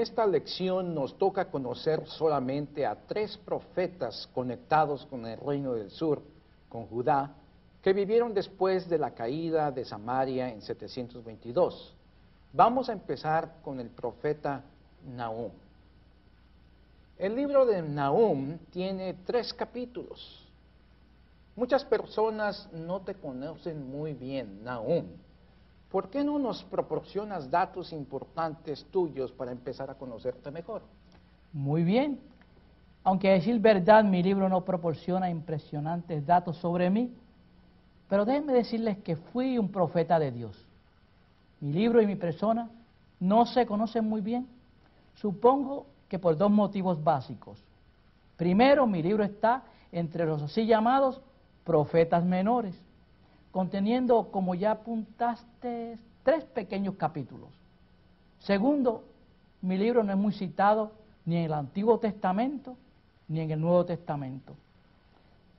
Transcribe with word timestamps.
esta 0.00 0.26
lección 0.26 0.94
nos 0.94 1.16
toca 1.18 1.50
conocer 1.50 2.06
solamente 2.06 2.86
a 2.86 2.94
tres 3.06 3.36
profetas 3.36 4.28
conectados 4.34 5.06
con 5.06 5.26
el 5.26 5.38
reino 5.38 5.74
del 5.74 5.90
sur, 5.90 6.22
con 6.68 6.86
Judá, 6.86 7.34
que 7.82 7.92
vivieron 7.92 8.34
después 8.34 8.88
de 8.88 8.98
la 8.98 9.12
caída 9.12 9.70
de 9.70 9.84
Samaria 9.84 10.50
en 10.50 10.62
722. 10.62 11.94
Vamos 12.52 12.88
a 12.88 12.92
empezar 12.92 13.56
con 13.62 13.80
el 13.80 13.88
profeta 13.88 14.64
Nahum. 15.06 15.52
El 17.18 17.36
libro 17.36 17.66
de 17.66 17.82
Nahum 17.82 18.58
tiene 18.70 19.14
tres 19.26 19.52
capítulos. 19.52 20.46
Muchas 21.54 21.84
personas 21.84 22.68
no 22.72 23.00
te 23.00 23.14
conocen 23.14 23.90
muy 23.90 24.14
bien, 24.14 24.64
Nahum. 24.64 25.06
¿Por 25.90 26.08
qué 26.08 26.22
no 26.22 26.38
nos 26.38 26.62
proporcionas 26.64 27.50
datos 27.50 27.92
importantes 27.92 28.84
tuyos 28.92 29.32
para 29.32 29.50
empezar 29.50 29.90
a 29.90 29.94
conocerte 29.94 30.50
mejor? 30.50 30.82
Muy 31.52 31.82
bien. 31.82 32.20
Aunque 33.02 33.30
a 33.30 33.32
decir 33.32 33.58
verdad, 33.58 34.04
mi 34.04 34.22
libro 34.22 34.48
no 34.48 34.64
proporciona 34.64 35.30
impresionantes 35.30 36.24
datos 36.24 36.58
sobre 36.58 36.90
mí, 36.90 37.12
pero 38.08 38.24
déjenme 38.24 38.52
decirles 38.52 38.98
que 38.98 39.16
fui 39.16 39.58
un 39.58 39.70
profeta 39.70 40.18
de 40.18 40.30
Dios. 40.30 40.66
Mi 41.60 41.72
libro 41.72 42.00
y 42.00 42.06
mi 42.06 42.16
persona 42.16 42.70
no 43.18 43.46
se 43.46 43.66
conocen 43.66 44.04
muy 44.04 44.20
bien. 44.20 44.46
Supongo 45.14 45.86
que 46.08 46.18
por 46.18 46.36
dos 46.36 46.50
motivos 46.50 47.02
básicos. 47.02 47.62
Primero, 48.36 48.86
mi 48.86 49.02
libro 49.02 49.24
está 49.24 49.62
entre 49.92 50.24
los 50.24 50.42
así 50.42 50.66
llamados 50.66 51.20
profetas 51.64 52.24
menores, 52.24 52.74
conteniendo, 53.50 54.30
como 54.30 54.54
ya 54.54 54.72
apuntaste, 54.72 55.98
tres 56.22 56.44
pequeños 56.44 56.94
capítulos. 56.96 57.48
Segundo, 58.38 59.04
mi 59.62 59.76
libro 59.76 60.02
no 60.02 60.12
es 60.12 60.18
muy 60.18 60.32
citado 60.32 60.92
ni 61.24 61.36
en 61.36 61.44
el 61.44 61.52
Antiguo 61.52 61.98
Testamento 61.98 62.76
ni 63.28 63.40
en 63.40 63.50
el 63.50 63.60
Nuevo 63.60 63.84
Testamento. 63.84 64.54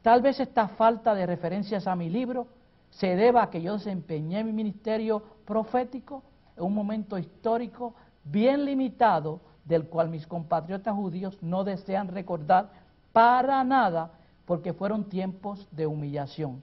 Tal 0.01 0.21
vez 0.21 0.39
esta 0.39 0.67
falta 0.67 1.13
de 1.13 1.25
referencias 1.25 1.87
a 1.87 1.95
mi 1.95 2.09
libro 2.09 2.47
se 2.89 3.15
deba 3.15 3.43
a 3.43 3.49
que 3.49 3.61
yo 3.61 3.73
desempeñé 3.73 4.43
mi 4.43 4.51
ministerio 4.51 5.21
profético 5.45 6.23
en 6.57 6.63
un 6.63 6.73
momento 6.73 7.17
histórico 7.17 7.93
bien 8.23 8.65
limitado 8.65 9.39
del 9.63 9.85
cual 9.85 10.09
mis 10.09 10.27
compatriotas 10.27 10.95
judíos 10.95 11.37
no 11.41 11.63
desean 11.63 12.07
recordar 12.07 12.69
para 13.13 13.63
nada 13.63 14.11
porque 14.45 14.73
fueron 14.73 15.05
tiempos 15.05 15.67
de 15.71 15.85
humillación. 15.85 16.61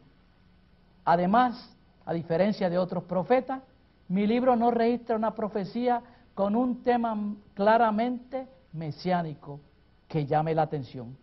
Además, 1.10 1.74
a 2.04 2.12
diferencia 2.12 2.68
de 2.68 2.76
otros 2.76 3.04
profetas, 3.04 3.62
mi 4.08 4.26
libro 4.26 4.56
no 4.56 4.70
registra 4.70 5.16
una 5.16 5.34
profecía 5.34 6.02
con 6.34 6.54
un 6.54 6.82
tema 6.82 7.34
claramente 7.54 8.46
mesiánico 8.74 9.58
que 10.06 10.26
llame 10.26 10.54
la 10.54 10.64
atención. 10.64 11.16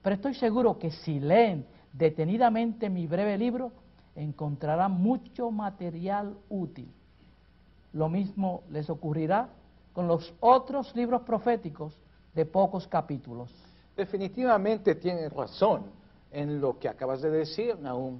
Pero 0.00 0.16
estoy 0.16 0.32
seguro 0.32 0.78
que 0.78 0.90
si 0.90 1.20
leen 1.20 1.66
detenidamente 1.92 2.88
mi 2.88 3.06
breve 3.06 3.36
libro, 3.36 3.72
encontrarán 4.14 4.92
mucho 4.92 5.50
material 5.50 6.34
útil. 6.48 6.90
Lo 7.92 8.08
mismo 8.08 8.62
les 8.70 8.88
ocurrirá 8.88 9.50
con 9.92 10.08
los 10.08 10.32
otros 10.40 10.96
libros 10.96 11.20
proféticos 11.20 12.00
de 12.34 12.46
pocos 12.46 12.88
capítulos. 12.88 13.54
Definitivamente 13.94 14.94
tienes 14.94 15.30
razón 15.30 15.82
en 16.30 16.62
lo 16.62 16.78
que 16.78 16.88
acabas 16.88 17.20
de 17.20 17.30
decir, 17.30 17.78
Nahum. 17.78 18.18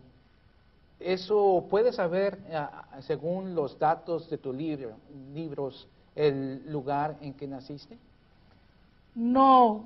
Eso 1.04 1.66
puedes 1.68 1.96
saber, 1.96 2.38
eh, 2.48 2.66
según 3.00 3.54
los 3.54 3.78
datos 3.78 4.28
de 4.30 4.38
tu 4.38 4.52
libro, 4.52 4.92
libros, 5.32 5.86
el 6.14 6.70
lugar 6.70 7.16
en 7.20 7.34
que 7.34 7.46
naciste. 7.46 7.98
No 9.14 9.84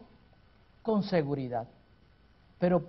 con 0.83 1.03
seguridad 1.03 1.67
pero 2.59 2.81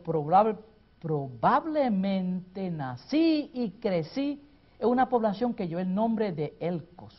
probablemente 1.02 2.70
nací 2.70 3.52
y 3.54 3.72
crecí 3.72 4.42
en 4.80 4.90
una 4.90 5.10
población 5.10 5.54
que 5.54 5.68
lleva 5.68 5.82
el 5.82 5.94
nombre 5.94 6.32
de 6.32 6.56
Elcos. 6.60 7.14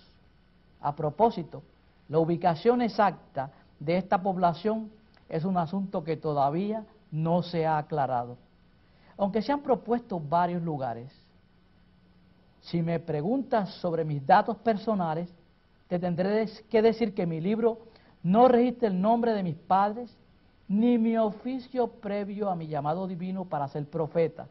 A 0.80 0.94
propósito, 0.94 1.62
la 2.08 2.18
ubicación 2.18 2.80
exacta 2.82 3.50
de 3.78 3.98
esta 3.98 4.22
población 4.22 4.90
es 5.28 5.44
un 5.44 5.58
asunto 5.58 6.04
que 6.04 6.16
todavía 6.16 6.84
no 7.10 7.42
se 7.42 7.66
ha 7.66 7.78
aclarado, 7.78 8.36
aunque 9.18 9.42
se 9.42 9.52
han 9.52 9.60
propuesto 9.60 10.20
varios 10.20 10.62
lugares. 10.62 11.12
Si 12.62 12.80
me 12.82 13.00
preguntas 13.00 13.70
sobre 13.74 14.04
mis 14.04 14.24
datos 14.24 14.56
personales, 14.58 15.28
te 15.88 15.98
tendré 15.98 16.48
que 16.70 16.80
decir 16.80 17.14
que 17.14 17.26
mi 17.26 17.40
libro 17.40 17.78
no 18.22 18.46
registra 18.46 18.88
el 18.88 19.00
nombre 19.00 19.32
de 19.32 19.42
mis 19.42 19.56
padres, 19.56 20.16
ni 20.68 20.98
mi 20.98 21.16
oficio 21.16 21.88
previo 21.88 22.48
a 22.48 22.54
mi 22.54 22.68
llamado 22.68 23.06
divino 23.06 23.44
para 23.44 23.68
ser 23.68 23.86
profeta. 23.86 24.46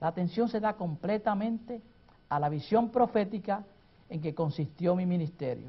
La 0.00 0.08
atención 0.08 0.48
se 0.48 0.60
da 0.60 0.74
completamente 0.74 1.80
a 2.28 2.38
la 2.38 2.48
visión 2.48 2.90
profética 2.90 3.64
en 4.10 4.20
que 4.20 4.34
consistió 4.34 4.94
mi 4.94 5.06
ministerio. 5.06 5.68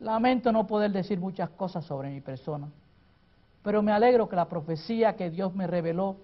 Lamento 0.00 0.50
no 0.50 0.66
poder 0.66 0.92
decir 0.92 1.18
muchas 1.20 1.50
cosas 1.50 1.84
sobre 1.84 2.10
mi 2.10 2.20
persona, 2.20 2.68
pero 3.62 3.82
me 3.82 3.92
alegro 3.92 4.28
que 4.28 4.36
la 4.36 4.48
profecía 4.48 5.14
que 5.14 5.30
Dios 5.30 5.54
me 5.54 5.66
reveló 5.66 6.16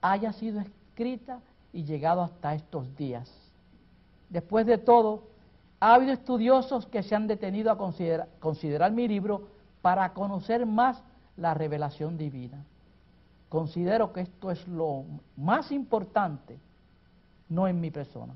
haya 0.00 0.32
sido 0.32 0.60
escrita 0.60 1.40
y 1.72 1.84
llegado 1.84 2.22
hasta 2.22 2.54
estos 2.54 2.96
días. 2.96 3.30
Después 4.28 4.66
de 4.66 4.78
todo, 4.78 5.24
ha 5.80 5.94
habido 5.94 6.12
estudiosos 6.12 6.86
que 6.86 7.02
se 7.02 7.14
han 7.14 7.26
detenido 7.26 7.70
a 7.70 7.78
considerar, 7.78 8.28
considerar 8.38 8.92
mi 8.92 9.08
libro 9.08 9.48
para 9.82 10.12
conocer 10.12 10.66
más 10.66 11.02
la 11.36 11.54
revelación 11.54 12.18
divina. 12.18 12.64
Considero 13.48 14.12
que 14.12 14.20
esto 14.20 14.50
es 14.50 14.66
lo 14.68 15.04
más 15.36 15.72
importante, 15.72 16.58
no 17.48 17.66
en 17.66 17.80
mi 17.80 17.90
persona. 17.90 18.34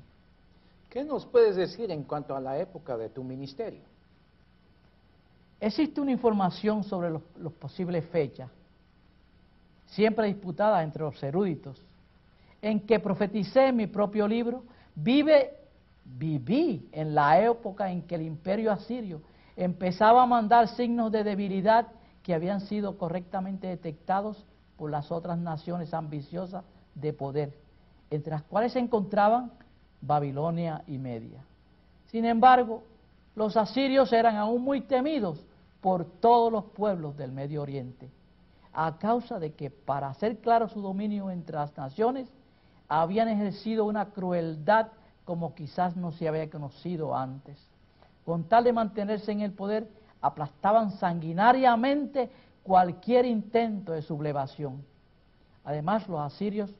¿Qué 0.89 1.03
nos 1.03 1.25
puedes 1.25 1.55
decir 1.55 1.91
en 1.91 2.03
cuanto 2.03 2.35
a 2.35 2.39
la 2.39 2.57
época 2.59 2.97
de 2.97 3.09
tu 3.09 3.23
ministerio? 3.23 3.81
Existe 5.59 6.01
una 6.01 6.11
información 6.11 6.83
sobre 6.83 7.11
las 7.11 7.53
posibles 7.53 8.05
fechas, 8.05 8.49
siempre 9.87 10.27
disputada 10.27 10.83
entre 10.83 11.03
los 11.03 11.21
eruditos, 11.21 11.81
en 12.61 12.79
que 12.79 12.99
profeticé 12.99 13.67
en 13.67 13.75
mi 13.75 13.87
propio 13.87 14.27
libro, 14.27 14.63
vive, 14.95 15.53
viví 16.03 16.89
en 16.91 17.13
la 17.13 17.41
época 17.41 17.91
en 17.91 18.01
que 18.03 18.15
el 18.15 18.23
imperio 18.23 18.71
asirio 18.71 19.21
empezaba 19.55 20.23
a 20.23 20.25
mandar 20.25 20.67
signos 20.69 21.11
de 21.11 21.23
debilidad 21.23 21.87
que 22.23 22.33
habían 22.33 22.61
sido 22.61 22.97
correctamente 22.97 23.67
detectados 23.67 24.43
por 24.77 24.89
las 24.89 25.11
otras 25.11 25.37
naciones 25.37 25.93
ambiciosas 25.93 26.63
de 26.95 27.13
poder, 27.13 27.53
entre 28.09 28.31
las 28.31 28.43
cuales 28.43 28.73
se 28.73 28.79
encontraban 28.79 29.51
Babilonia 30.01 30.83
y 30.87 30.97
Media. 30.97 31.39
Sin 32.07 32.25
embargo, 32.25 32.83
los 33.35 33.57
asirios 33.57 34.11
eran 34.13 34.37
aún 34.37 34.63
muy 34.63 34.81
temidos 34.81 35.45
por 35.81 36.05
todos 36.05 36.51
los 36.51 36.65
pueblos 36.65 37.15
del 37.17 37.31
Medio 37.31 37.61
Oriente, 37.61 38.09
a 38.75 38.97
causa 38.97 39.39
de 39.39 39.53
que 39.53 39.69
para 39.69 40.09
hacer 40.09 40.39
claro 40.39 40.67
su 40.67 40.81
dominio 40.81 41.31
entre 41.31 41.55
las 41.55 41.75
naciones, 41.77 42.27
habían 42.89 43.29
ejercido 43.29 43.85
una 43.85 44.09
crueldad 44.09 44.87
como 45.23 45.55
quizás 45.55 45.95
no 45.95 46.11
se 46.11 46.27
había 46.27 46.49
conocido 46.49 47.15
antes. 47.15 47.57
Con 48.25 48.43
tal 48.43 48.65
de 48.65 48.73
mantenerse 48.73 49.31
en 49.31 49.41
el 49.41 49.53
poder, 49.53 49.89
aplastaban 50.21 50.91
sanguinariamente 50.91 52.29
cualquier 52.63 53.25
intento 53.25 53.93
de 53.93 54.01
sublevación. 54.01 54.83
Además, 55.63 56.07
los 56.09 56.19
asirios 56.19 56.75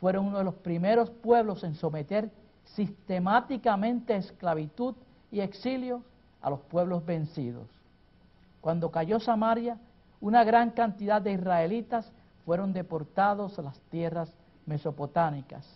fueron 0.00 0.26
uno 0.26 0.38
de 0.38 0.44
los 0.44 0.54
primeros 0.54 1.10
pueblos 1.10 1.62
en 1.62 1.74
someter 1.74 2.30
sistemáticamente 2.64 4.14
a 4.14 4.18
esclavitud 4.18 4.94
y 5.30 5.40
exilio 5.40 6.02
a 6.40 6.50
los 6.50 6.60
pueblos 6.60 7.04
vencidos. 7.04 7.68
Cuando 8.60 8.90
cayó 8.90 9.20
Samaria, 9.20 9.78
una 10.24 10.42
gran 10.42 10.70
cantidad 10.70 11.20
de 11.20 11.32
israelitas 11.32 12.10
fueron 12.46 12.72
deportados 12.72 13.58
a 13.58 13.62
las 13.62 13.78
tierras 13.90 14.34
mesopotámicas. 14.64 15.66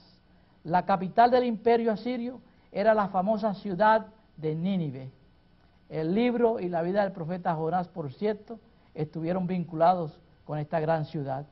La 0.64 0.86
capital 0.86 1.30
del 1.30 1.44
imperio 1.44 1.92
asirio 1.92 2.40
era 2.72 2.94
la 2.94 3.08
famosa 3.08 3.52
ciudad 3.52 4.06
de 4.38 4.54
Nínive, 4.54 5.10
el 5.90 6.14
libro 6.14 6.60
y 6.60 6.70
la 6.70 6.80
vida 6.80 7.02
del 7.02 7.12
profeta 7.12 7.54
Jonás, 7.54 7.88
por 7.88 8.10
cierto, 8.14 8.58
estuvieron 8.94 9.46
vinculados 9.46 10.18
con 10.46 10.58
esta 10.58 10.80
gran 10.80 11.04
ciudad. 11.04 11.44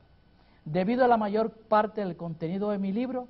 Debido 0.65 1.05
a 1.05 1.07
la 1.07 1.17
mayor 1.17 1.51
parte 1.51 2.01
del 2.01 2.17
contenido 2.17 2.71
de 2.71 2.79
mi 2.79 2.91
libro, 2.91 3.27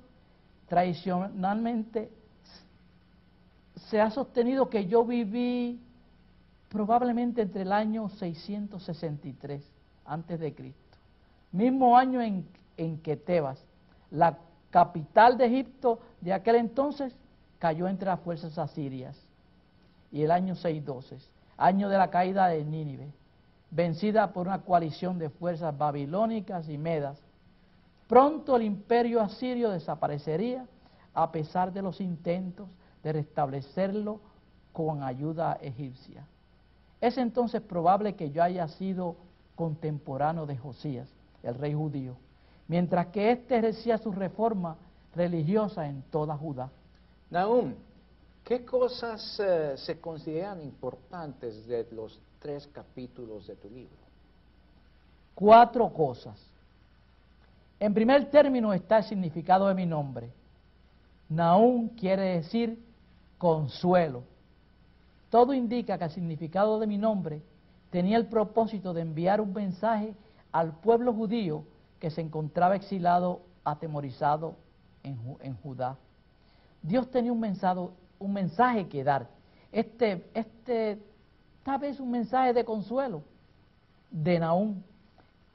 tradicionalmente 0.66 2.10
se 3.90 4.00
ha 4.00 4.10
sostenido 4.10 4.70
que 4.70 4.86
yo 4.86 5.04
viví 5.04 5.78
probablemente 6.68 7.42
entre 7.42 7.62
el 7.62 7.72
año 7.72 8.08
663 8.08 9.62
antes 10.04 10.40
de 10.40 10.54
Cristo, 10.54 10.98
mismo 11.52 11.96
año 11.96 12.20
en, 12.20 12.46
en 12.76 12.98
que 12.98 13.16
Tebas, 13.16 13.64
la 14.10 14.38
capital 14.70 15.38
de 15.38 15.46
Egipto 15.46 16.00
de 16.20 16.32
aquel 16.32 16.56
entonces, 16.56 17.14
cayó 17.58 17.88
entre 17.88 18.06
las 18.08 18.20
fuerzas 18.20 18.58
asirias 18.58 19.16
y 20.10 20.22
el 20.22 20.30
año 20.30 20.54
612. 20.54 21.18
año 21.56 21.88
de 21.88 21.98
la 21.98 22.10
caída 22.10 22.46
de 22.46 22.64
Nínive, 22.64 23.12
vencida 23.70 24.32
por 24.32 24.46
una 24.46 24.62
coalición 24.62 25.18
de 25.18 25.28
fuerzas 25.28 25.76
babilónicas 25.76 26.68
y 26.68 26.78
medas. 26.78 27.20
Pronto 28.06 28.56
el 28.56 28.62
imperio 28.62 29.20
asirio 29.20 29.70
desaparecería 29.70 30.66
a 31.14 31.32
pesar 31.32 31.72
de 31.72 31.82
los 31.82 32.00
intentos 32.00 32.68
de 33.02 33.12
restablecerlo 33.12 34.20
con 34.72 35.02
ayuda 35.02 35.58
egipcia. 35.60 36.26
Es 37.00 37.16
entonces 37.16 37.62
probable 37.62 38.14
que 38.14 38.30
yo 38.30 38.42
haya 38.42 38.66
sido 38.68 39.16
contemporáneo 39.54 40.46
de 40.46 40.56
Josías, 40.56 41.08
el 41.42 41.54
rey 41.54 41.74
judío, 41.74 42.16
mientras 42.66 43.08
que 43.08 43.32
éste 43.32 43.58
ejercía 43.58 43.98
su 43.98 44.12
reforma 44.12 44.76
religiosa 45.14 45.86
en 45.86 46.02
toda 46.10 46.36
Judá. 46.36 46.70
Nahum, 47.30 47.74
¿qué 48.44 48.64
cosas 48.64 49.40
eh, 49.40 49.74
se 49.76 50.00
consideran 50.00 50.62
importantes 50.62 51.66
de 51.66 51.86
los 51.92 52.20
tres 52.38 52.66
capítulos 52.68 53.46
de 53.46 53.56
tu 53.56 53.68
libro? 53.68 53.96
Cuatro 55.34 55.92
cosas. 55.92 56.40
En 57.80 57.94
primer 57.94 58.28
término 58.30 58.72
está 58.72 58.98
el 58.98 59.04
significado 59.04 59.68
de 59.68 59.74
mi 59.74 59.86
nombre. 59.86 60.32
Nahum 61.28 61.88
quiere 61.90 62.36
decir 62.36 62.78
consuelo. 63.36 64.24
Todo 65.30 65.52
indica 65.52 65.98
que 65.98 66.04
el 66.04 66.10
significado 66.10 66.78
de 66.78 66.86
mi 66.86 66.98
nombre 66.98 67.42
tenía 67.90 68.16
el 68.16 68.26
propósito 68.26 68.94
de 68.94 69.02
enviar 69.02 69.40
un 69.40 69.52
mensaje 69.52 70.14
al 70.52 70.72
pueblo 70.80 71.12
judío 71.12 71.64
que 71.98 72.10
se 72.10 72.20
encontraba 72.20 72.76
exilado, 72.76 73.42
atemorizado 73.64 74.54
en, 75.02 75.54
Judá. 75.62 75.96
Dios 76.82 77.10
tenía 77.10 77.32
un 77.32 77.40
mensaje, 77.40 77.80
un 78.18 78.32
mensaje 78.32 78.88
que 78.88 79.04
dar. 79.04 79.28
Este, 79.72 80.28
este, 80.34 80.98
tal 81.62 81.80
vez 81.80 82.00
un 82.00 82.10
mensaje 82.10 82.52
de 82.52 82.64
consuelo 82.64 83.22
de 84.10 84.38
Naúm. 84.38 84.82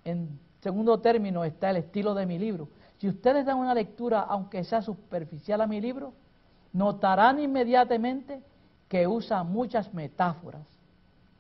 En 0.06 0.40
segundo 0.62 1.00
término 1.00 1.44
está 1.44 1.70
el 1.70 1.78
estilo 1.78 2.14
de 2.14 2.26
mi 2.26 2.38
libro. 2.38 2.68
Si 2.98 3.08
ustedes 3.08 3.46
dan 3.46 3.58
una 3.58 3.74
lectura, 3.74 4.22
aunque 4.22 4.64
sea 4.64 4.82
superficial 4.82 5.62
a 5.62 5.68
mi 5.68 5.82
libro, 5.82 6.14
notarán 6.72 7.40
inmediatamente 7.40 8.42
que 8.94 9.08
usa 9.08 9.42
muchas 9.42 9.92
metáforas. 9.92 10.68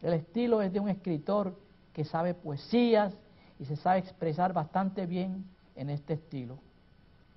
El 0.01 0.13
estilo 0.13 0.63
es 0.63 0.73
de 0.73 0.79
un 0.79 0.89
escritor 0.89 1.55
que 1.93 2.03
sabe 2.03 2.33
poesías 2.33 3.13
y 3.59 3.65
se 3.65 3.75
sabe 3.75 3.99
expresar 3.99 4.53
bastante 4.53 5.05
bien 5.05 5.45
en 5.75 5.91
este 5.91 6.13
estilo. 6.13 6.57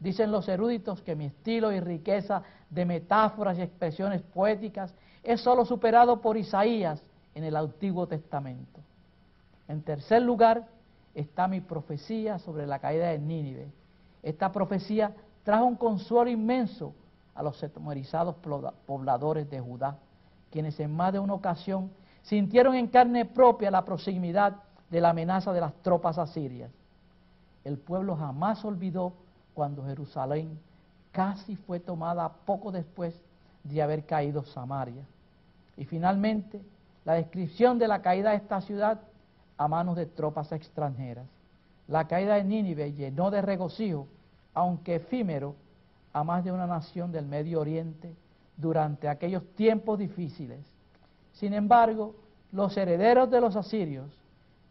Dicen 0.00 0.32
los 0.32 0.48
eruditos 0.48 1.02
que 1.02 1.14
mi 1.14 1.26
estilo 1.26 1.70
y 1.70 1.80
riqueza 1.80 2.42
de 2.70 2.86
metáforas 2.86 3.58
y 3.58 3.60
expresiones 3.60 4.22
poéticas 4.22 4.94
es 5.22 5.42
solo 5.42 5.66
superado 5.66 6.22
por 6.22 6.38
Isaías 6.38 7.02
en 7.34 7.44
el 7.44 7.54
Antiguo 7.54 8.06
Testamento. 8.06 8.80
En 9.69 9.82
tercer 9.82 10.22
lugar 10.22 10.66
está 11.14 11.46
mi 11.46 11.60
profecía 11.60 12.38
sobre 12.38 12.66
la 12.66 12.78
caída 12.78 13.08
de 13.08 13.19
Nínive. 13.19 13.69
Esta 14.22 14.50
profecía 14.50 15.14
trajo 15.44 15.66
un 15.66 15.76
consuelo 15.76 16.30
inmenso 16.30 16.94
a 17.34 17.42
los 17.42 17.62
atemorizados 17.62 18.36
pobladores 18.86 19.50
de 19.50 19.60
Judá, 19.60 19.98
quienes 20.56 20.81
en 20.81 20.91
más 20.91 21.12
de 21.12 21.19
una 21.19 21.35
ocasión 21.35 21.91
sintieron 22.23 22.75
en 22.76 22.87
carne 22.87 23.26
propia 23.26 23.70
la 23.70 23.85
proximidad 23.85 24.55
de 24.88 25.03
la 25.03 25.11
amenaza 25.11 25.53
de 25.53 25.61
las 25.61 25.75
tropas 25.82 26.17
asirias. 26.17 26.70
El 27.62 27.76
pueblo 27.76 28.17
jamás 28.17 28.64
olvidó 28.64 29.12
cuando 29.53 29.85
Jerusalén 29.85 30.58
casi 31.12 31.56
fue 31.56 31.79
tomada 31.79 32.32
poco 32.47 32.73
después 32.73 33.14
de 33.64 33.82
haber 33.82 34.06
caído 34.06 34.44
Samaria. 34.44 35.05
Y 35.76 35.85
finalmente, 35.85 36.62
la 37.05 37.12
descripción 37.12 37.79
de 37.79 37.88
la 37.88 38.00
caída 38.00 38.31
de 38.31 38.37
esta 38.37 38.62
ciudad 38.62 39.03
a 39.58 39.69
manos 39.69 39.94
de 39.94 40.06
tropas 40.06 40.53
extranjeras. 40.53 41.26
La 41.87 42.08
caída 42.08 42.37
de 42.37 42.44
Nínive 42.44 42.94
llenó 42.94 43.31
de 43.31 43.43
regocijo, 43.43 44.06
aunque 44.55 44.94
efímero, 44.94 45.55
a 46.14 46.25
más 46.25 46.44
de 46.44 46.53
una 46.53 46.67
nación 46.67 47.12
del 47.12 47.26
Medio 47.26 47.61
Oriente 47.61 48.17
durante 48.56 49.08
aquellos 49.08 49.44
tiempos 49.55 49.99
difíciles. 49.99 50.61
Sin 51.32 51.53
embargo, 51.53 52.14
los 52.53 52.76
herederos 52.76 53.31
de 53.31 53.41
los 53.41 53.56
asirios 53.56 54.11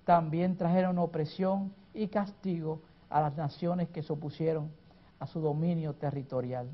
también 0.04 0.56
trajeron 0.56 0.98
opresión 0.98 1.74
y 1.94 2.08
castigo 2.08 2.82
a 3.10 3.22
las 3.22 3.36
naciones 3.36 3.90
que 3.90 4.04
se 4.04 4.14
opusieron 4.14 4.72
a 5.20 5.28
su 5.28 5.40
dominio 5.40 5.94
territorial. 5.94 6.68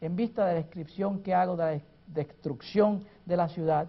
En 0.00 0.16
vista 0.16 0.44
de 0.44 0.54
la 0.54 0.60
descripción 0.60 1.22
que 1.22 1.34
hago 1.34 1.56
de 1.56 1.76
la 1.76 1.82
destrucción 2.08 3.04
de 3.24 3.36
la 3.36 3.48
ciudad, 3.48 3.88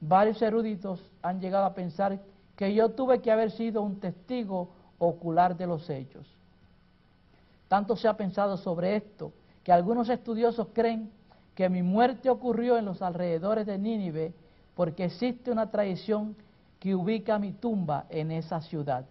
varios 0.00 0.40
eruditos 0.42 1.08
han 1.22 1.40
llegado 1.40 1.64
a 1.64 1.74
pensar 1.74 2.20
que 2.56 2.74
yo 2.74 2.90
tuve 2.90 3.20
que 3.20 3.30
haber 3.30 3.50
sido 3.50 3.82
un 3.82 4.00
testigo 4.00 4.70
ocular 4.98 5.56
de 5.56 5.66
los 5.66 5.88
hechos. 5.88 6.26
Tanto 7.68 7.96
se 7.96 8.08
ha 8.08 8.16
pensado 8.16 8.56
sobre 8.56 8.96
esto 8.96 9.32
que 9.62 9.72
algunos 9.72 10.08
estudiosos 10.08 10.68
creen 10.72 11.10
que 11.58 11.68
mi 11.68 11.82
muerte 11.82 12.30
ocurrió 12.30 12.78
en 12.78 12.84
los 12.84 13.02
alrededores 13.02 13.66
de 13.66 13.76
Nínive 13.76 14.32
porque 14.76 15.06
existe 15.06 15.50
una 15.50 15.68
tradición 15.68 16.36
que 16.78 16.94
ubica 16.94 17.36
mi 17.36 17.50
tumba 17.50 18.06
en 18.10 18.30
esa 18.30 18.60
ciudad. 18.60 19.04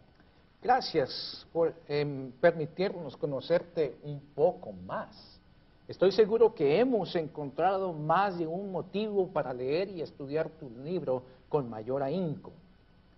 Gracias 0.63 1.45
por 1.51 1.73
em, 1.89 2.31
permitirnos 2.39 3.17
conocerte 3.17 3.97
un 4.01 4.21
poco 4.33 4.71
más. 4.71 5.41
Estoy 5.89 6.13
seguro 6.13 6.55
que 6.55 6.79
hemos 6.79 7.13
encontrado 7.17 7.91
más 7.91 8.37
de 8.37 8.47
un 8.47 8.71
motivo 8.71 9.27
para 9.27 9.53
leer 9.53 9.89
y 9.89 10.01
estudiar 10.01 10.47
tu 10.51 10.69
libro 10.69 11.23
con 11.49 11.69
mayor 11.69 12.01
ahínco. 12.01 12.53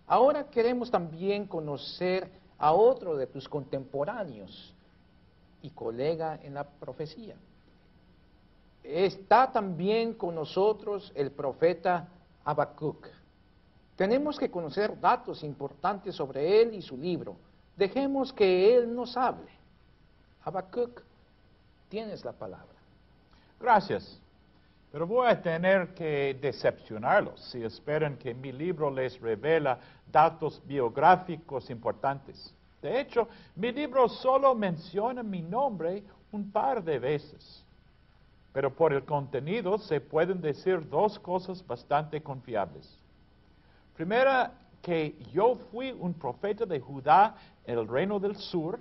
Ahora 0.08 0.50
queremos 0.50 0.90
también 0.90 1.46
conocer 1.46 2.32
a 2.58 2.74
otro 2.74 3.16
de 3.16 3.28
tus 3.28 3.48
contemporáneos 3.48 4.74
y 5.62 5.70
colega 5.70 6.40
en 6.42 6.56
la 6.56 6.64
profecía. 6.64 7.36
Está 8.90 9.52
también 9.52 10.14
con 10.14 10.34
nosotros 10.34 11.12
el 11.14 11.32
profeta 11.32 12.08
Habacuc. 12.44 13.08
Tenemos 13.96 14.40
que 14.40 14.50
conocer 14.50 15.00
datos 15.00 15.44
importantes 15.44 16.16
sobre 16.16 16.62
él 16.62 16.74
y 16.74 16.82
su 16.82 16.98
libro. 16.98 17.36
Dejemos 17.78 18.34
que 18.34 18.76
él 18.76 18.96
nos 18.96 19.16
hable. 19.16 19.52
Habacuc, 20.44 21.02
tienes 21.90 22.26
la 22.26 22.32
palabra. 22.32 22.76
Gracias. 23.60 24.20
Pero 24.92 25.06
voy 25.06 25.28
a 25.28 25.40
tener 25.40 25.94
que 25.94 26.36
decepcionarlos 26.42 27.40
si 27.52 27.64
esperan 27.64 28.18
que 28.18 28.34
mi 28.34 28.52
libro 28.52 28.90
les 28.90 29.22
revela 29.22 29.80
datos 30.12 30.60
biográficos 30.66 31.70
importantes. 31.70 32.56
De 32.82 33.00
hecho, 33.00 33.28
mi 33.56 33.72
libro 33.72 34.10
solo 34.10 34.56
menciona 34.56 35.22
mi 35.22 35.44
nombre 35.44 36.04
un 36.32 36.52
par 36.52 36.84
de 36.84 36.98
veces. 36.98 37.64
Pero 38.54 38.74
por 38.74 38.94
el 38.94 39.04
contenido 39.04 39.78
se 39.78 40.02
pueden 40.02 40.42
decir 40.42 40.90
dos 40.90 41.20
cosas 41.20 41.66
bastante 41.66 42.22
confiables. 42.22 42.98
Primera, 43.96 44.54
que 44.82 45.16
yo 45.32 45.56
fui 45.72 45.92
un 45.92 46.14
profeta 46.14 46.66
de 46.66 46.80
Judá 46.80 47.36
en 47.66 47.78
el 47.78 47.88
reino 47.88 48.20
del 48.20 48.36
sur. 48.36 48.80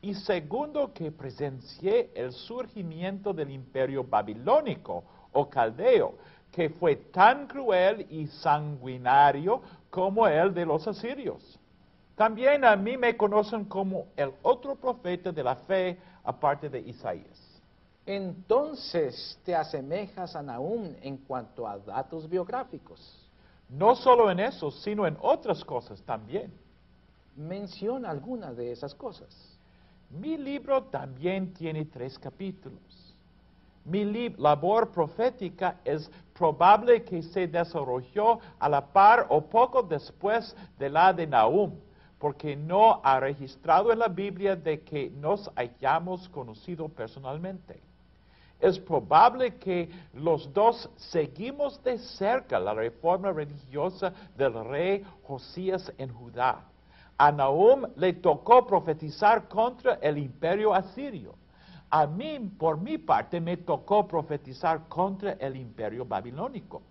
Y 0.00 0.14
segundo, 0.14 0.92
que 0.92 1.12
presencié 1.12 2.10
el 2.14 2.32
surgimiento 2.32 3.32
del 3.32 3.50
imperio 3.50 4.02
babilónico 4.02 5.04
o 5.32 5.48
caldeo, 5.48 6.14
que 6.50 6.70
fue 6.70 6.96
tan 6.96 7.46
cruel 7.46 8.06
y 8.10 8.26
sanguinario 8.26 9.62
como 9.90 10.26
el 10.26 10.52
de 10.52 10.66
los 10.66 10.88
asirios. 10.88 11.58
También 12.16 12.64
a 12.64 12.74
mí 12.76 12.96
me 12.96 13.16
conocen 13.16 13.64
como 13.64 14.06
el 14.16 14.32
otro 14.42 14.74
profeta 14.74 15.32
de 15.32 15.42
la 15.42 15.54
fe 15.54 15.98
aparte 16.24 16.68
de 16.68 16.80
Isaías. 16.80 17.41
Entonces 18.04 19.38
te 19.44 19.54
asemejas 19.54 20.34
a 20.34 20.42
Nahum 20.42 20.94
en 21.02 21.18
cuanto 21.18 21.68
a 21.68 21.78
datos 21.78 22.28
biográficos. 22.28 23.30
No 23.68 23.94
solo 23.94 24.30
en 24.30 24.40
eso, 24.40 24.70
sino 24.70 25.06
en 25.06 25.16
otras 25.20 25.64
cosas 25.64 26.02
también. 26.02 26.52
Menciona 27.36 28.10
algunas 28.10 28.56
de 28.56 28.72
esas 28.72 28.94
cosas. 28.94 29.28
Mi 30.10 30.36
libro 30.36 30.82
también 30.84 31.54
tiene 31.54 31.84
tres 31.84 32.18
capítulos. 32.18 32.80
Mi 33.84 34.30
labor 34.30 34.90
profética 34.90 35.80
es 35.84 36.10
probable 36.34 37.04
que 37.04 37.22
se 37.22 37.46
desarrolló 37.46 38.40
a 38.58 38.68
la 38.68 38.84
par 38.84 39.26
o 39.30 39.40
poco 39.40 39.82
después 39.82 40.54
de 40.78 40.90
la 40.90 41.12
de 41.12 41.26
Nahum, 41.26 41.72
porque 42.18 42.54
no 42.54 43.00
ha 43.02 43.18
registrado 43.20 43.92
en 43.92 44.00
la 44.00 44.08
Biblia 44.08 44.54
de 44.54 44.82
que 44.82 45.10
nos 45.10 45.50
hayamos 45.56 46.28
conocido 46.28 46.88
personalmente 46.88 47.80
es 48.62 48.78
probable 48.78 49.56
que 49.56 49.90
los 50.14 50.50
dos 50.54 50.88
seguimos 50.96 51.82
de 51.82 51.98
cerca 51.98 52.60
la 52.60 52.72
reforma 52.72 53.32
religiosa 53.32 54.12
del 54.36 54.64
rey 54.64 55.04
Josías 55.24 55.92
en 55.98 56.14
Judá. 56.14 56.64
A 57.18 57.32
Nahum 57.32 57.84
le 57.96 58.12
tocó 58.12 58.64
profetizar 58.64 59.48
contra 59.48 59.94
el 59.94 60.16
imperio 60.16 60.72
asirio. 60.72 61.34
A 61.90 62.06
mí, 62.06 62.38
por 62.56 62.80
mi 62.80 62.98
parte, 62.98 63.40
me 63.40 63.56
tocó 63.56 64.06
profetizar 64.06 64.88
contra 64.88 65.32
el 65.32 65.56
imperio 65.56 66.04
babilónico. 66.06 66.82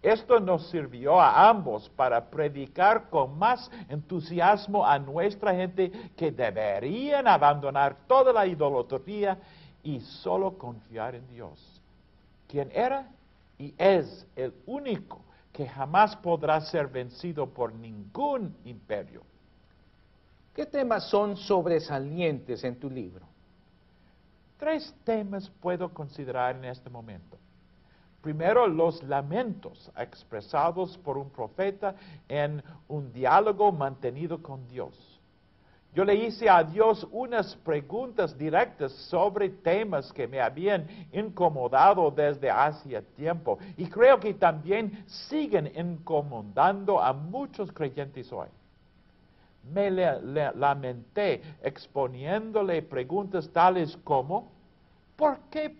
Esto 0.00 0.38
nos 0.38 0.68
sirvió 0.70 1.20
a 1.20 1.48
ambos 1.48 1.88
para 1.88 2.30
predicar 2.30 3.08
con 3.10 3.38
más 3.38 3.70
entusiasmo 3.88 4.86
a 4.86 4.98
nuestra 4.98 5.54
gente 5.54 5.90
que 6.14 6.30
deberían 6.30 7.26
abandonar 7.26 7.96
toda 8.06 8.32
la 8.32 8.46
idolatría 8.46 9.38
y 9.84 10.00
solo 10.00 10.58
confiar 10.58 11.14
en 11.14 11.28
Dios, 11.28 11.80
quien 12.48 12.70
era 12.72 13.08
y 13.58 13.74
es 13.78 14.26
el 14.34 14.52
único 14.66 15.20
que 15.52 15.68
jamás 15.68 16.16
podrá 16.16 16.60
ser 16.60 16.88
vencido 16.88 17.48
por 17.48 17.72
ningún 17.72 18.56
imperio. 18.64 19.22
¿Qué 20.54 20.66
temas 20.66 21.08
son 21.08 21.36
sobresalientes 21.36 22.64
en 22.64 22.80
tu 22.80 22.90
libro? 22.90 23.26
Tres 24.58 24.94
temas 25.04 25.50
puedo 25.60 25.92
considerar 25.92 26.56
en 26.56 26.64
este 26.64 26.88
momento. 26.90 27.36
Primero, 28.20 28.66
los 28.66 29.02
lamentos 29.02 29.92
expresados 29.96 30.96
por 30.98 31.18
un 31.18 31.28
profeta 31.28 31.94
en 32.26 32.62
un 32.88 33.12
diálogo 33.12 33.70
mantenido 33.70 34.42
con 34.42 34.66
Dios. 34.66 35.13
Yo 35.94 36.04
le 36.04 36.14
hice 36.14 36.48
a 36.50 36.64
Dios 36.64 37.06
unas 37.12 37.54
preguntas 37.56 38.36
directas 38.36 38.92
sobre 38.92 39.48
temas 39.48 40.12
que 40.12 40.26
me 40.26 40.40
habían 40.40 40.86
incomodado 41.12 42.10
desde 42.10 42.50
hace 42.50 43.00
tiempo 43.16 43.58
y 43.76 43.86
creo 43.86 44.18
que 44.18 44.34
también 44.34 45.04
siguen 45.06 45.70
incomodando 45.76 47.00
a 47.00 47.12
muchos 47.12 47.70
creyentes 47.70 48.32
hoy. 48.32 48.48
Me 49.72 49.90
lamenté 49.90 51.40
exponiéndole 51.62 52.82
preguntas 52.82 53.48
tales 53.50 53.96
como, 54.04 54.50
¿por 55.16 55.38
qué 55.50 55.74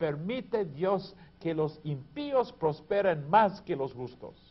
permite 0.00 0.64
Dios 0.64 1.14
que 1.38 1.54
los 1.54 1.78
impíos 1.84 2.52
prosperen 2.52 3.28
más 3.28 3.60
que 3.62 3.76
los 3.76 3.92
justos. 3.92 4.49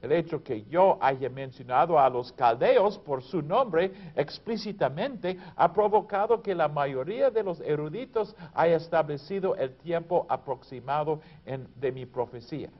El 0.00 0.12
hecho 0.12 0.42
que 0.42 0.62
yo 0.64 0.96
haya 1.00 1.28
mencionado 1.28 1.98
a 1.98 2.08
los 2.08 2.32
caldeos 2.32 2.98
por 2.98 3.22
su 3.22 3.42
nombre 3.42 3.92
explícitamente 4.16 5.38
ha 5.56 5.72
provocado 5.72 6.40
que 6.40 6.54
la 6.54 6.68
mayoría 6.68 7.30
de 7.30 7.42
los 7.42 7.60
eruditos 7.60 8.34
haya 8.54 8.76
establecido 8.76 9.54
el 9.56 9.76
tiempo 9.76 10.26
aproximado 10.28 11.20
de 11.76 11.92
mi 11.92 12.06
profecía. 12.06 12.70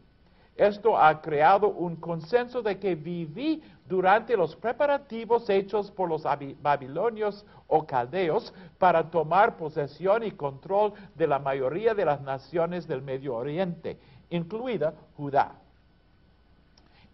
Esto 0.57 0.97
ha 0.97 1.21
creado 1.21 1.69
un 1.69 1.97
consenso 1.97 2.61
de 2.61 2.79
que 2.79 2.95
viví 2.95 3.63
durante 3.87 4.37
los 4.37 4.57
preparativos 4.57 5.49
hechos 5.49 5.91
por 5.91 6.09
los 6.09 6.25
babilonios 6.61 7.47
o 7.67 7.87
caldeos 7.87 8.53
para 8.79 9.11
tomar 9.11 9.57
posesión 9.57 10.23
y 10.23 10.33
control 10.33 10.93
de 11.15 11.27
la 11.27 11.39
mayoría 11.39 11.95
de 11.95 12.05
las 12.05 12.21
naciones 12.21 12.87
del 12.87 13.01
Medio 13.01 13.37
Oriente, 13.37 13.99
incluida 14.29 14.95
Judá. 15.17 15.60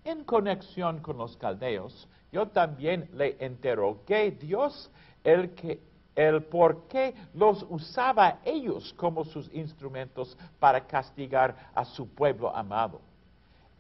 En 0.07 0.23
conexión 0.23 1.01
con 1.01 1.19
los 1.19 1.37
caldeos, 1.37 2.07
yo 2.31 2.47
también 2.47 3.11
le 3.15 3.37
interrogué 3.41 4.31
Dios 4.31 4.89
el 5.25 5.51
que 5.57 5.81
el 6.15 6.45
por 6.45 6.87
qué 6.87 7.13
los 7.35 7.67
usaba 7.69 8.39
ellos 8.45 8.95
como 8.97 9.25
sus 9.25 9.53
instrumentos 9.53 10.39
para 10.61 10.87
castigar 10.87 11.71
a 11.75 11.85
su 11.85 12.09
pueblo 12.09 12.55
amado. 12.55 13.01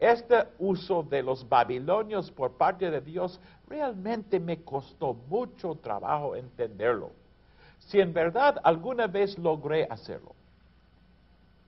Este 0.00 0.48
uso 0.58 1.04
de 1.04 1.22
los 1.22 1.48
babilonios 1.48 2.28
por 2.32 2.56
parte 2.56 2.90
de 2.90 3.00
Dios 3.00 3.40
realmente 3.68 4.40
me 4.40 4.64
costó 4.64 5.14
mucho 5.14 5.76
trabajo 5.76 6.34
entenderlo. 6.34 7.12
Si 7.78 8.00
en 8.00 8.12
verdad 8.12 8.56
alguna 8.64 9.06
vez 9.06 9.38
logré 9.38 9.86
hacerlo. 9.88 10.35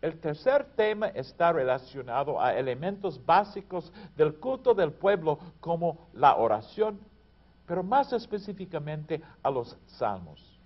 El 0.01 0.21
tercer 0.21 0.65
tema 0.77 1.09
está 1.09 1.53
relacionado 1.53 2.41
a 2.41 2.55
elementos 2.55 3.25
básicos 3.25 3.93
del 4.17 4.35
culto 4.37 4.73
del 4.73 4.93
pueblo 4.93 5.39
como 5.61 6.09
la 6.13 6.37
oración, 6.37 7.01
pero 7.67 7.83
más 7.83 8.13
específicamente 8.13 9.21
a 9.43 9.51
los 9.51 9.77
salmos. 9.87 10.59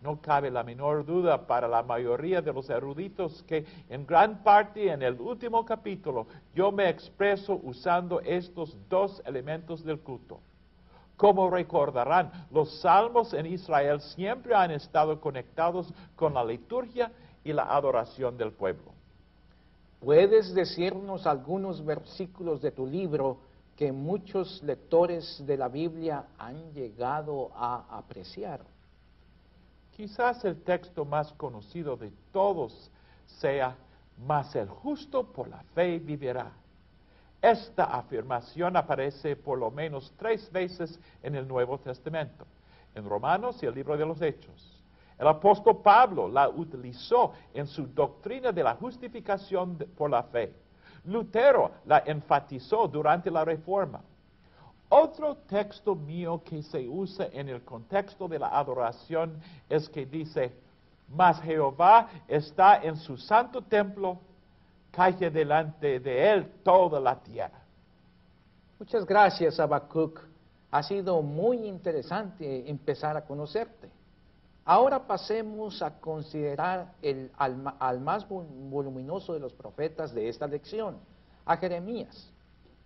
No 0.00 0.20
cabe 0.20 0.50
la 0.50 0.64
menor 0.64 1.04
duda 1.04 1.46
para 1.46 1.68
la 1.68 1.82
mayoría 1.82 2.42
de 2.42 2.52
los 2.52 2.68
eruditos 2.70 3.42
que 3.44 3.64
en 3.88 4.04
gran 4.04 4.42
parte 4.42 4.90
en 4.90 5.02
el 5.02 5.20
último 5.20 5.64
capítulo 5.64 6.26
yo 6.54 6.72
me 6.72 6.88
expreso 6.88 7.60
usando 7.62 8.20
estos 8.20 8.76
dos 8.88 9.22
elementos 9.26 9.84
del 9.84 10.00
culto. 10.00 10.40
Como 11.16 11.48
recordarán, 11.50 12.32
los 12.50 12.80
salmos 12.80 13.32
en 13.32 13.46
Israel 13.46 14.00
siempre 14.00 14.56
han 14.56 14.72
estado 14.72 15.20
conectados 15.20 15.92
con 16.16 16.34
la 16.34 16.44
liturgia 16.44 17.12
y 17.44 17.52
la 17.52 17.64
adoración 17.64 18.36
del 18.36 18.52
pueblo. 18.52 18.92
¿Puedes 20.00 20.52
decirnos 20.54 21.26
algunos 21.26 21.84
versículos 21.84 22.60
de 22.60 22.72
tu 22.72 22.86
libro 22.86 23.38
que 23.76 23.92
muchos 23.92 24.62
lectores 24.62 25.44
de 25.46 25.56
la 25.56 25.68
Biblia 25.68 26.24
han 26.38 26.72
llegado 26.72 27.50
a 27.54 27.98
apreciar? 27.98 28.60
Quizás 29.96 30.44
el 30.44 30.62
texto 30.62 31.04
más 31.04 31.32
conocido 31.34 31.96
de 31.96 32.10
todos 32.32 32.90
sea, 33.26 33.76
mas 34.26 34.54
el 34.56 34.68
justo 34.68 35.24
por 35.24 35.48
la 35.48 35.62
fe 35.74 35.98
vivirá. 35.98 36.52
Esta 37.40 37.84
afirmación 37.84 38.76
aparece 38.76 39.36
por 39.36 39.58
lo 39.58 39.70
menos 39.70 40.12
tres 40.16 40.50
veces 40.50 40.98
en 41.22 41.34
el 41.34 41.46
Nuevo 41.46 41.78
Testamento, 41.78 42.46
en 42.94 43.08
Romanos 43.08 43.62
y 43.62 43.66
el 43.66 43.74
libro 43.74 43.96
de 43.96 44.06
los 44.06 44.20
Hechos. 44.22 44.71
El 45.22 45.28
apóstol 45.28 45.80
Pablo 45.80 46.26
la 46.26 46.48
utilizó 46.48 47.32
en 47.54 47.68
su 47.68 47.86
doctrina 47.86 48.50
de 48.50 48.64
la 48.64 48.74
justificación 48.74 49.78
por 49.96 50.10
la 50.10 50.24
fe. 50.24 50.52
Lutero 51.04 51.70
la 51.86 52.02
enfatizó 52.04 52.88
durante 52.88 53.30
la 53.30 53.44
Reforma. 53.44 54.00
Otro 54.88 55.36
texto 55.36 55.94
mío 55.94 56.42
que 56.44 56.60
se 56.64 56.88
usa 56.88 57.28
en 57.32 57.48
el 57.48 57.62
contexto 57.62 58.26
de 58.26 58.40
la 58.40 58.48
adoración 58.48 59.40
es 59.68 59.88
que 59.88 60.06
dice, 60.06 60.52
mas 61.08 61.40
Jehová 61.40 62.08
está 62.26 62.82
en 62.82 62.96
su 62.96 63.16
santo 63.16 63.62
templo, 63.62 64.18
calle 64.90 65.30
delante 65.30 66.00
de 66.00 66.32
él 66.32 66.52
toda 66.64 66.98
la 66.98 67.14
tierra. 67.22 67.62
Muchas 68.80 69.06
gracias, 69.06 69.60
Habacuc. 69.60 70.18
Ha 70.72 70.82
sido 70.82 71.22
muy 71.22 71.58
interesante 71.58 72.68
empezar 72.68 73.16
a 73.16 73.24
conocerte. 73.24 74.01
Ahora 74.64 75.06
pasemos 75.06 75.82
a 75.82 75.98
considerar 75.98 76.94
al 77.38 78.00
más 78.00 78.28
voluminoso 78.28 79.34
de 79.34 79.40
los 79.40 79.52
profetas 79.52 80.14
de 80.14 80.28
esta 80.28 80.46
lección, 80.46 80.98
a 81.44 81.56
Jeremías. 81.56 82.30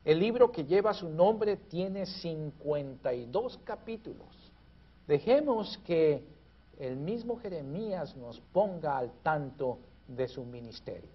El 0.05 0.21
libro 0.21 0.51
que 0.51 0.65
lleva 0.65 0.95
su 0.95 1.09
nombre 1.09 1.57
tiene 1.57 2.07
52 2.07 3.59
capítulos. 3.65 4.53
Dejemos 5.07 5.77
que 5.85 6.25
el 6.79 6.97
mismo 6.97 7.39
Jeremías 7.39 8.17
nos 8.17 8.41
ponga 8.53 8.97
al 8.97 9.11
tanto 9.23 9.79
de 10.07 10.29
su 10.29 10.45
ministerio. 10.45 11.11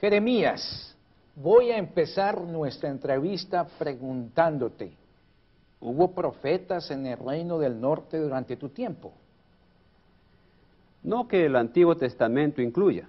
Jeremías, 0.00 0.96
voy 1.36 1.70
a 1.70 1.76
empezar 1.76 2.40
nuestra 2.40 2.88
entrevista 2.88 3.66
preguntándote, 3.78 4.96
¿hubo 5.80 6.12
profetas 6.12 6.90
en 6.90 7.06
el 7.06 7.18
reino 7.18 7.58
del 7.58 7.80
norte 7.80 8.18
durante 8.18 8.56
tu 8.56 8.68
tiempo? 8.68 9.12
No 11.02 11.26
que 11.26 11.46
el 11.46 11.56
Antiguo 11.56 11.96
Testamento 11.96 12.60
incluya. 12.60 13.08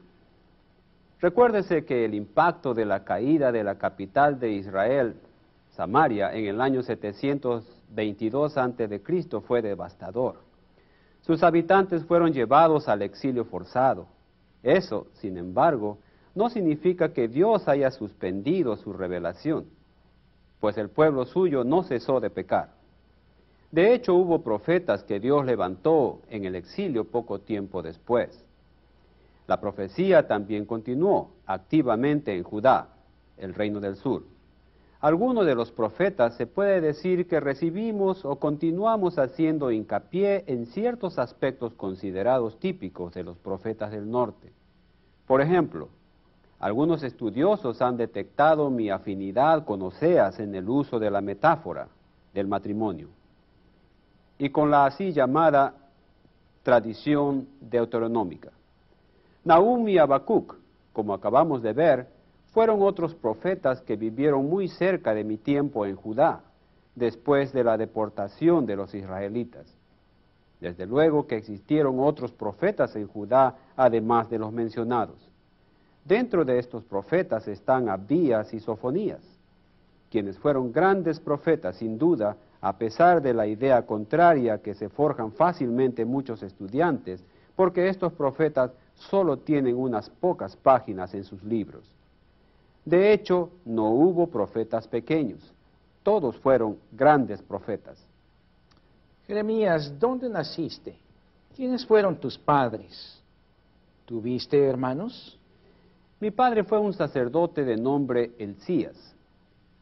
Recuérdese 1.20 1.86
que 1.86 2.06
el 2.06 2.16
impacto 2.16 2.74
de 2.74 2.86
la 2.86 3.04
caída 3.04 3.52
de 3.52 3.64
la 3.64 3.76
capital 3.78 4.40
de 4.40 4.54
Israel, 4.54 5.16
Samaria, 5.76 6.34
en 6.34 6.46
el 6.46 6.62
año 6.62 6.82
722 6.82 8.58
a.C. 8.58 9.02
fue 9.46 9.62
devastador. 9.62 10.38
Sus 11.22 11.44
habitantes 11.44 12.04
fueron 12.06 12.34
llevados 12.34 12.88
al 12.88 13.04
exilio 13.04 13.46
forzado. 13.46 14.08
Eso, 14.64 15.08
sin 15.14 15.38
embargo, 15.38 16.00
no 16.34 16.50
significa 16.50 17.14
que 17.14 17.28
Dios 17.28 17.68
haya 17.68 17.92
suspendido 17.92 18.76
su 18.78 18.94
revelación, 18.94 19.66
pues 20.62 20.78
el 20.78 20.90
pueblo 20.90 21.26
suyo 21.26 21.66
no 21.66 21.84
cesó 21.84 22.22
de 22.22 22.30
pecar. 22.30 22.70
De 23.72 23.94
hecho, 23.94 24.14
hubo 24.14 24.44
profetas 24.44 25.04
que 25.04 25.20
Dios 25.20 25.44
levantó 25.46 26.22
en 26.30 26.46
el 26.46 26.56
exilio 26.56 27.06
poco 27.06 27.40
tiempo 27.40 27.82
después. 27.82 28.46
La 29.48 29.60
profecía 29.60 30.28
también 30.28 30.66
continuó 30.66 31.32
activamente 31.46 32.36
en 32.36 32.44
Judá, 32.44 32.90
el 33.38 33.54
reino 33.56 33.80
del 33.80 33.96
sur. 33.96 34.24
Algunos 35.00 35.48
de 35.48 35.56
los 35.56 35.72
profetas 35.72 36.38
se 36.38 36.46
puede 36.46 36.80
decir 36.80 37.28
que 37.28 37.40
recibimos 37.40 38.24
o 38.24 38.36
continuamos 38.36 39.18
haciendo 39.18 39.72
hincapié 39.72 40.44
en 40.46 40.68
ciertos 40.68 41.18
aspectos 41.18 41.74
considerados 41.74 42.60
típicos 42.60 43.14
de 43.14 43.24
los 43.24 43.38
profetas 43.40 43.92
del 43.92 44.12
norte. 44.12 44.52
Por 45.26 45.42
ejemplo, 45.42 45.90
algunos 46.62 47.02
estudiosos 47.02 47.82
han 47.82 47.98
detectado 47.98 48.70
mi 48.70 48.92
afinidad 48.92 49.66
con 49.66 49.82
Oseas 49.82 50.40
en 50.40 50.54
el 50.54 50.70
uso 50.70 51.00
de 51.00 51.10
la 51.10 51.20
metáfora 51.20 51.88
del 52.36 52.48
matrimonio 52.48 53.08
y 54.38 54.52
con 54.52 54.70
la 54.70 54.86
así 54.86 55.12
llamada 55.12 55.74
tradición 56.62 57.48
deuteronómica. 57.60 58.52
Nahum 59.44 59.90
y 59.90 59.98
Habacuc, 59.98 60.56
como 60.94 61.16
acabamos 61.16 61.64
de 61.64 61.74
ver, 61.74 62.08
fueron 62.54 62.84
otros 62.84 63.16
profetas 63.16 63.82
que 63.82 63.96
vivieron 63.96 64.48
muy 64.48 64.68
cerca 64.68 65.16
de 65.16 65.24
mi 65.24 65.38
tiempo 65.38 65.88
en 65.88 65.96
Judá, 65.96 66.42
después 66.94 67.54
de 67.54 67.64
la 67.64 67.76
deportación 67.76 68.68
de 68.68 68.76
los 68.76 68.94
israelitas. 68.94 69.66
Desde 70.60 70.86
luego 70.86 71.26
que 71.26 71.38
existieron 71.38 72.00
otros 72.00 72.32
profetas 72.32 72.96
en 72.96 73.08
Judá, 73.08 73.56
además 73.76 74.30
de 74.30 74.38
los 74.38 74.52
mencionados. 74.52 75.31
Dentro 76.04 76.44
de 76.44 76.58
estos 76.60 76.84
profetas 76.84 77.48
están 77.48 77.90
Abdías 77.90 78.54
y 78.54 78.60
Sofonías, 78.60 79.22
quienes 80.10 80.38
fueron 80.38 80.72
grandes 80.72 81.20
profetas, 81.20 81.78
sin 81.78 81.98
duda, 81.98 82.36
a 82.60 82.78
pesar 82.78 83.22
de 83.22 83.34
la 83.34 83.48
idea 83.48 83.86
contraria 83.86 84.62
que 84.62 84.74
se 84.74 84.90
forjan 84.90 85.32
fácilmente 85.32 86.04
muchos 86.06 86.44
estudiantes, 86.44 87.24
porque 87.56 87.88
estos 87.88 88.14
profetas 88.14 88.72
solo 88.96 89.38
tienen 89.38 89.76
unas 89.76 90.10
pocas 90.10 90.56
páginas 90.56 91.14
en 91.14 91.24
sus 91.24 91.44
libros. 91.44 91.84
De 92.84 93.14
hecho, 93.14 93.50
no 93.66 93.90
hubo 93.90 94.28
profetas 94.28 94.88
pequeños, 94.88 95.40
todos 96.04 96.36
fueron 96.38 96.78
grandes 96.92 97.42
profetas. 97.42 98.04
Jeremías, 99.28 99.94
¿dónde 100.00 100.28
naciste? 100.30 100.98
¿Quiénes 101.56 101.86
fueron 101.86 102.18
tus 102.18 102.38
padres? 102.38 103.22
¿Tuviste 104.06 104.62
hermanos? 104.66 105.38
Mi 106.22 106.30
padre 106.30 106.64
fue 106.64 106.78
un 106.78 106.94
sacerdote 106.94 107.66
de 107.66 107.78
nombre 107.78 108.34
Elcías. 108.38 109.16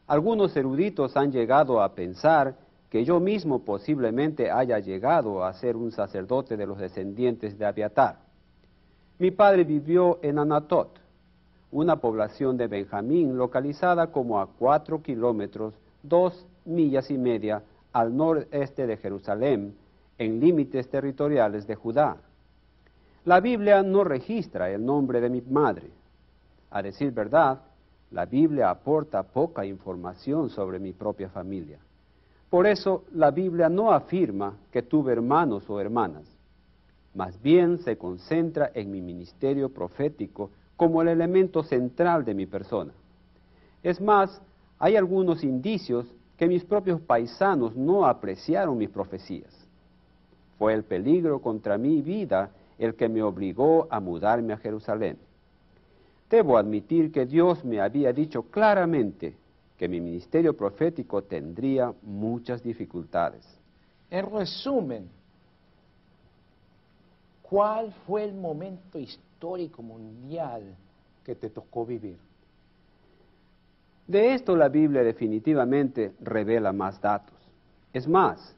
Algunos 0.06 0.56
eruditos 0.56 1.14
han 1.18 1.30
llegado 1.30 1.82
a 1.82 1.94
pensar 1.94 2.54
que 2.88 3.04
yo 3.04 3.20
mismo 3.20 3.58
posiblemente 3.58 4.50
haya 4.50 4.78
llegado 4.78 5.44
a 5.44 5.52
ser 5.52 5.76
un 5.76 5.92
sacerdote 5.92 6.56
de 6.56 6.66
los 6.66 6.78
descendientes 6.78 7.58
de 7.58 7.66
Abiatar. 7.66 8.20
Mi 9.18 9.30
padre 9.30 9.64
vivió 9.64 10.18
en 10.22 10.38
Anatot, 10.38 10.98
una 11.72 11.96
población 11.96 12.56
de 12.56 12.68
Benjamín 12.68 13.36
localizada 13.36 14.06
como 14.06 14.40
a 14.40 14.46
cuatro 14.46 15.02
kilómetros, 15.02 15.74
dos 16.02 16.46
millas 16.64 17.10
y 17.10 17.18
media 17.18 17.62
al 17.92 18.16
noreste 18.16 18.86
de 18.86 18.96
Jerusalén, 18.96 19.76
en 20.16 20.40
límites 20.40 20.88
territoriales 20.88 21.66
de 21.66 21.74
Judá. 21.74 22.16
La 23.26 23.40
Biblia 23.40 23.82
no 23.82 24.04
registra 24.04 24.70
el 24.70 24.86
nombre 24.86 25.20
de 25.20 25.28
mi 25.28 25.42
madre. 25.42 25.99
A 26.70 26.82
decir 26.82 27.12
verdad, 27.12 27.60
la 28.10 28.26
Biblia 28.26 28.70
aporta 28.70 29.22
poca 29.22 29.64
información 29.64 30.50
sobre 30.50 30.78
mi 30.78 30.92
propia 30.92 31.28
familia. 31.28 31.78
Por 32.48 32.66
eso 32.66 33.04
la 33.12 33.30
Biblia 33.30 33.68
no 33.68 33.92
afirma 33.92 34.56
que 34.72 34.82
tuve 34.82 35.12
hermanos 35.12 35.68
o 35.70 35.80
hermanas. 35.80 36.24
Más 37.14 37.40
bien 37.40 37.78
se 37.78 37.96
concentra 37.96 38.70
en 38.74 38.90
mi 38.90 39.00
ministerio 39.00 39.68
profético 39.68 40.50
como 40.76 41.02
el 41.02 41.08
elemento 41.08 41.62
central 41.62 42.24
de 42.24 42.34
mi 42.34 42.46
persona. 42.46 42.92
Es 43.82 44.00
más, 44.00 44.40
hay 44.78 44.96
algunos 44.96 45.44
indicios 45.44 46.06
que 46.36 46.48
mis 46.48 46.64
propios 46.64 47.00
paisanos 47.00 47.76
no 47.76 48.06
apreciaron 48.06 48.78
mis 48.78 48.90
profecías. 48.90 49.54
Fue 50.58 50.72
el 50.72 50.84
peligro 50.84 51.40
contra 51.40 51.78
mi 51.78 52.00
vida 52.02 52.50
el 52.78 52.94
que 52.94 53.08
me 53.08 53.22
obligó 53.22 53.86
a 53.90 54.00
mudarme 54.00 54.54
a 54.54 54.56
Jerusalén. 54.56 55.18
Debo 56.30 56.56
admitir 56.56 57.10
que 57.10 57.26
Dios 57.26 57.64
me 57.64 57.80
había 57.80 58.12
dicho 58.12 58.42
claramente 58.44 59.34
que 59.76 59.88
mi 59.88 60.00
ministerio 60.00 60.56
profético 60.56 61.22
tendría 61.22 61.92
muchas 62.02 62.62
dificultades. 62.62 63.44
En 64.08 64.30
resumen, 64.30 65.08
¿cuál 67.42 67.92
fue 68.06 68.24
el 68.24 68.34
momento 68.34 68.98
histórico 68.98 69.82
mundial 69.82 70.76
que 71.24 71.34
te 71.34 71.50
tocó 71.50 71.84
vivir? 71.84 72.16
De 74.06 74.34
esto 74.34 74.54
la 74.54 74.68
Biblia 74.68 75.02
definitivamente 75.02 76.12
revela 76.20 76.72
más 76.72 77.00
datos. 77.00 77.34
Es 77.92 78.06
más, 78.06 78.54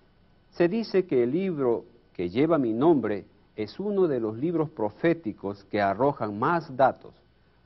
se 0.51 0.69
dice 0.69 1.07
que 1.07 1.23
el 1.23 1.33
libro 1.33 1.85
que 2.13 2.29
lleva 2.29 2.59
mi 2.59 2.75
nombre 2.75 3.25
es 3.57 3.79
uno 3.81 4.09
de 4.09 4.21
los 4.21 4.37
libros 4.37 4.71
proféticos 4.71 5.65
que 5.65 5.81
arrojan 5.81 6.39
más 6.39 6.75
datos, 6.77 7.15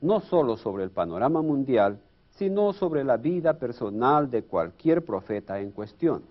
no 0.01 0.19
solo 0.21 0.57
sobre 0.57 0.83
el 0.83 0.91
panorama 0.91 1.41
mundial, 1.41 1.99
sino 2.31 2.73
sobre 2.73 3.03
la 3.03 3.17
vida 3.17 3.53
personal 3.53 4.29
de 4.29 4.43
cualquier 4.43 5.03
profeta 5.03 5.59
en 5.59 5.71
cuestión. 5.71 6.21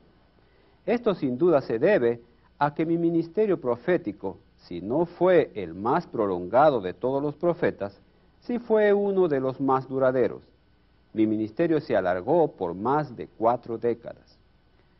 Esto 0.84 1.14
sin 1.14 1.36
duda 1.36 1.60
se 1.60 1.78
debe 1.78 2.20
a 2.58 2.74
que 2.74 2.86
mi 2.86 2.96
ministerio 2.96 3.60
profético, 3.60 4.38
si 4.56 4.80
no 4.80 5.06
fue 5.06 5.50
el 5.54 5.74
más 5.74 6.06
prolongado 6.06 6.80
de 6.80 6.94
todos 6.94 7.22
los 7.22 7.34
profetas, 7.34 8.00
sí 8.40 8.58
fue 8.58 8.92
uno 8.92 9.28
de 9.28 9.40
los 9.40 9.60
más 9.60 9.88
duraderos 9.88 10.42
mi 11.16 11.26
ministerio 11.26 11.80
se 11.80 11.96
alargó 11.96 12.52
por 12.52 12.74
más 12.74 13.16
de 13.16 13.26
cuatro 13.26 13.78
décadas. 13.78 14.38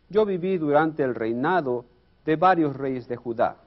Yo 0.09 0.25
viví 0.25 0.57
durante 0.57 1.03
el 1.03 1.15
reinado 1.15 1.85
de 2.25 2.37
varios 2.37 2.75
reyes 2.75 3.07
de 3.07 3.17
Judá. 3.17 3.59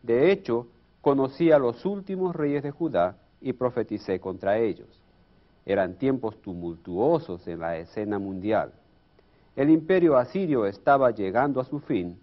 De 0.00 0.30
hecho, 0.30 0.68
conocí 1.00 1.50
a 1.50 1.58
los 1.58 1.84
últimos 1.84 2.36
reyes 2.36 2.62
de 2.62 2.70
Judá 2.70 3.16
y 3.40 3.52
profeticé 3.52 4.20
contra 4.20 4.58
ellos. 4.58 5.02
Eran 5.66 5.94
tiempos 5.94 6.40
tumultuosos 6.42 7.46
en 7.46 7.60
la 7.60 7.78
escena 7.78 8.18
mundial. 8.18 8.72
El 9.56 9.70
imperio 9.70 10.16
asirio 10.16 10.66
estaba 10.66 11.10
llegando 11.10 11.60
a 11.60 11.64
su 11.64 11.80
fin 11.80 12.18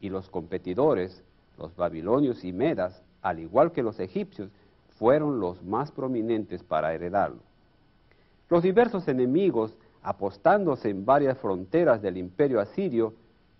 y 0.00 0.08
los 0.08 0.28
competidores, 0.28 1.22
los 1.58 1.74
babilonios 1.76 2.44
y 2.44 2.52
medas, 2.52 3.02
al 3.22 3.38
igual 3.38 3.72
que 3.72 3.82
los 3.82 4.00
egipcios, 4.00 4.50
fueron 4.98 5.40
los 5.40 5.62
más 5.62 5.90
prominentes 5.92 6.62
para 6.62 6.92
heredarlo. 6.94 7.40
Los 8.48 8.62
diversos 8.62 9.06
enemigos, 9.08 9.76
apostándose 10.02 10.90
en 10.90 11.04
varias 11.04 11.38
fronteras 11.38 12.02
del 12.02 12.16
imperio 12.16 12.60
asirio, 12.60 13.14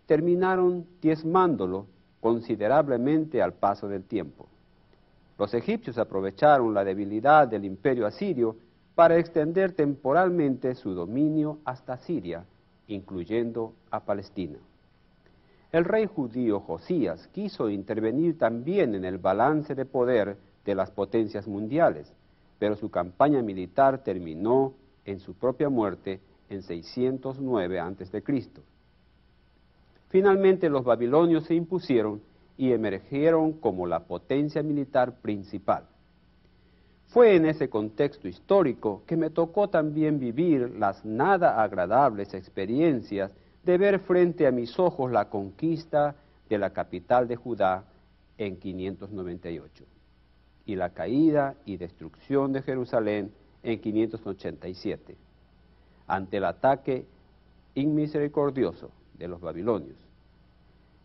terminaron 0.06 0.86
diezmándolo 1.00 1.86
considerablemente 2.20 3.40
al 3.40 3.52
paso 3.52 3.88
del 3.88 4.04
tiempo. 4.04 4.49
Los 5.40 5.54
egipcios 5.54 5.96
aprovecharon 5.96 6.74
la 6.74 6.84
debilidad 6.84 7.48
del 7.48 7.64
imperio 7.64 8.06
asirio 8.06 8.56
para 8.94 9.16
extender 9.16 9.72
temporalmente 9.72 10.74
su 10.74 10.92
dominio 10.92 11.60
hasta 11.64 11.96
Siria, 11.96 12.44
incluyendo 12.88 13.72
a 13.90 14.00
Palestina. 14.00 14.58
El 15.72 15.86
rey 15.86 16.04
judío 16.04 16.60
Josías 16.60 17.26
quiso 17.28 17.70
intervenir 17.70 18.36
también 18.36 18.94
en 18.94 19.06
el 19.06 19.16
balance 19.16 19.74
de 19.74 19.86
poder 19.86 20.36
de 20.66 20.74
las 20.74 20.90
potencias 20.90 21.48
mundiales, 21.48 22.12
pero 22.58 22.76
su 22.76 22.90
campaña 22.90 23.40
militar 23.40 24.04
terminó 24.04 24.74
en 25.06 25.20
su 25.20 25.32
propia 25.32 25.70
muerte 25.70 26.20
en 26.50 26.60
609 26.60 27.80
a.C. 27.80 28.22
Finalmente 30.10 30.68
los 30.68 30.84
babilonios 30.84 31.44
se 31.44 31.54
impusieron 31.54 32.20
y 32.60 32.74
emergieron 32.74 33.54
como 33.54 33.86
la 33.86 34.00
potencia 34.00 34.62
militar 34.62 35.14
principal. 35.22 35.84
Fue 37.06 37.34
en 37.34 37.46
ese 37.46 37.70
contexto 37.70 38.28
histórico 38.28 39.02
que 39.06 39.16
me 39.16 39.30
tocó 39.30 39.70
también 39.70 40.20
vivir 40.20 40.76
las 40.78 41.02
nada 41.02 41.62
agradables 41.62 42.34
experiencias 42.34 43.32
de 43.64 43.78
ver 43.78 44.00
frente 44.00 44.46
a 44.46 44.50
mis 44.50 44.78
ojos 44.78 45.10
la 45.10 45.30
conquista 45.30 46.16
de 46.50 46.58
la 46.58 46.68
capital 46.68 47.26
de 47.28 47.36
Judá 47.36 47.84
en 48.36 48.58
598 48.58 49.84
y 50.66 50.76
la 50.76 50.90
caída 50.90 51.54
y 51.64 51.78
destrucción 51.78 52.52
de 52.52 52.60
Jerusalén 52.60 53.32
en 53.62 53.80
587, 53.80 55.16
ante 56.06 56.36
el 56.36 56.44
ataque 56.44 57.06
inmisericordioso 57.74 58.90
de 59.14 59.28
los 59.28 59.40
babilonios. 59.40 60.09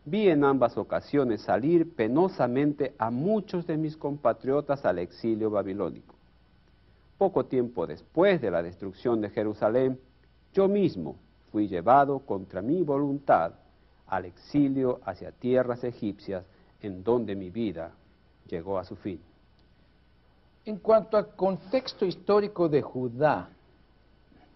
Vi 0.07 0.29
en 0.29 0.43
ambas 0.43 0.77
ocasiones 0.77 1.41
salir 1.41 1.95
penosamente 1.95 2.93
a 2.99 3.09
muchos 3.09 3.65
de 3.65 3.75
mis 3.75 3.97
compatriotas 3.97 4.85
al 4.85 4.99
exilio 4.99 5.49
babilónico. 5.49 6.13
Poco 7.17 7.45
tiempo 7.45 7.87
después 7.87 8.39
de 8.39 8.51
la 8.51 8.61
destrucción 8.61 9.19
de 9.19 9.31
Jerusalén, 9.31 9.99
yo 10.53 10.67
mismo 10.67 11.15
fui 11.51 11.67
llevado 11.67 12.19
contra 12.19 12.61
mi 12.61 12.83
voluntad 12.83 13.53
al 14.05 14.25
exilio 14.25 14.99
hacia 15.05 15.31
tierras 15.31 15.83
egipcias 15.83 16.45
en 16.81 17.03
donde 17.03 17.35
mi 17.35 17.49
vida 17.49 17.91
llegó 18.47 18.77
a 18.77 18.83
su 18.83 18.95
fin. 18.95 19.19
En 20.65 20.77
cuanto 20.77 21.17
al 21.17 21.35
contexto 21.35 22.05
histórico 22.05 22.69
de 22.69 22.83
Judá, 22.83 23.49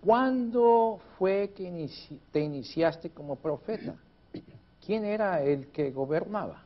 ¿cuándo 0.06 1.00
fue 1.18 1.54
que 1.56 1.90
te 2.32 2.40
iniciaste 2.40 3.10
como 3.10 3.36
profeta? 3.36 3.96
¿Quién 4.90 5.06
era 5.06 5.44
el 5.44 5.68
que 5.68 5.92
gobernaba? 5.92 6.64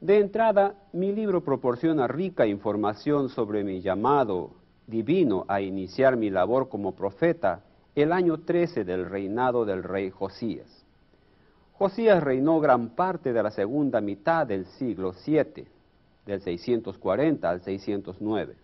De 0.00 0.18
entrada, 0.18 0.76
mi 0.94 1.12
libro 1.12 1.44
proporciona 1.44 2.08
rica 2.08 2.46
información 2.46 3.28
sobre 3.28 3.62
mi 3.64 3.82
llamado 3.82 4.52
divino 4.86 5.44
a 5.46 5.60
iniciar 5.60 6.16
mi 6.16 6.30
labor 6.30 6.70
como 6.70 6.92
profeta 6.92 7.64
el 7.94 8.12
año 8.14 8.38
13 8.38 8.84
del 8.84 9.04
reinado 9.04 9.66
del 9.66 9.82
rey 9.82 10.08
Josías. 10.08 10.86
Josías 11.74 12.22
reinó 12.22 12.60
gran 12.60 12.88
parte 12.94 13.34
de 13.34 13.42
la 13.42 13.50
segunda 13.50 14.00
mitad 14.00 14.46
del 14.46 14.64
siglo 14.64 15.12
VII 15.12 15.66
del 16.24 16.40
640 16.40 17.50
al 17.50 17.60
609. 17.60 18.56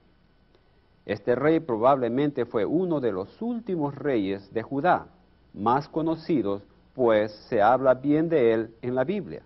Este 1.04 1.34
rey 1.34 1.60
probablemente 1.60 2.46
fue 2.46 2.64
uno 2.64 2.98
de 2.98 3.12
los 3.12 3.42
últimos 3.42 3.94
reyes 3.94 4.50
de 4.54 4.62
Judá, 4.62 5.08
más 5.52 5.86
conocidos, 5.86 6.62
pues 6.98 7.30
se 7.48 7.62
habla 7.62 7.94
bien 7.94 8.28
de 8.28 8.52
él 8.52 8.74
en 8.82 8.96
la 8.96 9.04
Biblia. 9.04 9.42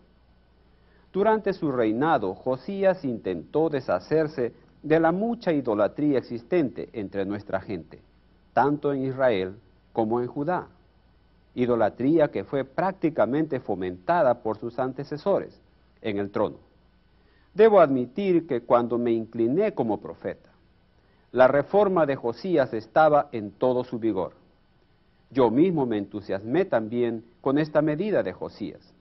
Durante 1.12 1.52
su 1.52 1.70
reinado, 1.70 2.34
Josías 2.34 3.04
intentó 3.04 3.68
deshacerse 3.68 4.54
de 4.82 4.98
la 4.98 5.12
mucha 5.12 5.52
idolatría 5.52 6.16
existente 6.16 6.88
entre 6.94 7.26
nuestra 7.26 7.60
gente, 7.60 8.00
tanto 8.54 8.94
en 8.94 9.04
Israel 9.04 9.54
como 9.92 10.22
en 10.22 10.28
Judá. 10.28 10.68
Idolatría 11.54 12.28
que 12.28 12.44
fue 12.44 12.64
prácticamente 12.64 13.60
fomentada 13.60 14.42
por 14.42 14.56
sus 14.56 14.78
antecesores 14.78 15.60
en 16.00 16.16
el 16.16 16.30
trono. 16.30 16.56
Debo 17.52 17.80
admitir 17.80 18.46
que 18.46 18.62
cuando 18.62 18.96
me 18.96 19.12
incliné 19.12 19.74
como 19.74 20.00
profeta, 20.00 20.48
la 21.32 21.48
reforma 21.48 22.06
de 22.06 22.16
Josías 22.16 22.72
estaba 22.72 23.28
en 23.30 23.50
todo 23.50 23.84
su 23.84 23.98
vigor. 23.98 24.41
Yo 25.32 25.50
mismo 25.50 25.86
me 25.86 25.96
entusiasmé 25.96 26.66
también 26.66 27.24
con 27.40 27.58
esta 27.58 27.80
medida 27.80 28.22
de 28.22 28.32
Josías, 28.32 28.94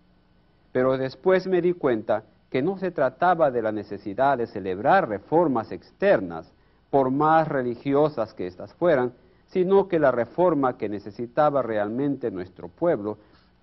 pero 0.71 0.97
después 0.97 1.45
me 1.45 1.61
di 1.61 1.73
cuenta 1.73 2.23
que 2.49 2.61
no 2.61 2.77
se 2.77 2.91
trataba 2.91 3.51
de 3.51 3.61
la 3.61 3.71
necesidad 3.71 4.37
de 4.37 4.47
celebrar 4.47 5.09
reformas 5.09 5.71
externas, 5.71 6.51
por 6.89 7.09
más 7.09 7.47
religiosas 7.47 8.33
que 8.33 8.47
éstas 8.47 8.73
fueran, 8.73 9.13
sino 9.47 9.87
que 9.87 9.99
la 9.99 10.11
reforma 10.11 10.77
que 10.77 10.89
necesitaba 10.89 11.61
realmente 11.61 12.31
nuestro 12.31 12.67
pueblo 12.67 13.17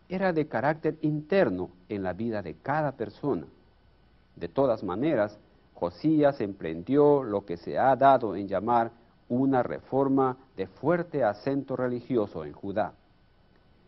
era 0.09 0.33
de 0.33 0.47
carácter 0.47 0.97
interno 1.03 1.71
en 1.89 2.03
la 2.03 2.15
vida 2.15 2.43
de 2.43 2.55
cada 2.55 2.93
persona. 2.93 3.47
De 4.37 4.49
todas 4.49 4.83
maneras, 4.83 5.39
Josías 5.75 6.41
emprendió 6.41 7.23
lo 7.23 7.45
que 7.45 7.57
se 7.57 7.79
ha 7.79 7.95
dado 7.97 8.35
en 8.35 8.49
llamar 8.49 8.91
una 9.29 9.63
reforma 9.63 10.37
de 10.57 10.67
fuerte 10.67 11.25
acento 11.25 11.77
religioso 11.77 12.45
en 12.45 12.53
Judá. 12.53 12.93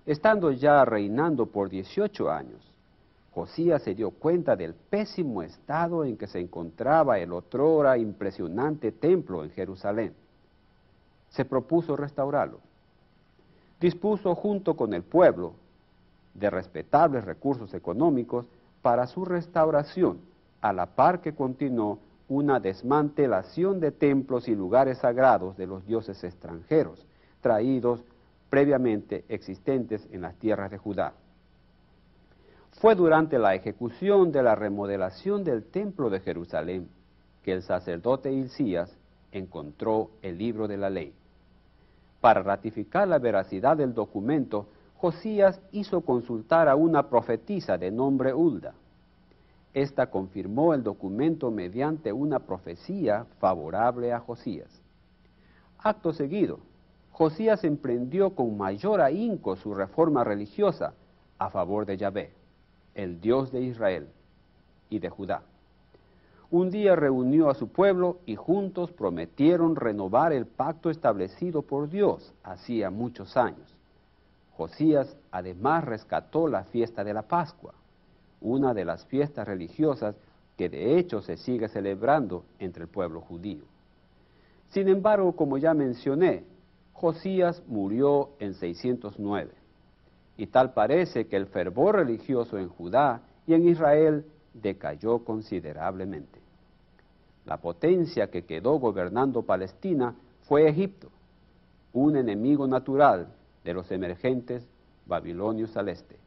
Estando 0.06 0.50
ya 0.50 0.84
reinando 0.84 1.46
por 1.46 1.68
18 1.68 2.30
años, 2.30 2.70
Josías 3.32 3.82
se 3.82 3.94
dio 3.94 4.10
cuenta 4.10 4.56
del 4.56 4.74
pésimo 4.74 5.42
estado 5.42 6.04
en 6.04 6.16
que 6.16 6.26
se 6.26 6.40
encontraba 6.40 7.18
el 7.18 7.32
otrora 7.32 7.96
impresionante 7.96 8.90
templo 8.92 9.44
en 9.44 9.50
Jerusalén. 9.50 10.14
Se 11.28 11.44
propuso 11.44 11.96
restaurarlo. 11.96 12.58
Dispuso 13.80 14.34
junto 14.34 14.74
con 14.74 14.92
el 14.94 15.02
pueblo 15.02 15.54
de 16.34 16.50
respetables 16.50 17.24
recursos 17.24 17.72
económicos 17.72 18.46
para 18.82 19.06
su 19.06 19.24
restauración, 19.24 20.20
a 20.60 20.72
la 20.72 20.86
par 20.86 21.20
que 21.20 21.34
continuó 21.34 21.98
una 22.30 22.60
desmantelación 22.60 23.80
de 23.80 23.90
templos 23.90 24.46
y 24.46 24.54
lugares 24.54 24.98
sagrados 24.98 25.56
de 25.56 25.66
los 25.66 25.84
dioses 25.84 26.22
extranjeros, 26.22 27.04
traídos 27.40 28.04
previamente 28.48 29.24
existentes 29.28 30.08
en 30.12 30.22
las 30.22 30.36
tierras 30.36 30.70
de 30.70 30.78
Judá. 30.78 31.12
Fue 32.80 32.94
durante 32.94 33.36
la 33.36 33.56
ejecución 33.56 34.30
de 34.30 34.44
la 34.44 34.54
remodelación 34.54 35.42
del 35.42 35.64
templo 35.64 36.08
de 36.08 36.20
Jerusalén 36.20 36.88
que 37.42 37.52
el 37.52 37.62
sacerdote 37.62 38.32
Hilcías 38.32 38.96
encontró 39.32 40.10
el 40.22 40.38
libro 40.38 40.68
de 40.68 40.76
la 40.76 40.88
ley. 40.88 41.12
Para 42.20 42.44
ratificar 42.44 43.08
la 43.08 43.18
veracidad 43.18 43.76
del 43.76 43.92
documento, 43.92 44.68
Josías 44.98 45.60
hizo 45.72 46.02
consultar 46.02 46.68
a 46.68 46.76
una 46.76 47.08
profetisa 47.08 47.76
de 47.76 47.90
nombre 47.90 48.32
Hulda. 48.32 48.74
Esta 49.72 50.10
confirmó 50.10 50.74
el 50.74 50.82
documento 50.82 51.50
mediante 51.50 52.12
una 52.12 52.40
profecía 52.40 53.26
favorable 53.38 54.12
a 54.12 54.18
Josías. 54.18 54.68
Acto 55.78 56.12
seguido, 56.12 56.58
Josías 57.12 57.64
emprendió 57.64 58.30
con 58.30 58.56
mayor 58.56 59.00
ahínco 59.00 59.56
su 59.56 59.74
reforma 59.74 60.24
religiosa 60.24 60.94
a 61.38 61.50
favor 61.50 61.86
de 61.86 61.96
Yahvé, 61.96 62.32
el 62.94 63.20
Dios 63.20 63.52
de 63.52 63.62
Israel 63.62 64.08
y 64.88 64.98
de 64.98 65.08
Judá. 65.08 65.42
Un 66.50 66.70
día 66.70 66.96
reunió 66.96 67.48
a 67.48 67.54
su 67.54 67.68
pueblo 67.68 68.18
y 68.26 68.34
juntos 68.34 68.90
prometieron 68.90 69.76
renovar 69.76 70.32
el 70.32 70.46
pacto 70.46 70.90
establecido 70.90 71.62
por 71.62 71.88
Dios 71.88 72.34
hacía 72.42 72.90
muchos 72.90 73.36
años. 73.36 73.76
Josías 74.56 75.16
además 75.30 75.84
rescató 75.84 76.48
la 76.48 76.64
fiesta 76.64 77.04
de 77.04 77.14
la 77.14 77.22
Pascua, 77.22 77.72
una 78.40 78.74
de 78.74 78.84
las 78.84 79.04
fiestas 79.06 79.46
religiosas 79.46 80.16
que 80.56 80.68
de 80.68 80.98
hecho 80.98 81.22
se 81.22 81.36
sigue 81.36 81.68
celebrando 81.68 82.44
entre 82.58 82.82
el 82.82 82.88
pueblo 82.88 83.20
judío. 83.20 83.64
Sin 84.68 84.88
embargo, 84.88 85.32
como 85.32 85.58
ya 85.58 85.74
mencioné, 85.74 86.44
Josías 86.92 87.62
murió 87.66 88.30
en 88.38 88.54
609, 88.54 89.50
y 90.36 90.46
tal 90.46 90.74
parece 90.74 91.26
que 91.26 91.36
el 91.36 91.46
fervor 91.46 91.96
religioso 91.96 92.58
en 92.58 92.68
Judá 92.68 93.22
y 93.46 93.54
en 93.54 93.66
Israel 93.66 94.24
decayó 94.54 95.24
considerablemente. 95.24 96.40
La 97.46 97.56
potencia 97.56 98.30
que 98.30 98.44
quedó 98.44 98.78
gobernando 98.78 99.42
Palestina 99.42 100.14
fue 100.42 100.68
Egipto, 100.68 101.08
un 101.92 102.16
enemigo 102.16 102.66
natural 102.66 103.28
de 103.64 103.74
los 103.74 103.90
emergentes 103.90 104.68
babilonios 105.06 105.76
al 105.76 105.88
este. 105.88 106.19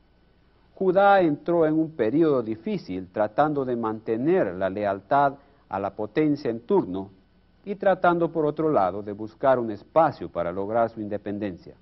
Judá 0.84 1.22
entró 1.22 1.66
en 1.66 1.76
un 1.76 1.92
periodo 1.92 2.44
difícil 2.44 3.08
tratando 3.10 3.64
de 3.64 3.74
mantener 3.74 4.54
la 4.54 4.70
lealtad 4.70 5.36
a 5.70 5.80
la 5.80 5.92
potencia 5.92 6.52
en 6.52 6.60
turno 6.66 7.10
y 7.64 7.76
tratando 7.76 8.30
por 8.30 8.46
otro 8.46 8.70
lado 8.70 9.02
de 9.02 9.14
buscar 9.14 9.60
un 9.60 9.72
espacio 9.72 10.28
para 10.28 10.52
lograr 10.52 10.90
su 10.90 11.00
independencia. 11.00 11.74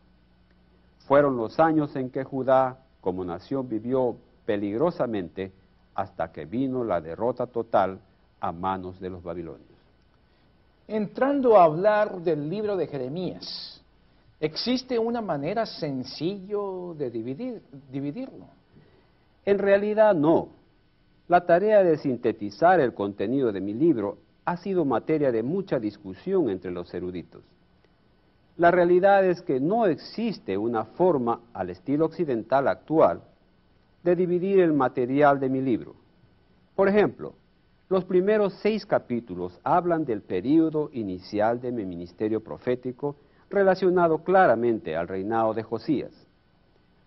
Fueron 1.07 1.35
los 1.35 1.59
años 1.59 1.95
en 1.95 2.11
que 2.11 2.23
Judá 2.23 2.77
como 3.01 3.25
nación 3.25 3.67
vivió 3.67 4.17
peligrosamente 4.45 5.51
hasta 5.95 6.31
que 6.31 6.45
vino 6.45 6.83
la 6.83 7.01
derrota 7.01 7.47
total 7.47 7.99
a 8.39 8.51
manos 8.51 8.99
de 8.99 9.09
los 9.09 9.23
babilonios. 9.23 9.67
Entrando 10.87 11.57
a 11.57 11.63
hablar 11.63 12.21
del 12.21 12.47
libro 12.47 12.77
de 12.77 12.85
Jeremías, 12.85 13.81
¿Existe 14.41 14.97
una 14.97 15.21
manera 15.21 15.67
sencillo 15.67 16.95
de 16.97 17.11
dividir, 17.11 17.61
dividirlo? 17.91 18.60
En 19.45 19.57
realidad 19.57 20.13
no. 20.13 20.49
La 21.27 21.45
tarea 21.45 21.83
de 21.83 21.97
sintetizar 21.97 22.79
el 22.79 22.93
contenido 22.93 23.51
de 23.51 23.61
mi 23.61 23.73
libro 23.73 24.17
ha 24.45 24.57
sido 24.57 24.85
materia 24.85 25.31
de 25.31 25.43
mucha 25.43 25.79
discusión 25.79 26.49
entre 26.49 26.71
los 26.71 26.93
eruditos. 26.93 27.43
La 28.57 28.69
realidad 28.69 29.25
es 29.25 29.41
que 29.41 29.59
no 29.59 29.85
existe 29.85 30.57
una 30.57 30.83
forma 30.83 31.39
al 31.53 31.69
estilo 31.69 32.05
occidental 32.05 32.67
actual 32.67 33.21
de 34.03 34.15
dividir 34.15 34.59
el 34.59 34.73
material 34.73 35.39
de 35.39 35.49
mi 35.49 35.61
libro. 35.61 35.95
Por 36.75 36.87
ejemplo, 36.87 37.33
los 37.89 38.05
primeros 38.05 38.53
seis 38.61 38.85
capítulos 38.85 39.59
hablan 39.63 40.05
del 40.05 40.21
período 40.21 40.89
inicial 40.93 41.59
de 41.61 41.71
mi 41.71 41.85
ministerio 41.85 42.41
profético 42.43 43.15
relacionado 43.49 44.23
claramente 44.23 44.95
al 44.95 45.07
reinado 45.07 45.53
de 45.53 45.63
Josías. 45.63 46.11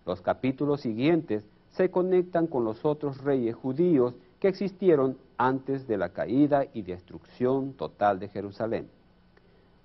Los 0.05 0.21
capítulos 0.21 0.81
siguientes 0.81 1.43
se 1.75 1.91
conectan 1.91 2.47
con 2.47 2.63
los 2.63 2.85
otros 2.85 3.21
reyes 3.21 3.55
judíos 3.55 4.15
que 4.39 4.47
existieron 4.47 5.17
antes 5.37 5.87
de 5.87 5.97
la 5.97 6.09
caída 6.09 6.65
y 6.73 6.81
destrucción 6.81 7.73
total 7.73 8.19
de 8.19 8.29
Jerusalén. 8.29 8.89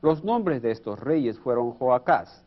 Los 0.00 0.22
nombres 0.22 0.62
de 0.62 0.70
estos 0.70 1.00
reyes 1.00 1.38
fueron 1.38 1.72
Joacás, 1.72 2.44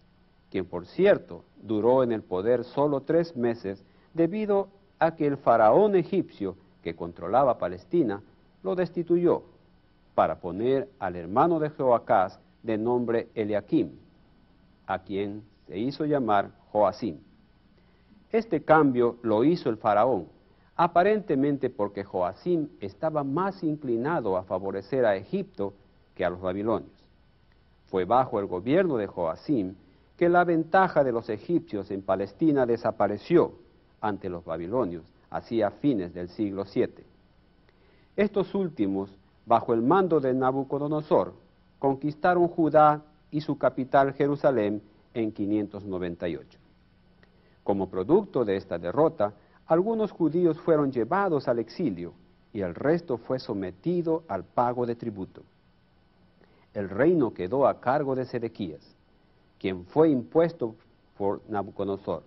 quien 0.49 0.65
por 0.65 0.85
cierto 0.85 1.43
duró 1.61 2.03
en 2.03 2.11
el 2.11 2.21
poder 2.21 2.63
solo 2.63 3.01
tres 3.01 3.35
meses 3.35 3.83
debido 4.13 4.69
a 4.99 5.15
que 5.15 5.27
el 5.27 5.37
faraón 5.37 5.95
egipcio 5.95 6.55
que 6.81 6.95
controlaba 6.95 7.57
Palestina 7.57 8.21
lo 8.63 8.75
destituyó 8.75 9.43
para 10.15 10.39
poner 10.39 10.89
al 10.99 11.15
hermano 11.15 11.59
de 11.59 11.69
Joacás 11.69 12.39
de 12.61 12.77
nombre 12.77 13.27
Eliakim, 13.35 13.91
a 14.87 14.99
quien 14.99 15.43
se 15.67 15.77
hizo 15.77 16.05
llamar 16.05 16.51
Joacim. 16.71 17.17
Este 18.33 18.63
cambio 18.63 19.17
lo 19.21 19.43
hizo 19.43 19.69
el 19.69 19.77
faraón, 19.77 20.27
aparentemente 20.75 21.69
porque 21.69 22.03
Joacim 22.03 22.67
estaba 22.79 23.23
más 23.23 23.63
inclinado 23.63 24.37
a 24.37 24.43
favorecer 24.43 25.05
a 25.05 25.15
Egipto 25.15 25.75
que 26.15 26.25
a 26.25 26.31
los 26.31 26.41
babilonios. 26.41 26.91
Fue 27.85 28.05
bajo 28.05 28.39
el 28.39 28.47
gobierno 28.47 28.97
de 28.97 29.05
Joacim 29.05 29.75
que 30.17 30.29
la 30.29 30.45
ventaja 30.45 31.03
de 31.03 31.11
los 31.11 31.29
egipcios 31.29 31.91
en 31.91 32.01
Palestina 32.01 32.65
desapareció 32.65 33.53
ante 34.01 34.29
los 34.29 34.43
babilonios 34.43 35.05
hacia 35.29 35.69
fines 35.69 36.11
del 36.15 36.29
siglo 36.29 36.63
VII. 36.65 37.05
Estos 38.15 38.55
últimos, 38.55 39.15
bajo 39.45 39.75
el 39.75 39.83
mando 39.83 40.19
de 40.19 40.33
Nabucodonosor, 40.33 41.35
conquistaron 41.77 42.47
Judá 42.47 43.03
y 43.29 43.41
su 43.41 43.59
capital 43.59 44.13
Jerusalén 44.13 44.81
en 45.13 45.31
598. 45.31 46.62
Como 47.63 47.89
producto 47.89 48.43
de 48.43 48.57
esta 48.57 48.77
derrota, 48.77 49.33
algunos 49.67 50.11
judíos 50.11 50.59
fueron 50.59 50.91
llevados 50.91 51.47
al 51.47 51.59
exilio 51.59 52.13
y 52.51 52.61
el 52.61 52.75
resto 52.75 53.17
fue 53.17 53.39
sometido 53.39 54.23
al 54.27 54.43
pago 54.43 54.85
de 54.85 54.95
tributo. 54.95 55.43
El 56.73 56.89
reino 56.89 57.33
quedó 57.33 57.67
a 57.67 57.79
cargo 57.79 58.15
de 58.15 58.25
Sedequías, 58.25 58.81
quien 59.59 59.85
fue 59.85 60.09
impuesto 60.09 60.75
por 61.17 61.41
Nabucodonosor. 61.49 62.23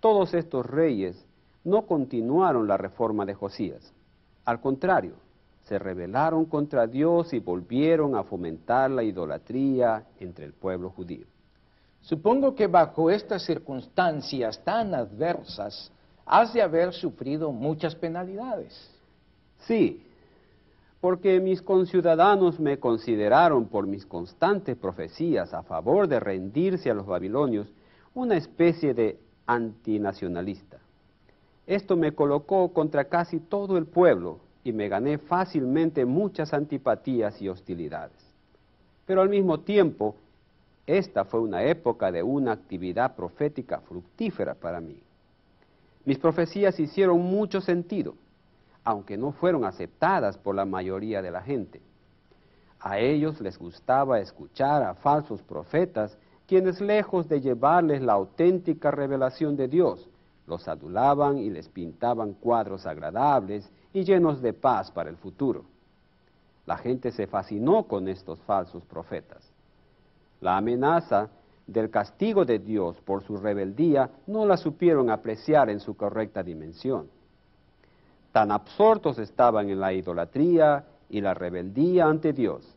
Todos 0.00 0.34
estos 0.34 0.66
reyes 0.66 1.24
no 1.64 1.86
continuaron 1.86 2.68
la 2.68 2.76
reforma 2.76 3.24
de 3.24 3.34
Josías. 3.34 3.92
Al 4.44 4.60
contrario, 4.60 5.14
se 5.64 5.78
rebelaron 5.78 6.46
contra 6.46 6.86
Dios 6.86 7.32
y 7.32 7.40
volvieron 7.40 8.14
a 8.14 8.24
fomentar 8.24 8.90
la 8.90 9.02
idolatría 9.02 10.06
entre 10.18 10.46
el 10.46 10.52
pueblo 10.52 10.90
judío. 10.90 11.26
Supongo 12.00 12.54
que 12.54 12.66
bajo 12.66 13.10
estas 13.10 13.44
circunstancias 13.44 14.62
tan 14.64 14.94
adversas 14.94 15.92
has 16.24 16.52
de 16.52 16.62
haber 16.62 16.92
sufrido 16.92 17.52
muchas 17.52 17.94
penalidades. 17.94 18.74
Sí, 19.60 20.02
porque 21.00 21.40
mis 21.40 21.62
conciudadanos 21.62 22.58
me 22.58 22.78
consideraron 22.78 23.66
por 23.66 23.86
mis 23.86 24.04
constantes 24.04 24.76
profecías 24.76 25.54
a 25.54 25.62
favor 25.62 26.08
de 26.08 26.20
rendirse 26.20 26.90
a 26.90 26.94
los 26.94 27.06
babilonios 27.06 27.68
una 28.14 28.36
especie 28.36 28.94
de 28.94 29.18
antinacionalista. 29.46 30.78
Esto 31.66 31.96
me 31.96 32.12
colocó 32.12 32.72
contra 32.72 33.04
casi 33.04 33.40
todo 33.40 33.76
el 33.76 33.86
pueblo 33.86 34.40
y 34.64 34.72
me 34.72 34.88
gané 34.88 35.18
fácilmente 35.18 36.04
muchas 36.04 36.52
antipatías 36.52 37.40
y 37.40 37.48
hostilidades. 37.48 38.16
Pero 39.06 39.22
al 39.22 39.28
mismo 39.28 39.60
tiempo, 39.60 40.16
esta 40.88 41.26
fue 41.26 41.40
una 41.40 41.64
época 41.64 42.10
de 42.10 42.22
una 42.22 42.52
actividad 42.52 43.14
profética 43.14 43.80
fructífera 43.80 44.54
para 44.54 44.80
mí. 44.80 44.98
Mis 46.06 46.18
profecías 46.18 46.80
hicieron 46.80 47.20
mucho 47.20 47.60
sentido, 47.60 48.14
aunque 48.84 49.18
no 49.18 49.32
fueron 49.32 49.66
aceptadas 49.66 50.38
por 50.38 50.54
la 50.54 50.64
mayoría 50.64 51.20
de 51.20 51.30
la 51.30 51.42
gente. 51.42 51.82
A 52.80 52.98
ellos 52.98 53.38
les 53.42 53.58
gustaba 53.58 54.18
escuchar 54.20 54.82
a 54.82 54.94
falsos 54.94 55.42
profetas, 55.42 56.16
quienes 56.46 56.80
lejos 56.80 57.28
de 57.28 57.42
llevarles 57.42 58.00
la 58.00 58.14
auténtica 58.14 58.90
revelación 58.90 59.56
de 59.56 59.68
Dios, 59.68 60.08
los 60.46 60.68
adulaban 60.68 61.36
y 61.36 61.50
les 61.50 61.68
pintaban 61.68 62.32
cuadros 62.32 62.86
agradables 62.86 63.70
y 63.92 64.04
llenos 64.04 64.40
de 64.40 64.54
paz 64.54 64.90
para 64.90 65.10
el 65.10 65.18
futuro. 65.18 65.66
La 66.64 66.78
gente 66.78 67.10
se 67.10 67.26
fascinó 67.26 67.82
con 67.82 68.08
estos 68.08 68.40
falsos 68.40 68.82
profetas. 68.86 69.47
La 70.40 70.56
amenaza 70.56 71.30
del 71.66 71.90
castigo 71.90 72.44
de 72.44 72.58
Dios 72.58 72.96
por 73.04 73.22
su 73.22 73.36
rebeldía 73.36 74.10
no 74.26 74.46
la 74.46 74.56
supieron 74.56 75.10
apreciar 75.10 75.68
en 75.68 75.80
su 75.80 75.96
correcta 75.96 76.42
dimensión. 76.42 77.08
Tan 78.32 78.50
absortos 78.50 79.18
estaban 79.18 79.68
en 79.68 79.80
la 79.80 79.92
idolatría 79.92 80.84
y 81.10 81.20
la 81.20 81.34
rebeldía 81.34 82.06
ante 82.06 82.32
Dios. 82.32 82.74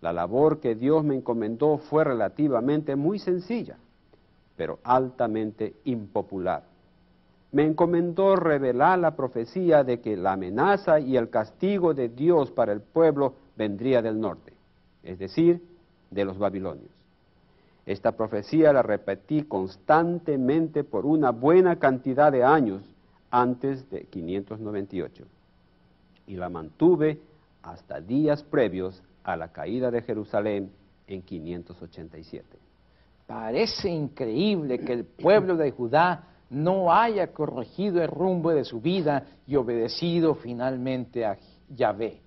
La 0.00 0.12
labor 0.12 0.60
que 0.60 0.74
Dios 0.74 1.04
me 1.04 1.14
encomendó 1.14 1.78
fue 1.78 2.04
relativamente 2.04 2.96
muy 2.96 3.18
sencilla, 3.18 3.76
pero 4.56 4.78
altamente 4.82 5.74
impopular. 5.84 6.64
Me 7.52 7.64
encomendó 7.64 8.34
revelar 8.34 8.98
la 8.98 9.14
profecía 9.14 9.84
de 9.84 10.00
que 10.00 10.16
la 10.16 10.32
amenaza 10.32 10.98
y 10.98 11.16
el 11.16 11.28
castigo 11.28 11.92
de 11.92 12.08
Dios 12.08 12.50
para 12.50 12.72
el 12.72 12.80
pueblo 12.80 13.34
vendría 13.56 14.00
del 14.00 14.18
norte, 14.18 14.54
es 15.02 15.18
decir, 15.18 15.71
de 16.12 16.24
los 16.24 16.38
babilonios. 16.38 16.90
Esta 17.84 18.12
profecía 18.12 18.72
la 18.72 18.82
repetí 18.82 19.42
constantemente 19.42 20.84
por 20.84 21.04
una 21.04 21.30
buena 21.30 21.76
cantidad 21.80 22.30
de 22.30 22.44
años 22.44 22.82
antes 23.30 23.90
de 23.90 24.04
598 24.04 25.24
y 26.26 26.36
la 26.36 26.48
mantuve 26.48 27.18
hasta 27.62 28.00
días 28.00 28.42
previos 28.44 29.02
a 29.24 29.36
la 29.36 29.48
caída 29.48 29.90
de 29.90 30.02
Jerusalén 30.02 30.70
en 31.06 31.22
587. 31.22 32.58
Parece 33.26 33.88
increíble 33.88 34.78
que 34.78 34.92
el 34.92 35.04
pueblo 35.04 35.56
de 35.56 35.70
Judá 35.70 36.28
no 36.50 36.92
haya 36.92 37.32
corregido 37.32 38.02
el 38.02 38.08
rumbo 38.08 38.50
de 38.50 38.64
su 38.64 38.80
vida 38.80 39.24
y 39.46 39.56
obedecido 39.56 40.34
finalmente 40.34 41.24
a 41.24 41.38
Yahvé. 41.68 42.20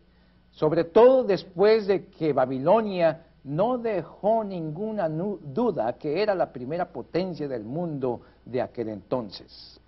Sobre 0.52 0.86
todo 0.86 1.24
después 1.24 1.86
de 1.86 2.06
que 2.08 2.34
Babilonia 2.34 3.25
no 3.46 3.78
dejó 3.78 4.44
ninguna 4.44 5.08
duda 5.08 5.94
que 5.94 6.24
era 6.24 6.34
la 6.34 6.52
primera 6.52 6.86
potencia 6.92 7.48
del 7.48 7.64
mundo 7.64 8.22
de 8.44 8.60
aquel 8.60 8.90
entonces. 8.90 9.80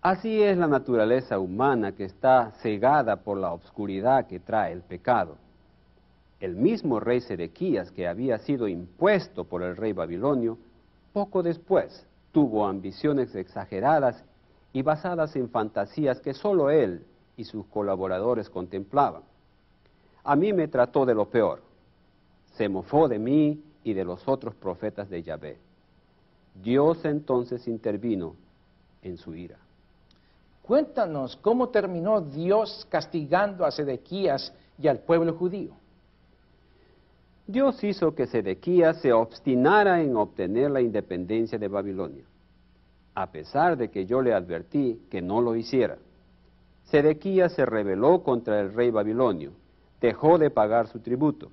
Así 0.00 0.40
es 0.40 0.56
la 0.56 0.68
naturaleza 0.68 1.40
humana 1.40 1.92
que 1.92 2.04
está 2.04 2.52
cegada 2.62 3.16
por 3.16 3.38
la 3.38 3.52
obscuridad 3.52 4.28
que 4.28 4.38
trae 4.38 4.72
el 4.72 4.82
pecado. 4.82 5.36
El 6.38 6.54
mismo 6.54 7.00
rey 7.00 7.20
Sedequías, 7.20 7.90
que 7.90 8.06
había 8.06 8.38
sido 8.38 8.68
impuesto 8.68 9.42
por 9.42 9.64
el 9.64 9.76
rey 9.76 9.92
babilonio, 9.92 10.58
poco 11.12 11.42
después 11.42 12.06
tuvo 12.30 12.68
ambiciones 12.68 13.34
exageradas 13.34 14.22
y 14.72 14.82
basadas 14.82 15.34
en 15.34 15.50
fantasías 15.50 16.20
que 16.20 16.34
sólo 16.34 16.70
él 16.70 17.04
y 17.36 17.42
sus 17.42 17.66
colaboradores 17.66 18.48
contemplaban. 18.48 19.22
A 20.22 20.36
mí 20.36 20.52
me 20.52 20.68
trató 20.68 21.04
de 21.04 21.14
lo 21.14 21.28
peor 21.28 21.67
se 22.58 22.68
mofó 22.68 23.06
de 23.06 23.20
mí 23.20 23.62
y 23.84 23.94
de 23.94 24.04
los 24.04 24.26
otros 24.26 24.52
profetas 24.56 25.08
de 25.08 25.22
Yahvé. 25.22 25.58
Dios 26.60 27.04
entonces 27.04 27.68
intervino 27.68 28.34
en 29.00 29.16
su 29.16 29.32
ira. 29.36 29.56
Cuéntanos 30.62 31.36
cómo 31.36 31.68
terminó 31.68 32.20
Dios 32.20 32.84
castigando 32.90 33.64
a 33.64 33.70
Sedequías 33.70 34.52
y 34.76 34.88
al 34.88 34.98
pueblo 34.98 35.34
judío. 35.34 35.70
Dios 37.46 37.82
hizo 37.84 38.14
que 38.16 38.26
Sedequías 38.26 39.00
se 39.00 39.12
obstinara 39.12 40.02
en 40.02 40.16
obtener 40.16 40.72
la 40.72 40.80
independencia 40.80 41.58
de 41.58 41.68
Babilonia, 41.68 42.24
a 43.14 43.30
pesar 43.30 43.76
de 43.76 43.88
que 43.88 44.04
yo 44.04 44.20
le 44.20 44.34
advertí 44.34 45.00
que 45.08 45.22
no 45.22 45.40
lo 45.40 45.54
hiciera. 45.54 45.96
Sedequías 46.86 47.52
se 47.52 47.64
rebeló 47.64 48.24
contra 48.24 48.60
el 48.60 48.74
rey 48.74 48.90
babilonio, 48.90 49.52
dejó 50.00 50.38
de 50.38 50.50
pagar 50.50 50.88
su 50.88 50.98
tributo 50.98 51.50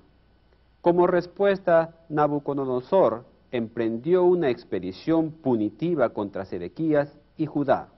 como 0.86 1.08
respuesta, 1.08 1.96
Nabucodonosor 2.08 3.24
emprendió 3.50 4.22
una 4.22 4.50
expedición 4.50 5.32
punitiva 5.32 6.10
contra 6.10 6.44
Sedequías 6.44 7.12
y 7.36 7.46
Judá. 7.46 7.88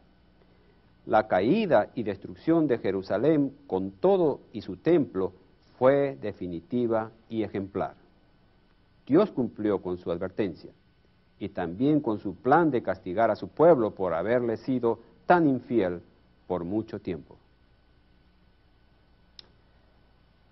La 1.05 1.29
caída 1.29 1.91
y 1.95 2.03
destrucción 2.03 2.67
de 2.67 2.79
Jerusalén 2.79 3.55
con 3.67 3.91
todo 3.91 4.41
y 4.55 4.63
su 4.63 4.77
templo 4.77 5.35
fue 5.79 6.17
definitiva 6.23 7.11
y 7.29 7.43
ejemplar. 7.43 7.93
Dios 9.07 9.31
cumplió 9.33 9.83
con 9.83 9.99
su 9.99 10.11
advertencia 10.11 10.71
y 11.39 11.51
también 11.51 12.01
con 12.01 12.19
su 12.21 12.37
plan 12.37 12.71
de 12.71 12.83
castigar 12.83 13.31
a 13.31 13.37
su 13.37 13.49
pueblo 13.49 13.91
por 13.91 14.15
haberle 14.15 14.57
sido 14.57 15.01
tan 15.27 15.47
infiel 15.47 16.01
por 16.47 16.65
mucho 16.65 16.99
tiempo. 16.99 17.37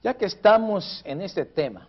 Ya 0.03 0.13
que 0.13 0.27
estamos 0.27 1.01
en 1.07 1.23
este 1.23 1.47
tema, 1.47 1.89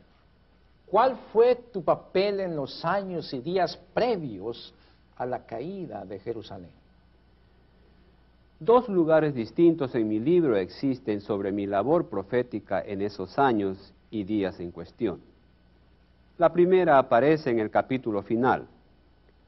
¿Cuál 0.89 1.17
fue 1.33 1.55
tu 1.55 1.83
papel 1.83 2.39
en 2.39 2.55
los 2.55 2.85
años 2.85 3.33
y 3.33 3.41
días 3.41 3.77
previos 3.93 4.73
a 5.17 5.25
la 5.25 5.45
caída 5.45 6.05
de 6.05 6.19
Jerusalén? 6.19 6.71
Dos 8.59 8.87
lugares 8.87 9.35
distintos 9.35 9.93
en 9.95 10.07
mi 10.07 10.19
libro 10.19 10.55
existen 10.55 11.21
sobre 11.21 11.51
mi 11.51 11.67
labor 11.67 12.07
profética 12.07 12.81
en 12.81 13.01
esos 13.01 13.37
años 13.37 13.93
y 14.09 14.23
días 14.23 14.59
en 14.59 14.71
cuestión. 14.71 15.19
La 16.37 16.53
primera 16.53 16.97
aparece 16.97 17.51
en 17.51 17.59
el 17.59 17.69
capítulo 17.69 18.23
final. 18.23 18.65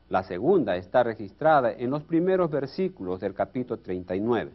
La 0.10 0.24
segunda 0.24 0.76
está 0.76 1.04
registrada 1.04 1.72
en 1.72 1.90
los 1.90 2.04
primeros 2.04 2.52
versículos 2.52 3.22
del 3.22 3.34
capítulo 3.34 3.80
39. 3.80 4.52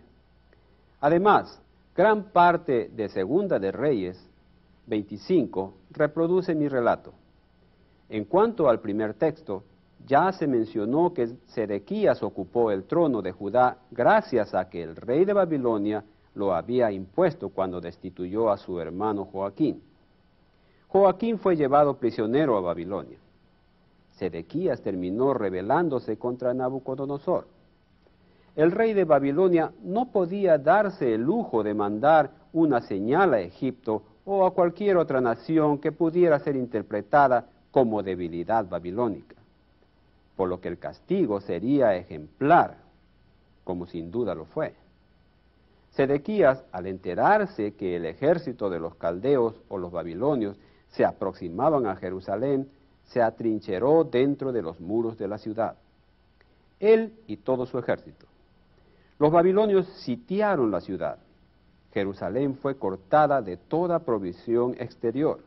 Además, 1.01 1.61
gran 1.97 2.25
parte 2.25 2.91
de 2.95 3.09
Segunda 3.09 3.59
de 3.59 3.73
Reyes 3.73 4.25
25 4.87 5.75
reproduce 5.91 6.55
mi 6.55 6.69
relato. 6.69 7.13
En 8.09 8.25
cuanto 8.25 8.69
al 8.69 8.81
primer 8.81 9.15
texto, 9.15 9.65
ya 10.07 10.31
se 10.33 10.47
mencionó 10.47 11.15
que 11.15 11.29
Sedequías 11.47 12.23
ocupó 12.23 12.71
el 12.71 12.85
trono 12.85 13.23
de 13.23 13.33
Judá 13.33 13.79
gracias 13.91 14.55
a 14.55 14.69
que 14.69 14.83
el 14.83 14.97
rey 14.97 15.25
de 15.25 15.33
Babilonia 15.33 16.05
lo 16.35 16.55
había 16.55 16.91
impuesto 16.91 17.49
cuando 17.49 17.81
destituyó 17.81 18.51
a 18.51 18.59
su 18.59 18.79
hermano 18.81 19.25
Joaquín. 19.25 19.83
Joaquín 20.89 21.39
fue 21.39 21.57
llevado 21.57 21.97
prisionero 21.97 22.57
a 22.57 22.61
Babilonia. 22.61 23.19
Sedequías 24.13 24.81
terminó 24.83 25.35
rebelándose 25.35 26.19
contra 26.19 26.55
Nabucodonosor. 26.55 27.47
El 28.55 28.71
rey 28.71 28.93
de 28.93 29.05
Babilonia 29.05 29.73
no 29.83 30.13
podía 30.13 30.59
darse 30.59 31.15
el 31.15 31.23
lujo 31.23 31.65
de 31.65 31.75
mandar 31.75 32.31
una 32.53 32.81
señal 32.81 33.35
a 33.35 33.41
Egipto 33.41 34.03
o 34.25 34.47
a 34.47 34.53
cualquier 34.53 34.97
otra 34.97 35.21
nación 35.21 35.79
que 35.79 35.93
pudiera 35.93 36.39
ser 36.39 36.57
interpretada 36.57 37.47
como 37.71 38.03
debilidad 38.03 38.67
babilónica, 38.69 39.37
por 40.37 40.49
lo 40.49 40.61
que 40.61 40.69
el 40.69 40.79
castigo 40.79 41.41
sería 41.41 41.95
ejemplar, 41.95 42.77
como 43.65 43.87
sin 43.87 44.11
duda 44.11 44.35
lo 44.35 44.45
fue. 44.47 44.75
Sedequías, 45.93 46.65
al 46.73 46.87
enterarse 46.87 47.75
que 47.75 47.97
el 47.97 48.07
ejército 48.07 48.69
de 48.69 48.81
los 48.81 48.95
caldeos 48.97 49.55
o 49.69 49.79
los 49.79 49.93
babilonios 49.93 50.57
se 50.91 51.05
aproximaban 51.05 51.87
a 51.87 51.97
Jerusalén, 51.97 52.69
se 53.05 53.23
atrincheró 53.23 54.05
dentro 54.05 54.53
de 54.53 54.63
los 54.63 54.81
muros 54.81 55.19
de 55.19 55.29
la 55.29 55.39
ciudad, 55.39 55.77
él 56.81 57.13
y 57.27 57.37
todo 57.37 57.67
su 57.67 57.79
ejército. 57.79 58.27
Los 59.19 59.31
babilonios 59.31 59.87
sitiaron 60.05 60.71
la 60.71 60.81
ciudad. 60.81 61.19
Jerusalén 61.95 62.57
fue 62.57 62.77
cortada 62.77 63.41
de 63.41 63.57
toda 63.57 64.01
provisión 64.01 64.75
exterior. 64.81 65.39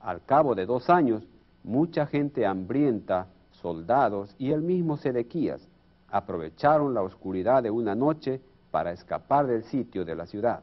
Al 0.00 0.22
cabo 0.22 0.54
de 0.54 0.66
dos 0.66 0.90
años, 0.90 1.26
mucha 1.64 2.06
gente 2.06 2.44
hambrienta, 2.44 3.28
soldados 3.52 4.34
y 4.38 4.52
el 4.52 4.60
mismo 4.60 4.98
Sedequías 4.98 5.66
aprovecharon 6.10 6.92
la 6.92 7.02
oscuridad 7.02 7.62
de 7.62 7.70
una 7.70 7.94
noche 7.94 8.40
para 8.70 8.92
escapar 8.92 9.46
del 9.46 9.64
sitio 9.64 10.04
de 10.04 10.14
la 10.14 10.26
ciudad. 10.26 10.60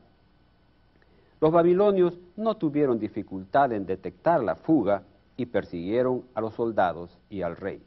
Los 1.42 1.52
babilonios 1.52 2.18
no 2.38 2.56
tuvieron 2.56 3.00
dificultad 3.00 3.74
en 3.74 3.88
detectar 3.88 4.44
la 4.44 4.56
fuga 4.56 5.02
y 5.36 5.48
persiguieron 5.48 6.24
a 6.36 6.42
los 6.42 6.54
soldados 6.54 7.18
y 7.32 7.42
al 7.42 7.58
rey. 7.58 7.82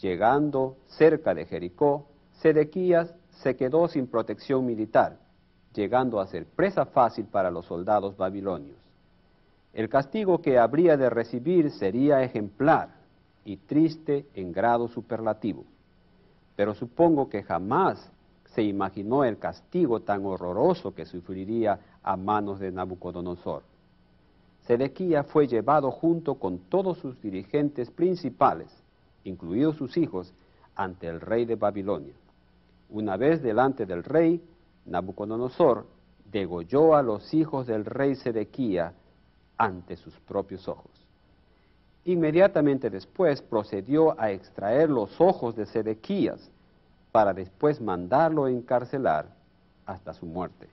Llegando 0.00 0.76
cerca 0.86 1.34
de 1.34 1.44
Jericó, 1.44 2.06
Sedequías 2.40 3.14
se 3.42 3.56
quedó 3.56 3.88
sin 3.88 4.06
protección 4.06 4.64
militar, 4.64 5.18
llegando 5.74 6.20
a 6.20 6.26
ser 6.26 6.46
presa 6.46 6.86
fácil 6.86 7.26
para 7.26 7.50
los 7.50 7.66
soldados 7.66 8.16
babilonios. 8.16 8.76
El 9.72 9.88
castigo 9.88 10.42
que 10.42 10.58
habría 10.58 10.96
de 10.96 11.08
recibir 11.08 11.70
sería 11.70 12.22
ejemplar 12.22 12.90
y 13.44 13.56
triste 13.56 14.26
en 14.34 14.52
grado 14.52 14.88
superlativo, 14.88 15.64
pero 16.56 16.74
supongo 16.74 17.28
que 17.28 17.42
jamás 17.42 18.10
se 18.54 18.62
imaginó 18.62 19.24
el 19.24 19.38
castigo 19.38 20.00
tan 20.00 20.26
horroroso 20.26 20.94
que 20.94 21.06
sufriría 21.06 21.80
a 22.02 22.16
manos 22.16 22.60
de 22.60 22.70
Nabucodonosor. 22.70 23.62
Sedequía 24.66 25.24
fue 25.24 25.48
llevado 25.48 25.90
junto 25.90 26.34
con 26.34 26.58
todos 26.58 26.98
sus 26.98 27.20
dirigentes 27.20 27.90
principales, 27.90 28.68
incluidos 29.24 29.76
sus 29.76 29.96
hijos, 29.96 30.32
ante 30.76 31.06
el 31.06 31.20
rey 31.20 31.44
de 31.44 31.56
Babilonia. 31.56 32.14
Una 32.90 33.16
vez 33.16 33.42
delante 33.42 33.86
del 33.86 34.04
rey, 34.04 34.40
Nabucodonosor 34.86 35.86
degolló 36.24 36.94
a 36.94 37.02
los 37.02 37.32
hijos 37.34 37.66
del 37.66 37.84
rey 37.84 38.14
Sedequía 38.14 38.94
ante 39.56 39.96
sus 39.96 40.18
propios 40.20 40.66
ojos. 40.68 40.90
Inmediatamente 42.04 42.90
después 42.90 43.42
procedió 43.42 44.20
a 44.20 44.32
extraer 44.32 44.90
los 44.90 45.20
ojos 45.20 45.54
de 45.54 45.66
Sedequías 45.66 46.50
para 47.12 47.32
después 47.32 47.80
mandarlo 47.80 48.48
encarcelar 48.48 49.26
hasta 49.86 50.12
su 50.14 50.26
muerte. 50.26 50.68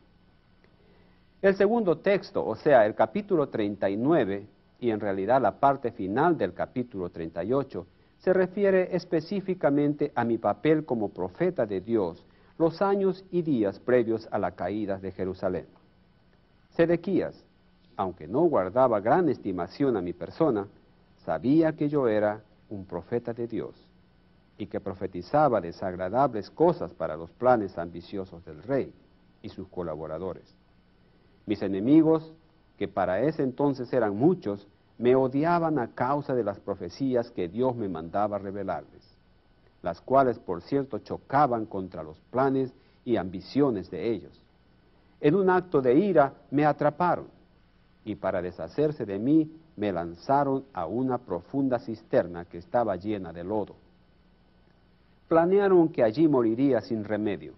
El 1.42 1.56
segundo 1.56 2.00
texto, 2.00 2.46
o 2.46 2.56
sea, 2.56 2.86
el 2.86 2.96
capítulo 2.96 3.50
39, 3.50 4.48
y 4.80 4.90
en 4.90 5.00
realidad 5.00 5.42
la 5.42 5.60
parte 5.60 5.92
final 5.92 6.38
del 6.38 6.54
capítulo 6.54 7.10
38, 7.10 7.86
se 8.18 8.34
refiere 8.34 8.96
específicamente 8.96 10.12
a 10.16 10.26
mi 10.26 10.38
papel 10.38 10.84
como 10.84 11.10
profeta 11.10 11.66
de 11.66 11.80
Dios 11.80 12.26
los 12.60 12.82
años 12.82 13.24
y 13.32 13.42
días 13.42 13.80
previos 13.80 14.28
a 14.32 14.38
la 14.38 14.52
caída 14.52 14.98
de 14.98 15.14
Jerusalén. 15.14 15.66
Sedequías, 16.72 17.46
aunque 17.96 18.28
no 18.28 18.42
guardaba 18.42 19.00
gran 19.00 19.30
estimación 19.30 19.96
a 19.96 20.02
mi 20.02 20.12
persona, 20.12 20.68
sabía 21.24 21.72
que 21.78 21.88
yo 21.88 22.10
era 22.10 22.44
un 22.70 22.86
profeta 22.86 23.34
de 23.34 23.48
Dios 23.48 23.76
y 24.58 24.68
que 24.68 24.82
profetizaba 24.82 25.62
desagradables 25.62 26.52
cosas 26.52 26.94
para 26.94 27.16
los 27.16 27.32
planes 27.32 27.78
ambiciosos 27.78 28.44
del 28.44 28.62
rey 28.62 28.94
y 29.42 29.48
sus 29.48 29.70
colaboradores. 29.70 30.54
Mis 31.46 31.62
enemigos, 31.62 32.34
que 32.78 32.90
para 32.90 33.22
ese 33.22 33.42
entonces 33.42 33.92
eran 33.94 34.18
muchos, 34.18 34.68
me 34.98 35.16
odiaban 35.16 35.80
a 35.80 35.96
causa 35.96 36.36
de 36.36 36.44
las 36.44 36.60
profecías 36.60 37.32
que 37.32 37.48
Dios 37.48 37.74
me 37.78 37.88
mandaba 37.88 38.38
revelarles, 38.38 39.09
las 39.82 40.02
cuales 40.02 40.40
por 40.40 40.62
cierto 40.62 41.00
chocaban 41.00 41.66
contra 41.66 42.04
los 42.04 42.20
planes 42.32 42.74
y 43.06 43.18
ambiciones 43.18 43.90
de 43.90 44.12
ellos. 44.12 44.42
En 45.22 45.36
un 45.36 45.50
acto 45.50 45.82
de 45.82 45.96
ira 45.96 46.34
me 46.52 46.66
atraparon 46.66 47.28
y 48.06 48.16
para 48.16 48.42
deshacerse 48.42 49.06
de 49.06 49.20
mí 49.20 49.52
me 49.76 49.92
lanzaron 49.92 50.66
a 50.74 50.86
una 50.86 51.18
profunda 51.18 51.80
cisterna 51.80 52.46
que 52.46 52.58
estaba 52.58 52.96
llena 52.96 53.34
de 53.34 53.44
lodo 53.44 53.76
planearon 55.30 55.90
que 55.90 56.04
allí 56.04 56.28
moriría 56.28 56.82
sin 56.82 57.06
remedio. 57.06 57.54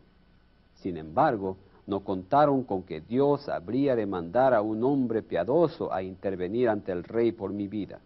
Sin 0.75 0.97
embargo, 0.97 1.57
no 1.87 2.01
contaron 2.01 2.63
con 2.63 2.83
que 2.83 3.01
Dios 3.01 3.49
habría 3.49 3.95
de 3.95 4.05
mandar 4.05 4.53
a 4.53 4.61
un 4.61 4.83
hombre 4.83 5.23
piadoso 5.23 5.91
a 5.91 6.03
intervenir 6.03 6.69
ante 6.69 6.91
el 6.91 7.03
rey 7.03 7.31
por 7.31 7.51
mi 7.51 7.67
vida. 7.67 7.99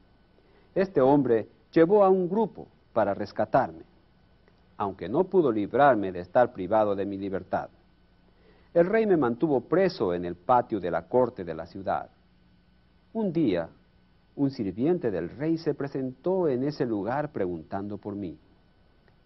Este 0.73 1.01
hombre 1.01 1.47
llevó 1.73 2.03
a 2.03 2.09
un 2.09 2.29
grupo 2.29 2.67
para 2.93 3.13
rescatarme, 3.13 3.83
aunque 4.77 5.09
no 5.09 5.25
pudo 5.25 5.51
librarme 5.51 6.11
de 6.11 6.19
estar 6.19 6.53
privado 6.53 6.95
de 6.95 7.05
mi 7.05 7.17
libertad. 7.17 7.69
El 8.73 8.87
rey 8.87 9.05
me 9.05 9.17
mantuvo 9.17 9.61
preso 9.61 10.13
en 10.13 10.25
el 10.25 10.35
patio 10.35 10.79
de 10.79 10.91
la 10.91 11.07
corte 11.07 11.43
de 11.43 11.53
la 11.53 11.65
ciudad. 11.65 12.09
Un 13.13 13.31
día, 13.31 13.69
un 14.35 14.51
sirviente 14.51 15.11
del 15.11 15.29
rey 15.29 15.57
se 15.57 15.73
presentó 15.73 16.49
en 16.49 16.63
ese 16.63 16.85
lugar 16.85 17.31
preguntando 17.31 17.97
por 17.97 18.15
mí 18.15 18.37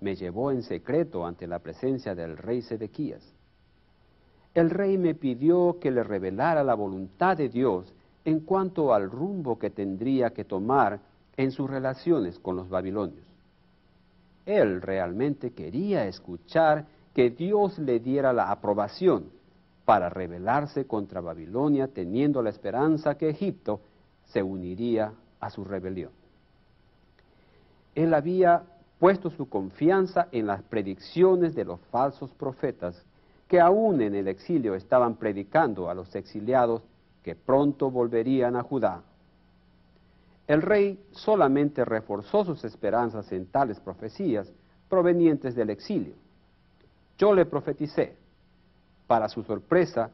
me 0.01 0.15
llevó 0.15 0.51
en 0.51 0.63
secreto 0.63 1.25
ante 1.25 1.47
la 1.47 1.59
presencia 1.59 2.15
del 2.15 2.37
rey 2.37 2.61
Sedequías. 2.61 3.23
El 4.53 4.69
rey 4.69 4.97
me 4.97 5.13
pidió 5.13 5.77
que 5.79 5.91
le 5.91 6.03
revelara 6.03 6.63
la 6.63 6.73
voluntad 6.73 7.37
de 7.37 7.49
Dios 7.49 7.93
en 8.25 8.41
cuanto 8.41 8.93
al 8.93 9.09
rumbo 9.09 9.59
que 9.59 9.69
tendría 9.69 10.31
que 10.31 10.45
tomar 10.45 10.99
en 11.37 11.51
sus 11.51 11.69
relaciones 11.69 12.39
con 12.39 12.55
los 12.55 12.69
babilonios. 12.69 13.25
Él 14.49 14.81
realmente 14.81 15.51
quería 15.51 16.07
escuchar 16.07 16.87
que 17.13 17.29
Dios 17.29 17.77
le 17.77 17.99
diera 17.99 18.33
la 18.33 18.49
aprobación 18.49 19.29
para 19.85 20.09
rebelarse 20.09 20.87
contra 20.87 21.21
Babilonia 21.21 21.87
teniendo 21.87 22.41
la 22.41 22.49
esperanza 22.49 23.15
que 23.15 23.29
Egipto 23.29 23.79
se 24.25 24.41
uniría 24.41 25.13
a 25.39 25.51
su 25.51 25.63
rebelión. 25.63 26.09
Él 27.93 28.11
había 28.15 28.63
puesto 28.97 29.29
su 29.29 29.47
confianza 29.47 30.29
en 30.31 30.47
las 30.47 30.63
predicciones 30.63 31.53
de 31.53 31.65
los 31.65 31.79
falsos 31.91 32.31
profetas 32.33 33.05
que 33.47 33.59
aún 33.59 34.01
en 34.01 34.15
el 34.15 34.27
exilio 34.27 34.73
estaban 34.73 35.17
predicando 35.17 35.91
a 35.91 35.93
los 35.93 36.15
exiliados 36.15 36.81
que 37.21 37.35
pronto 37.35 37.91
volverían 37.91 38.55
a 38.55 38.63
Judá. 38.63 39.03
El 40.49 40.61
rey 40.61 40.99
solamente 41.11 41.85
reforzó 41.85 42.43
sus 42.43 42.65
esperanzas 42.65 43.31
en 43.31 43.45
tales 43.45 43.79
profecías 43.79 44.51
provenientes 44.89 45.55
del 45.55 45.69
exilio. 45.69 46.15
Yo 47.17 47.33
le 47.33 47.45
profeticé, 47.45 48.17
para 49.07 49.29
su 49.29 49.43
sorpresa, 49.43 50.11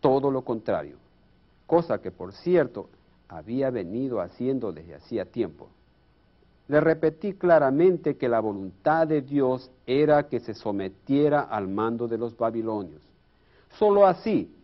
todo 0.00 0.32
lo 0.32 0.42
contrario, 0.42 0.96
cosa 1.68 2.00
que 2.00 2.10
por 2.10 2.32
cierto 2.32 2.88
había 3.28 3.70
venido 3.70 4.20
haciendo 4.20 4.72
desde 4.72 4.96
hacía 4.96 5.26
tiempo 5.26 5.68
le 6.68 6.80
repetí 6.80 7.34
claramente 7.34 8.16
que 8.16 8.28
la 8.28 8.40
voluntad 8.40 9.06
de 9.06 9.20
Dios 9.20 9.70
era 9.86 10.28
que 10.28 10.40
se 10.40 10.54
sometiera 10.54 11.42
al 11.42 11.68
mando 11.68 12.08
de 12.08 12.16
los 12.16 12.36
babilonios. 12.36 13.02
Solo 13.78 14.06
así 14.06 14.54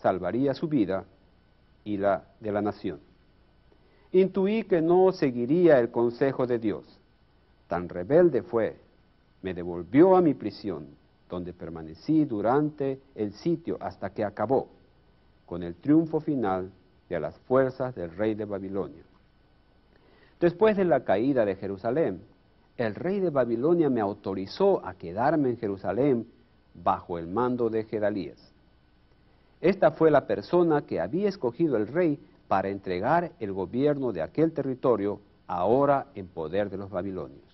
salvaría 0.00 0.54
su 0.54 0.68
vida 0.68 1.04
y 1.84 1.98
la 1.98 2.24
de 2.40 2.52
la 2.52 2.62
nación. 2.62 3.00
Intuí 4.12 4.64
que 4.64 4.82
no 4.82 5.12
seguiría 5.12 5.78
el 5.78 5.90
consejo 5.90 6.46
de 6.46 6.58
Dios. 6.58 6.84
Tan 7.68 7.88
rebelde 7.88 8.42
fue, 8.42 8.76
me 9.42 9.54
devolvió 9.54 10.16
a 10.16 10.20
mi 10.20 10.34
prisión, 10.34 10.86
donde 11.28 11.52
permanecí 11.52 12.24
durante 12.24 13.00
el 13.14 13.32
sitio 13.32 13.76
hasta 13.80 14.10
que 14.10 14.24
acabó, 14.24 14.68
con 15.46 15.62
el 15.62 15.76
triunfo 15.76 16.20
final 16.20 16.72
de 17.08 17.20
las 17.20 17.38
fuerzas 17.38 17.94
del 17.94 18.10
rey 18.10 18.34
de 18.34 18.44
Babilonia. 18.44 19.02
Después 20.40 20.76
de 20.76 20.84
la 20.84 21.04
caída 21.04 21.44
de 21.44 21.54
Jerusalén, 21.54 22.22
el 22.76 22.94
rey 22.94 23.20
de 23.20 23.30
Babilonia 23.30 23.90
me 23.90 24.00
autorizó 24.00 24.84
a 24.84 24.94
quedarme 24.94 25.50
en 25.50 25.58
Jerusalén 25.58 26.26
bajo 26.74 27.18
el 27.18 27.26
mando 27.26 27.68
de 27.68 27.84
Gedalías. 27.84 28.52
Esta 29.60 29.90
fue 29.90 30.10
la 30.10 30.26
persona 30.26 30.82
que 30.82 31.00
había 31.00 31.28
escogido 31.28 31.76
el 31.76 31.86
rey 31.86 32.18
para 32.50 32.68
entregar 32.68 33.30
el 33.38 33.52
gobierno 33.52 34.10
de 34.10 34.22
aquel 34.22 34.50
territorio 34.50 35.20
ahora 35.46 36.08
en 36.16 36.26
poder 36.26 36.68
de 36.68 36.78
los 36.78 36.90
babilonios. 36.90 37.44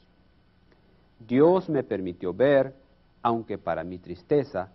Dios 1.18 1.68
me 1.68 1.82
permitió 1.82 2.32
ver, 2.32 2.72
aunque 3.20 3.58
para 3.58 3.84
mi 3.84 3.98
tristeza, 3.98 4.70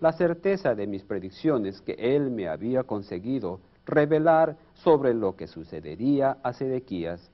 la 0.00 0.14
certeza 0.14 0.74
de 0.74 0.86
mis 0.86 1.02
predicciones 1.02 1.82
que 1.82 1.92
Él 1.92 2.30
me 2.30 2.48
había 2.48 2.84
conseguido 2.84 3.60
revelar 3.84 4.56
sobre 4.72 5.12
lo 5.12 5.36
que 5.36 5.46
sucedería 5.46 6.38
a 6.42 6.54
Sedequías 6.54 7.30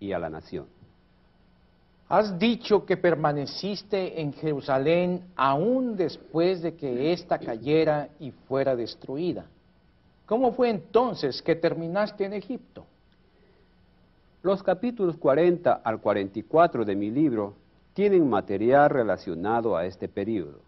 y 0.00 0.10
a 0.10 0.18
la 0.18 0.30
nación. 0.30 0.66
Has 2.08 2.36
dicho 2.40 2.84
que 2.84 2.96
permaneciste 2.96 4.20
en 4.20 4.32
Jerusalén 4.32 5.28
aún 5.36 5.94
después 5.96 6.60
de 6.60 6.74
que 6.74 7.12
ésta 7.12 7.38
cayera 7.38 8.08
y 8.18 8.32
fuera 8.32 8.74
destruida. 8.74 9.46
¿Cómo 10.28 10.52
fue 10.52 10.68
entonces 10.68 11.40
que 11.40 11.56
terminaste 11.56 12.26
en 12.26 12.34
Egipto? 12.34 12.84
Los 14.42 14.62
capítulos 14.62 15.16
40 15.16 15.72
al 15.72 16.02
44 16.02 16.84
de 16.84 16.94
mi 16.94 17.10
libro 17.10 17.54
tienen 17.94 18.28
material 18.28 18.90
relacionado 18.90 19.74
a 19.74 19.86
este 19.86 20.06
periodo. 20.06 20.60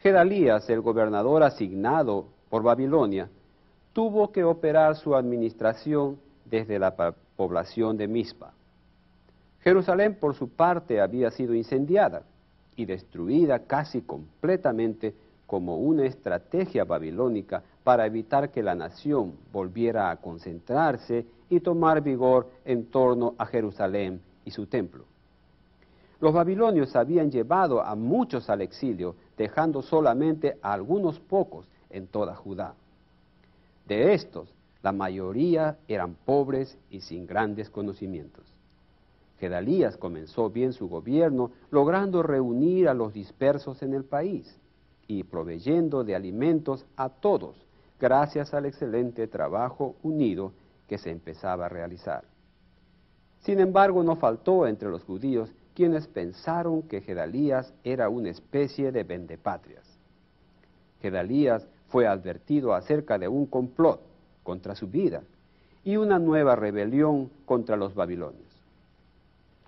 Gedalías, 0.00 0.68
el 0.68 0.82
gobernador 0.82 1.42
asignado 1.42 2.26
por 2.50 2.62
Babilonia, 2.62 3.30
tuvo 3.94 4.30
que 4.30 4.44
operar 4.44 4.94
su 4.96 5.16
administración 5.16 6.18
desde 6.44 6.78
la 6.78 6.94
población 7.34 7.96
de 7.96 8.06
Mizpa. 8.08 8.52
Jerusalén, 9.62 10.16
por 10.20 10.34
su 10.34 10.50
parte, 10.50 11.00
había 11.00 11.30
sido 11.30 11.54
incendiada 11.54 12.24
y 12.76 12.84
destruida 12.84 13.60
casi 13.60 14.02
completamente 14.02 15.14
como 15.46 15.78
una 15.78 16.04
estrategia 16.04 16.84
babilónica 16.84 17.62
para 17.86 18.04
evitar 18.04 18.50
que 18.50 18.64
la 18.64 18.74
nación 18.74 19.34
volviera 19.52 20.10
a 20.10 20.16
concentrarse 20.16 21.24
y 21.48 21.60
tomar 21.60 22.00
vigor 22.00 22.50
en 22.64 22.86
torno 22.86 23.36
a 23.38 23.46
Jerusalén 23.46 24.20
y 24.44 24.50
su 24.50 24.66
templo. 24.66 25.04
Los 26.20 26.32
babilonios 26.32 26.96
habían 26.96 27.30
llevado 27.30 27.80
a 27.80 27.94
muchos 27.94 28.50
al 28.50 28.62
exilio, 28.62 29.14
dejando 29.38 29.82
solamente 29.82 30.58
a 30.62 30.72
algunos 30.72 31.20
pocos 31.20 31.68
en 31.88 32.08
toda 32.08 32.34
Judá. 32.34 32.74
De 33.86 34.14
estos, 34.14 34.52
la 34.82 34.90
mayoría 34.90 35.78
eran 35.86 36.16
pobres 36.24 36.76
y 36.90 37.02
sin 37.02 37.24
grandes 37.24 37.70
conocimientos. 37.70 38.52
Gedalías 39.38 39.96
comenzó 39.96 40.50
bien 40.50 40.72
su 40.72 40.88
gobierno, 40.88 41.52
logrando 41.70 42.24
reunir 42.24 42.88
a 42.88 42.94
los 42.94 43.12
dispersos 43.12 43.80
en 43.84 43.94
el 43.94 44.02
país 44.02 44.58
y 45.06 45.22
proveyendo 45.22 46.02
de 46.02 46.16
alimentos 46.16 46.84
a 46.96 47.10
todos, 47.10 47.64
gracias 48.00 48.54
al 48.54 48.66
excelente 48.66 49.26
trabajo 49.26 49.96
unido 50.02 50.52
que 50.88 50.98
se 50.98 51.10
empezaba 51.10 51.66
a 51.66 51.68
realizar. 51.68 52.24
Sin 53.40 53.60
embargo, 53.60 54.02
no 54.02 54.16
faltó 54.16 54.66
entre 54.66 54.88
los 54.90 55.04
judíos 55.04 55.50
quienes 55.74 56.06
pensaron 56.06 56.82
que 56.82 57.02
Gedalías 57.02 57.72
era 57.84 58.08
una 58.08 58.30
especie 58.30 58.92
de 58.92 59.04
vendepatrias. 59.04 59.84
Gedalías 61.02 61.66
fue 61.88 62.06
advertido 62.06 62.74
acerca 62.74 63.18
de 63.18 63.28
un 63.28 63.46
complot 63.46 64.00
contra 64.42 64.74
su 64.74 64.88
vida 64.88 65.22
y 65.84 65.96
una 65.96 66.18
nueva 66.18 66.56
rebelión 66.56 67.30
contra 67.44 67.76
los 67.76 67.94
babilonios. 67.94 68.46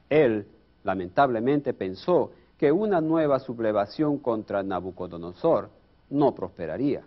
Él, 0.09 0.47
lamentablemente, 0.83 1.74
pensó 1.74 2.33
que 2.57 2.72
una 2.72 3.01
nueva 3.01 3.39
sublevación 3.39 4.18
contra 4.18 4.62
Nabucodonosor 4.62 5.68
no 6.11 6.35
prosperaría. 6.35 7.03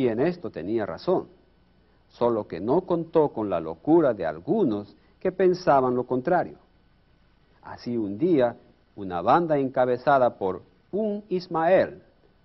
Y 0.00 0.08
en 0.08 0.18
esto 0.18 0.48
tenía 0.48 0.86
razón, 0.86 1.26
solo 2.08 2.48
que 2.48 2.58
no 2.58 2.80
contó 2.86 3.34
con 3.34 3.50
la 3.50 3.60
locura 3.60 4.14
de 4.14 4.24
algunos 4.24 4.96
que 5.20 5.30
pensaban 5.30 5.94
lo 5.94 6.04
contrario. 6.04 6.56
Así 7.60 7.98
un 7.98 8.16
día, 8.16 8.56
una 8.96 9.20
banda 9.20 9.58
encabezada 9.58 10.38
por 10.38 10.62
un 10.90 11.22
Ismael 11.28 12.02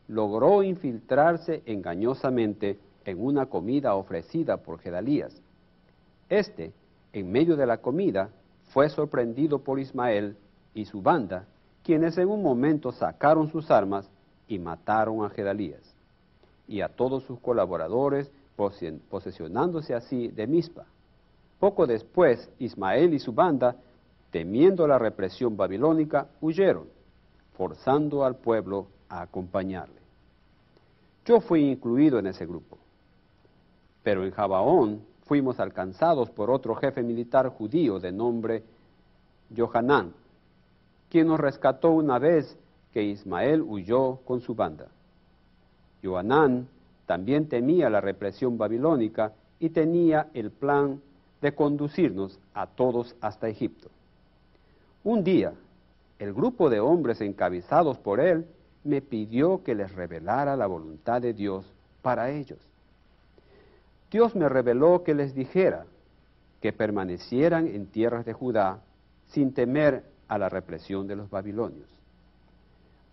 logró 0.10 0.64
infiltrarse 0.64 1.64
engañosamente 1.66 2.78
en 3.06 3.24
una 3.26 3.46
comida 3.46 3.96
ofrecida 3.96 4.58
por 4.58 4.80
Gedalías. 4.80 5.42
Este, 6.28 6.74
en 7.14 7.32
medio 7.32 7.56
de 7.56 7.68
la 7.68 7.78
comida, 7.78 8.32
fue 8.74 8.90
sorprendido 8.90 9.60
por 9.60 9.80
Ismael 9.80 10.36
y 10.74 10.84
su 10.84 11.02
banda, 11.02 11.46
quienes 11.86 12.18
en 12.18 12.28
un 12.28 12.44
momento 12.44 12.92
sacaron 12.92 13.50
sus 13.50 13.72
armas 13.72 14.12
y 14.46 14.60
mataron 14.60 15.24
a 15.24 15.30
Gedalías 15.30 15.95
y 16.68 16.82
a 16.82 16.90
todos 16.90 17.24
sus 17.24 17.40
colaboradores, 17.40 18.32
posesionándose 19.10 19.94
así 19.94 20.30
de 20.30 20.48
Mispa. 20.48 20.86
Poco 21.60 21.86
después, 21.88 22.50
Ismael 22.60 23.14
y 23.14 23.20
su 23.20 23.34
banda 23.34 23.76
temiendo 24.36 24.86
la 24.86 25.00
represión 25.00 25.56
babilónica, 25.56 26.28
huyeron, 26.42 26.88
forzando 27.54 28.26
al 28.26 28.36
pueblo 28.36 28.88
a 29.08 29.22
acompañarle. 29.22 30.02
Yo 31.26 31.40
fui 31.40 31.62
incluido 31.72 32.20
en 32.20 32.28
ese 32.28 32.46
grupo, 32.46 32.78
pero 34.04 34.26
en 34.26 34.32
Jabaón 34.32 35.02
fuimos 35.24 35.60
alcanzados 35.62 36.30
por 36.30 36.52
otro 36.52 36.76
jefe 36.76 37.02
militar 37.02 37.48
judío 37.48 38.00
de 38.00 38.12
nombre 38.12 38.64
Johanán, 39.56 40.14
quien 41.10 41.28
nos 41.28 41.40
rescató 41.40 41.92
una 41.92 42.20
vez 42.20 42.58
que 42.92 43.04
Ismael 43.04 43.62
huyó 43.62 44.18
con 44.26 44.42
su 44.42 44.54
banda. 44.54 44.88
Johanán 46.04 46.68
también 47.06 47.48
temía 47.48 47.90
la 47.90 48.02
represión 48.02 48.58
babilónica 48.58 49.34
y 49.60 49.70
tenía 49.70 50.28
el 50.34 50.52
plan 50.52 51.02
de 51.42 51.54
conducirnos 51.54 52.40
a 52.54 52.68
todos 52.68 53.16
hasta 53.22 53.48
Egipto. 53.48 53.90
Un 55.04 55.24
día, 55.24 55.54
el 56.18 56.34
grupo 56.34 56.70
de 56.70 56.80
hombres 56.80 57.22
encabezados 57.22 57.98
por 58.00 58.20
él 58.20 58.48
me 58.84 59.02
pidió 59.02 59.64
que 59.64 59.76
les 59.76 59.94
revelara 59.94 60.56
la 60.56 60.68
voluntad 60.68 61.22
de 61.22 61.34
Dios 61.34 61.66
para 62.02 62.32
ellos. 62.32 62.60
Dios 64.10 64.36
me 64.36 64.48
reveló 64.48 65.04
que 65.04 65.14
les 65.14 65.36
dijera 65.36 65.86
que 66.62 66.72
permanecieran 66.72 67.68
en 67.68 67.88
tierras 67.88 68.26
de 68.26 68.34
Judá 68.34 68.80
sin 69.28 69.54
temer 69.54 70.04
a 70.28 70.38
la 70.38 70.50
represión 70.50 71.08
de 71.08 71.16
los 71.16 71.30
babilonios. 71.30 71.90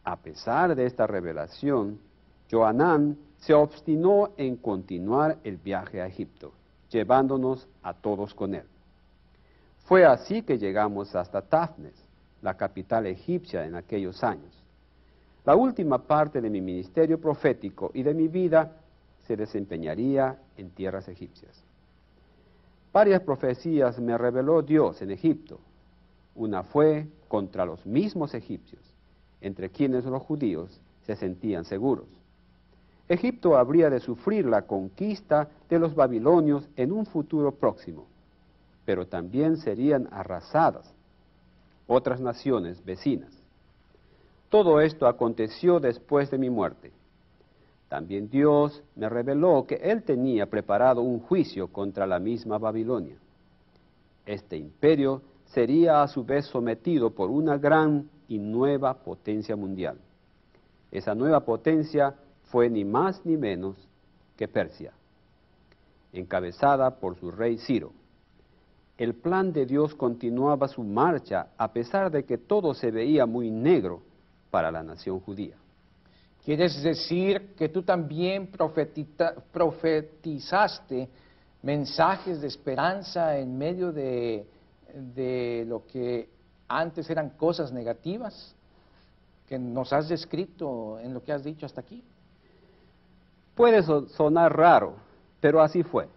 A 0.05 0.17
pesar 0.17 0.75
de 0.75 0.87
esta 0.87 1.07
revelación, 1.07 1.99
Joanán 2.53 3.17
se 3.39 3.55
obstinó 3.55 4.33
en 4.37 4.57
continuar 4.57 5.39
el 5.43 5.57
viaje 5.57 6.03
a 6.03 6.07
Egipto, 6.07 6.53
llevándonos 6.91 7.67
a 7.83 7.95
todos 7.95 8.35
con 8.35 8.55
él. 8.55 8.67
Fue 9.85 10.05
así 10.05 10.43
que 10.43 10.59
llegamos 10.59 11.17
hasta 11.17 11.41
Tafnes, 11.41 11.95
la 12.43 12.55
capital 12.55 13.07
egipcia 13.07 13.65
en 13.65 13.75
aquellos 13.75 14.23
años. 14.23 14.53
La 15.47 15.57
última 15.57 16.07
parte 16.07 16.43
de 16.43 16.51
mi 16.51 16.61
ministerio 16.61 17.19
profético 17.19 17.91
y 17.95 18.03
de 18.03 18.13
mi 18.13 18.29
vida 18.29 18.77
se 19.27 19.35
desempeñaría 19.35 20.39
en 20.59 20.71
tierras 20.73 21.09
egipcias. 21.09 21.65
Varias 22.93 23.23
profecías 23.23 23.99
me 23.99 24.19
reveló 24.19 24.61
Dios 24.61 25.01
en 25.01 25.11
Egipto. 25.11 25.59
Una 26.35 26.63
fue 26.63 27.09
contra 27.29 27.65
los 27.65 27.87
mismos 27.87 28.35
egipcios, 28.35 28.83
entre 29.41 29.71
quienes 29.71 30.05
los 30.05 30.23
judíos 30.23 30.79
se 31.07 31.17
sentían 31.17 31.65
seguros. 31.65 32.22
Egipto 33.09 33.57
habría 33.57 33.91
de 33.91 34.01
sufrir 34.01 34.47
la 34.47 34.63
conquista 34.63 35.49
de 35.69 35.79
los 35.79 35.95
babilonios 35.95 36.69
en 36.77 36.93
un 36.93 37.07
futuro 37.07 37.53
próximo 37.53 38.07
pero 38.85 39.07
también 39.07 39.57
serían 39.59 40.09
arrasadas 40.11 40.93
otras 41.87 42.21
naciones 42.21 42.85
vecinas. 42.85 43.31
Todo 44.49 44.81
esto 44.81 45.07
aconteció 45.07 45.81
después 45.81 46.31
de 46.31 46.39
mi 46.39 46.51
muerte. 46.51 46.93
También 47.89 48.29
Dios 48.29 48.83
me 48.97 49.09
reveló 49.09 49.67
que 49.67 49.77
Él 49.77 50.03
tenía 50.03 50.47
preparado 50.47 51.03
un 51.03 51.21
juicio 51.21 51.69
contra 51.69 52.07
la 52.07 52.19
misma 52.19 52.59
Babilonia. 52.59 53.17
Este 54.25 54.57
imperio 54.57 55.23
sería 55.47 56.03
a 56.03 56.09
su 56.09 56.25
vez 56.25 56.47
sometido 56.47 57.11
por 57.11 57.31
una 57.31 57.59
gran 57.59 58.09
y 58.29 58.39
nueva 58.39 58.95
potencia 58.95 59.57
mundial. 59.57 59.99
Esa 60.91 61.15
nueva 61.15 61.41
potencia 61.41 62.15
fue 62.53 62.71
ni 62.71 62.85
más 62.85 63.27
ni 63.27 63.37
menos 63.37 63.77
que 64.37 64.47
Persia, 64.47 64.93
encabezada 66.13 67.01
por 67.01 67.19
su 67.19 67.33
rey 67.33 67.59
Ciro 67.59 67.93
el 69.03 69.15
plan 69.15 69.53
de 69.53 69.67
Dios 69.67 69.95
continuaba 69.95 70.69
su 70.69 70.85
marcha 70.85 71.49
a 71.57 71.73
pesar 71.73 72.09
de 72.11 72.25
que 72.25 72.39
todo 72.39 72.73
se 72.73 72.93
veía 72.93 73.27
muy 73.27 73.51
negro 73.51 74.03
para 74.51 74.71
la 74.71 74.83
nación 74.85 75.19
judía. 75.21 75.57
¿Quieres 76.45 76.83
decir 76.83 77.55
que 77.57 77.69
tú 77.69 77.83
también 77.83 78.49
profetizaste 79.53 81.09
mensajes 81.63 82.41
de 82.41 82.47
esperanza 82.47 83.39
en 83.39 83.59
medio 83.59 83.93
de, 83.93 84.47
de 85.15 85.65
lo 85.67 85.87
que 85.87 86.29
antes 86.69 87.09
eran 87.11 87.31
cosas 87.31 87.73
negativas 87.73 88.55
que 89.49 89.59
nos 89.59 89.93
has 89.93 90.09
descrito 90.09 91.01
en 91.01 91.13
lo 91.15 91.25
que 91.25 91.33
has 91.33 91.43
dicho 91.43 91.67
hasta 91.67 91.81
aquí? 91.81 92.05
Puede 93.55 93.83
sonar 93.83 94.57
raro, 94.57 94.95
pero 95.41 95.61
así 95.61 95.83
fue. 95.83 96.09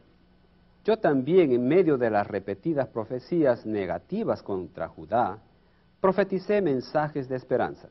Yo 0.86 0.97
también, 0.97 1.51
en 1.51 1.67
medio 1.67 1.97
de 1.97 2.09
las 2.09 2.27
repetidas 2.27 2.88
profecías 2.88 3.65
negativas 3.65 4.41
contra 4.43 4.88
Judá, 4.88 5.39
profeticé 5.99 6.61
mensajes 6.61 7.27
de 7.27 7.36
esperanza. 7.36 7.89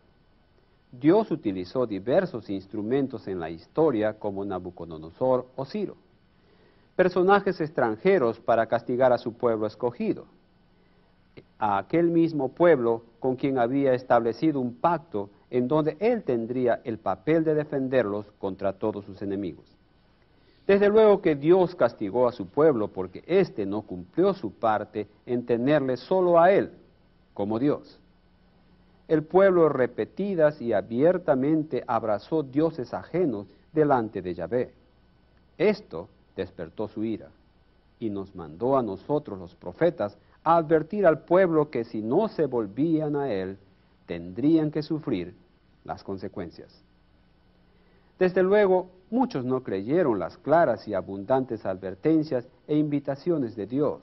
Dios 0.93 1.31
utilizó 1.33 1.87
diversos 1.87 2.49
instrumentos 2.49 3.27
en 3.27 3.41
la 3.41 3.51
historia 3.51 4.17
como 4.17 4.45
Nabucodonosor 4.45 5.49
o 5.57 5.65
Ciro, 5.65 5.97
personajes 6.95 7.61
extranjeros 7.61 8.39
para 8.39 8.67
castigar 8.67 9.13
a 9.13 9.19
su 9.19 9.33
pueblo 9.33 9.67
escogido. 9.67 10.27
a 11.59 11.79
aquel 11.79 12.11
mismo 12.11 12.51
pueblo 12.51 13.03
con 13.19 13.37
quien 13.37 13.59
había 13.59 13.93
establecido 13.95 14.61
un 14.61 14.75
pacto 14.75 15.31
en 15.55 15.69
donde 15.69 15.97
él 16.01 16.25
tendría 16.25 16.81
el 16.83 16.99
papel 16.99 17.45
de 17.45 17.55
defenderlos 17.55 18.27
contra 18.41 18.73
todos 18.73 19.05
sus 19.05 19.23
enemigos. 19.23 19.65
Desde 20.67 20.89
luego 20.89 21.23
que 21.23 21.37
Dios 21.37 21.77
castigó 21.77 22.27
a 22.27 22.33
su 22.33 22.49
pueblo 22.49 22.89
porque 22.89 23.23
éste 23.25 23.65
no 23.65 23.83
cumplió 23.83 24.35
su 24.35 24.51
parte 24.51 25.07
en 25.27 25.47
tenerle 25.47 25.97
solo 25.97 26.41
a 26.41 26.51
él 26.51 26.73
como 27.35 27.61
Dios. 27.61 28.01
El 29.07 29.23
pueblo 29.23 29.69
repetidas 29.69 30.61
y 30.61 30.73
abiertamente 30.73 31.85
abrazó 31.87 32.43
dioses 32.43 32.93
ajenos 32.93 33.47
delante 33.73 34.23
de 34.23 34.35
Yahvé. 34.35 34.75
Esto 35.57 36.09
despertó 36.35 36.89
su 36.89 37.05
ira 37.05 37.29
y 38.01 38.11
nos 38.11 38.35
mandó 38.35 38.77
a 38.77 38.83
nosotros 38.83 39.39
los 39.39 39.55
profetas 39.55 40.19
a 40.43 40.57
advertir 40.57 41.07
al 41.07 41.21
pueblo 41.21 41.71
que 41.71 41.85
si 41.85 42.03
no 42.03 42.27
se 42.27 42.47
volvían 42.47 43.15
a 43.15 43.33
él, 43.33 43.57
tendrían 44.07 44.73
que 44.73 44.83
sufrir 44.83 45.44
las 45.85 46.03
consecuencias. 46.03 46.83
Desde 48.19 48.43
luego, 48.43 48.91
muchos 49.11 49.45
no 49.45 49.63
creyeron 49.63 50.19
las 50.19 50.39
claras 50.39 50.87
y 50.89 50.95
abundantes 50.95 51.67
advertencias 51.67 52.47
e 52.67 52.77
invitaciones 52.77 53.57
de 53.57 53.67
Dios. 53.67 54.03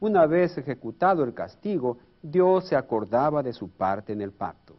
Una 0.00 0.26
vez 0.26 0.58
ejecutado 0.58 1.24
el 1.24 1.32
castigo, 1.32 1.98
Dios 2.22 2.68
se 2.68 2.76
acordaba 2.76 3.42
de 3.42 3.52
su 3.52 3.68
parte 3.68 4.12
en 4.12 4.20
el 4.20 4.32
pacto. 4.32 4.74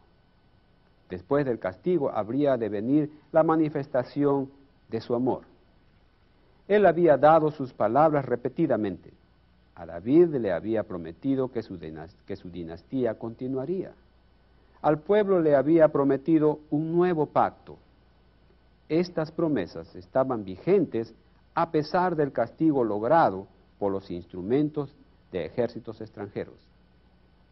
Después 1.08 1.46
del 1.46 1.58
castigo 1.58 2.10
habría 2.10 2.56
de 2.56 2.68
venir 2.68 3.10
la 3.32 3.42
manifestación 3.42 4.50
de 4.88 5.00
su 5.00 5.14
amor. 5.14 5.42
Él 6.68 6.84
había 6.84 7.16
dado 7.16 7.50
sus 7.50 7.72
palabras 7.72 8.24
repetidamente. 8.24 9.12
A 9.76 9.86
David 9.86 10.34
le 10.36 10.52
había 10.52 10.82
prometido 10.82 11.50
que 11.50 11.62
su, 11.62 11.78
que 12.26 12.36
su 12.36 12.50
dinastía 12.50 13.14
continuaría. 13.14 13.92
Al 14.82 15.00
pueblo 15.00 15.40
le 15.40 15.56
había 15.56 15.88
prometido 15.88 16.60
un 16.70 16.92
nuevo 16.92 17.26
pacto. 17.26 17.78
Estas 18.88 19.32
promesas 19.32 19.94
estaban 19.96 20.44
vigentes 20.44 21.14
a 21.54 21.70
pesar 21.70 22.14
del 22.14 22.32
castigo 22.32 22.84
logrado 22.84 23.46
por 23.78 23.90
los 23.90 24.10
instrumentos 24.10 24.94
de 25.32 25.46
ejércitos 25.46 26.00
extranjeros. 26.00 26.68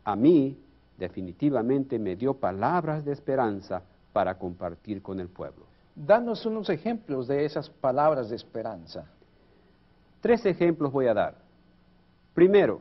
A 0.04 0.14
mí 0.14 0.58
definitivamente 0.98 1.98
me 1.98 2.14
dio 2.14 2.34
palabras 2.34 3.04
de 3.04 3.12
esperanza 3.12 3.82
para 4.12 4.38
compartir 4.38 5.02
con 5.02 5.18
el 5.18 5.28
pueblo. 5.28 5.66
Danos 5.96 6.44
unos 6.46 6.68
ejemplos 6.70 7.26
de 7.26 7.44
esas 7.44 7.68
palabras 7.70 8.28
de 8.28 8.36
esperanza. 8.36 9.06
Tres 10.20 10.44
ejemplos 10.46 10.92
voy 10.92 11.06
a 11.06 11.14
dar. 11.14 11.36
Primero, 12.34 12.80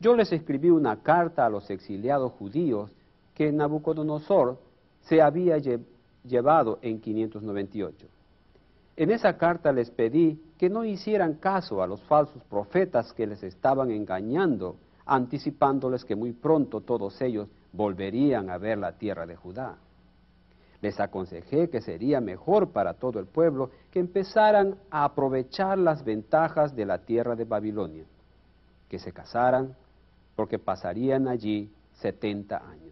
yo 0.00 0.14
les 0.14 0.32
escribí 0.32 0.70
una 0.70 1.02
carta 1.02 1.46
a 1.46 1.50
los 1.50 1.70
exiliados 1.70 2.32
judíos 2.32 2.90
que 3.36 3.52
Nabucodonosor 3.52 4.58
se 5.02 5.20
había 5.20 5.58
llevado 6.24 6.78
en 6.80 7.00
598. 7.00 8.06
En 8.96 9.10
esa 9.10 9.36
carta 9.36 9.72
les 9.72 9.90
pedí 9.90 10.40
que 10.56 10.70
no 10.70 10.84
hicieran 10.84 11.34
caso 11.34 11.82
a 11.82 11.86
los 11.86 12.00
falsos 12.04 12.42
profetas 12.44 13.12
que 13.12 13.26
les 13.26 13.42
estaban 13.42 13.90
engañando, 13.90 14.76
anticipándoles 15.04 16.04
que 16.06 16.16
muy 16.16 16.32
pronto 16.32 16.80
todos 16.80 17.20
ellos 17.20 17.48
volverían 17.72 18.48
a 18.48 18.56
ver 18.56 18.78
la 18.78 18.92
tierra 18.92 19.26
de 19.26 19.36
Judá. 19.36 19.76
Les 20.80 20.98
aconsejé 20.98 21.68
que 21.68 21.82
sería 21.82 22.22
mejor 22.22 22.70
para 22.70 22.94
todo 22.94 23.20
el 23.20 23.26
pueblo 23.26 23.70
que 23.90 24.00
empezaran 24.00 24.76
a 24.90 25.04
aprovechar 25.04 25.76
las 25.76 26.02
ventajas 26.04 26.74
de 26.74 26.86
la 26.86 26.98
tierra 26.98 27.36
de 27.36 27.44
Babilonia, 27.44 28.04
que 28.88 28.98
se 28.98 29.12
casaran, 29.12 29.76
porque 30.34 30.58
pasarían 30.58 31.28
allí 31.28 31.70
70 32.00 32.56
años. 32.56 32.85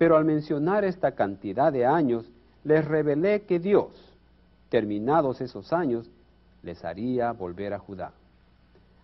Pero 0.00 0.16
al 0.16 0.24
mencionar 0.24 0.82
esta 0.86 1.12
cantidad 1.12 1.70
de 1.70 1.84
años, 1.84 2.24
les 2.64 2.82
revelé 2.86 3.42
que 3.42 3.58
Dios, 3.58 3.90
terminados 4.70 5.42
esos 5.42 5.74
años, 5.74 6.08
les 6.62 6.82
haría 6.86 7.32
volver 7.32 7.74
a 7.74 7.78
Judá. 7.78 8.14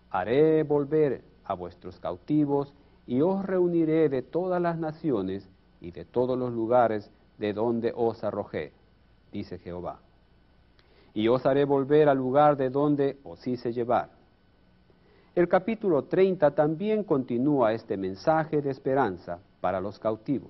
Haré 0.09 0.63
volver 0.63 1.21
a 1.45 1.53
vuestros 1.53 1.99
cautivos 1.99 2.73
y 3.05 3.21
os 3.21 3.45
reuniré 3.45 4.09
de 4.09 4.23
todas 4.23 4.59
las 4.59 4.79
naciones 4.79 5.47
y 5.81 5.91
de 5.91 6.03
todos 6.03 6.35
los 6.35 6.51
lugares 6.51 7.11
de 7.37 7.53
donde 7.53 7.93
os 7.95 8.23
arrojé, 8.23 8.73
dice 9.31 9.59
Jehová. 9.59 9.99
Y 11.13 11.27
os 11.27 11.45
haré 11.45 11.65
volver 11.65 12.09
al 12.09 12.17
lugar 12.17 12.57
de 12.57 12.71
donde 12.71 13.19
os 13.23 13.45
hice 13.45 13.71
llevar. 13.71 14.09
El 15.35 15.47
capítulo 15.47 16.05
30 16.05 16.55
también 16.55 17.03
continúa 17.03 17.73
este 17.73 17.97
mensaje 17.97 18.63
de 18.63 18.71
esperanza 18.71 19.37
para 19.61 19.79
los 19.79 19.99
cautivos. 19.99 20.49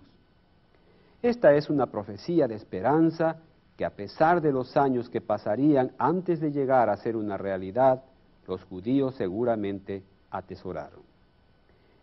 Esta 1.22 1.54
es 1.56 1.70
una 1.70 1.88
profecía 1.88 2.48
de 2.48 2.56
esperanza 2.56 3.38
que 3.76 3.86
a 3.86 3.92
pesar 3.92 4.42
de 4.42 4.52
los 4.52 4.78
años 4.78 5.10
que 5.10 5.22
pasarían 5.22 5.92
antes 5.98 6.40
de 6.40 6.52
llegar 6.52 6.90
a 6.90 6.98
ser 6.98 7.16
una 7.16 7.38
realidad, 7.38 8.04
los 8.48 8.64
judíos 8.64 9.16
seguramente 9.16 10.04
atesoraron. 10.32 11.02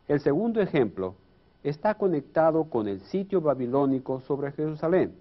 El 0.06 0.20
segundo 0.20 0.60
ejemplo 0.60 1.14
está 1.62 1.94
conectado 1.94 2.64
con 2.64 2.88
el 2.88 3.00
sitio 3.02 3.40
babilónico 3.40 4.20
sobre 4.20 4.52
Jerusalén. 4.52 5.14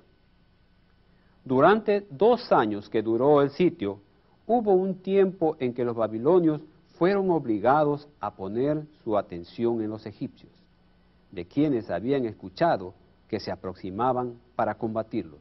Durante 1.45 2.05
dos 2.09 2.51
años 2.51 2.89
que 2.89 3.01
duró 3.01 3.41
el 3.41 3.49
sitio, 3.51 3.99
hubo 4.45 4.73
un 4.73 4.95
tiempo 5.01 5.55
en 5.59 5.73
que 5.73 5.85
los 5.85 5.95
babilonios 5.95 6.61
fueron 6.97 7.29
obligados 7.31 8.07
a 8.19 8.35
poner 8.35 8.83
su 9.03 9.17
atención 9.17 9.81
en 9.81 9.89
los 9.89 10.05
egipcios, 10.05 10.51
de 11.31 11.45
quienes 11.45 11.89
habían 11.89 12.25
escuchado 12.25 12.93
que 13.33 13.39
se 13.39 13.51
aproximaban 13.51 14.39
para 14.55 14.75
combatirlos. 14.75 15.39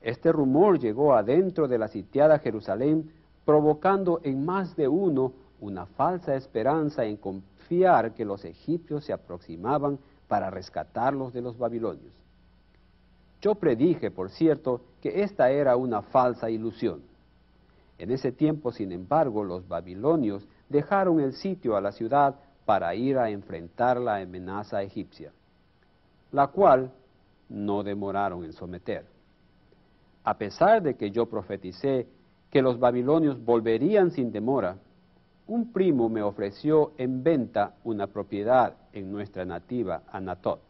Este 0.00 0.32
rumor 0.32 0.80
llegó 0.80 1.14
adentro 1.14 1.68
de 1.68 1.78
la 1.78 1.86
sitiada 1.86 2.40
Jerusalén, 2.40 3.08
provocando 3.44 4.18
en 4.24 4.44
más 4.44 4.74
de 4.74 4.88
uno 4.88 5.32
una 5.60 5.86
falsa 5.86 6.34
esperanza 6.34 7.04
en 7.04 7.18
confiar 7.18 8.14
que 8.14 8.24
los 8.24 8.44
egipcios 8.44 9.04
se 9.04 9.12
aproximaban 9.12 10.00
para 10.26 10.50
rescatarlos 10.50 11.32
de 11.32 11.42
los 11.42 11.56
babilonios. 11.56 12.12
Yo 13.40 13.54
predije, 13.54 14.10
por 14.10 14.30
cierto, 14.30 14.80
que 15.00 15.22
esta 15.22 15.52
era 15.52 15.76
una 15.76 16.02
falsa 16.02 16.50
ilusión. 16.50 17.00
En 17.96 18.10
ese 18.10 18.32
tiempo, 18.32 18.72
sin 18.72 18.90
embargo, 18.90 19.44
los 19.44 19.68
babilonios 19.68 20.48
dejaron 20.68 21.20
el 21.20 21.34
sitio 21.34 21.76
a 21.76 21.80
la 21.80 21.92
ciudad 21.92 22.34
para 22.64 22.92
ir 22.96 23.18
a 23.18 23.30
enfrentar 23.30 24.00
la 24.00 24.16
amenaza 24.16 24.82
egipcia 24.82 25.30
la 26.32 26.48
cual 26.48 26.90
no 27.48 27.82
demoraron 27.82 28.44
en 28.44 28.52
someter. 28.52 29.04
A 30.24 30.36
pesar 30.38 30.82
de 30.82 30.94
que 30.94 31.10
yo 31.10 31.26
profeticé 31.26 32.06
que 32.50 32.62
los 32.62 32.78
babilonios 32.78 33.42
volverían 33.44 34.10
sin 34.10 34.32
demora, 34.32 34.76
un 35.46 35.72
primo 35.72 36.08
me 36.08 36.22
ofreció 36.22 36.92
en 36.98 37.22
venta 37.22 37.74
una 37.84 38.06
propiedad 38.06 38.74
en 38.92 39.10
nuestra 39.10 39.44
nativa 39.44 40.02
Anatot. 40.10 40.60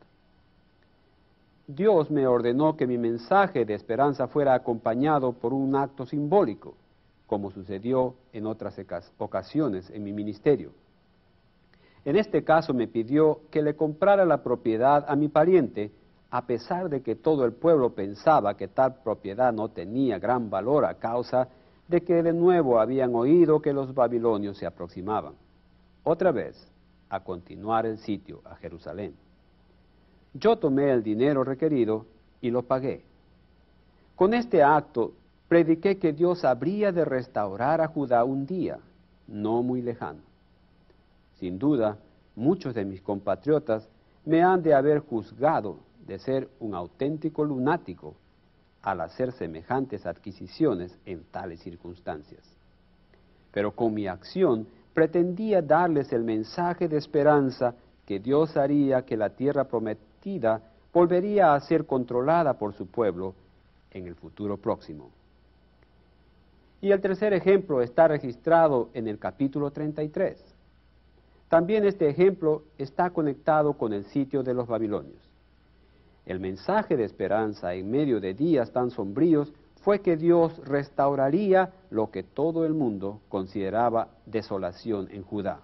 Dios 1.66 2.10
me 2.10 2.26
ordenó 2.26 2.76
que 2.76 2.86
mi 2.86 2.98
mensaje 2.98 3.64
de 3.64 3.74
esperanza 3.74 4.28
fuera 4.28 4.54
acompañado 4.54 5.32
por 5.32 5.52
un 5.52 5.76
acto 5.76 6.06
simbólico, 6.06 6.74
como 7.26 7.50
sucedió 7.50 8.14
en 8.32 8.46
otras 8.46 8.80
ocasiones 9.18 9.88
en 9.90 10.02
mi 10.02 10.12
ministerio. 10.12 10.72
En 12.04 12.16
este 12.16 12.42
caso 12.42 12.74
me 12.74 12.88
pidió 12.88 13.40
que 13.50 13.62
le 13.62 13.76
comprara 13.76 14.24
la 14.24 14.42
propiedad 14.42 15.04
a 15.06 15.14
mi 15.14 15.28
pariente, 15.28 15.92
a 16.30 16.46
pesar 16.46 16.88
de 16.88 17.02
que 17.02 17.14
todo 17.14 17.44
el 17.44 17.52
pueblo 17.52 17.90
pensaba 17.90 18.56
que 18.56 18.68
tal 18.68 19.02
propiedad 19.02 19.52
no 19.52 19.68
tenía 19.68 20.18
gran 20.18 20.50
valor 20.50 20.84
a 20.84 20.94
causa 20.94 21.48
de 21.86 22.00
que 22.00 22.22
de 22.22 22.32
nuevo 22.32 22.80
habían 22.80 23.14
oído 23.14 23.60
que 23.60 23.72
los 23.72 23.94
babilonios 23.94 24.56
se 24.56 24.66
aproximaban. 24.66 25.34
Otra 26.04 26.32
vez, 26.32 26.56
a 27.08 27.20
continuar 27.20 27.86
el 27.86 27.98
sitio 27.98 28.40
a 28.44 28.56
Jerusalén. 28.56 29.14
Yo 30.32 30.56
tomé 30.56 30.90
el 30.90 31.02
dinero 31.02 31.44
requerido 31.44 32.06
y 32.40 32.50
lo 32.50 32.62
pagué. 32.62 33.04
Con 34.16 34.32
este 34.32 34.62
acto 34.62 35.12
prediqué 35.48 35.98
que 35.98 36.14
Dios 36.14 36.44
habría 36.44 36.90
de 36.90 37.04
restaurar 37.04 37.82
a 37.82 37.88
Judá 37.88 38.24
un 38.24 38.46
día, 38.46 38.78
no 39.28 39.62
muy 39.62 39.82
lejano. 39.82 40.31
Sin 41.42 41.58
duda, 41.58 41.98
muchos 42.36 42.72
de 42.72 42.84
mis 42.84 43.02
compatriotas 43.02 43.88
me 44.24 44.44
han 44.44 44.62
de 44.62 44.74
haber 44.74 45.00
juzgado 45.00 45.80
de 46.06 46.20
ser 46.20 46.48
un 46.60 46.72
auténtico 46.72 47.42
lunático 47.42 48.14
al 48.80 49.00
hacer 49.00 49.32
semejantes 49.32 50.06
adquisiciones 50.06 50.96
en 51.04 51.24
tales 51.32 51.58
circunstancias. 51.58 52.44
Pero 53.50 53.72
con 53.72 53.92
mi 53.92 54.06
acción 54.06 54.68
pretendía 54.94 55.60
darles 55.62 56.12
el 56.12 56.22
mensaje 56.22 56.86
de 56.86 56.98
esperanza 56.98 57.74
que 58.06 58.20
Dios 58.20 58.56
haría 58.56 59.02
que 59.04 59.16
la 59.16 59.30
tierra 59.30 59.64
prometida 59.64 60.62
volvería 60.92 61.54
a 61.54 61.60
ser 61.60 61.86
controlada 61.86 62.54
por 62.54 62.72
su 62.72 62.86
pueblo 62.86 63.34
en 63.90 64.06
el 64.06 64.14
futuro 64.14 64.58
próximo. 64.58 65.10
Y 66.80 66.92
el 66.92 67.00
tercer 67.00 67.32
ejemplo 67.32 67.82
está 67.82 68.06
registrado 68.06 68.90
en 68.94 69.08
el 69.08 69.18
capítulo 69.18 69.72
33. 69.72 70.51
También 71.52 71.84
este 71.84 72.08
ejemplo 72.08 72.62
está 72.78 73.10
conectado 73.10 73.74
con 73.74 73.92
el 73.92 74.06
sitio 74.06 74.42
de 74.42 74.54
los 74.54 74.66
babilonios. 74.66 75.20
El 76.24 76.40
mensaje 76.40 76.96
de 76.96 77.04
esperanza 77.04 77.74
en 77.74 77.90
medio 77.90 78.20
de 78.20 78.32
días 78.32 78.72
tan 78.72 78.90
sombríos 78.90 79.52
fue 79.82 80.00
que 80.00 80.16
Dios 80.16 80.56
restauraría 80.66 81.70
lo 81.90 82.10
que 82.10 82.22
todo 82.22 82.64
el 82.64 82.72
mundo 82.72 83.20
consideraba 83.28 84.08
desolación 84.24 85.08
en 85.10 85.24
Judá. 85.24 85.60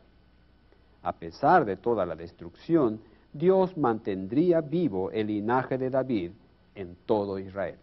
A 1.02 1.14
pesar 1.14 1.64
de 1.64 1.78
toda 1.78 2.04
la 2.04 2.16
destrucción, 2.16 3.00
Dios 3.32 3.74
mantendría 3.78 4.60
vivo 4.60 5.10
el 5.10 5.28
linaje 5.28 5.78
de 5.78 5.88
David 5.88 6.32
en 6.74 6.98
todo 7.06 7.38
Israel. 7.38 7.78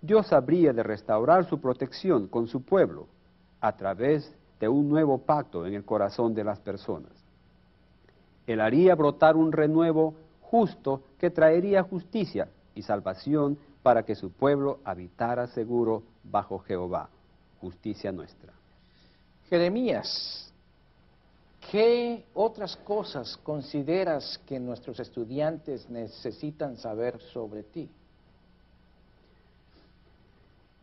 Dios 0.00 0.32
habría 0.32 0.72
de 0.72 0.84
restaurar 0.84 1.46
su 1.46 1.60
protección 1.60 2.28
con 2.28 2.46
su 2.46 2.62
pueblo 2.62 3.08
a 3.60 3.76
través 3.76 4.32
de 4.62 4.68
un 4.68 4.88
nuevo 4.88 5.18
pacto 5.18 5.66
en 5.66 5.74
el 5.74 5.84
corazón 5.84 6.34
de 6.34 6.44
las 6.44 6.60
personas. 6.60 7.10
Él 8.46 8.60
haría 8.60 8.94
brotar 8.94 9.34
un 9.34 9.50
renuevo 9.50 10.14
justo 10.40 11.02
que 11.18 11.30
traería 11.30 11.82
justicia 11.82 12.48
y 12.72 12.82
salvación 12.82 13.58
para 13.82 14.04
que 14.04 14.14
su 14.14 14.30
pueblo 14.30 14.78
habitara 14.84 15.48
seguro 15.48 16.04
bajo 16.22 16.60
Jehová, 16.60 17.08
justicia 17.60 18.12
nuestra. 18.12 18.52
Jeremías, 19.50 20.52
¿qué 21.72 22.24
otras 22.32 22.76
cosas 22.76 23.36
consideras 23.38 24.40
que 24.46 24.60
nuestros 24.60 25.00
estudiantes 25.00 25.90
necesitan 25.90 26.76
saber 26.76 27.20
sobre 27.32 27.64
ti? 27.64 27.90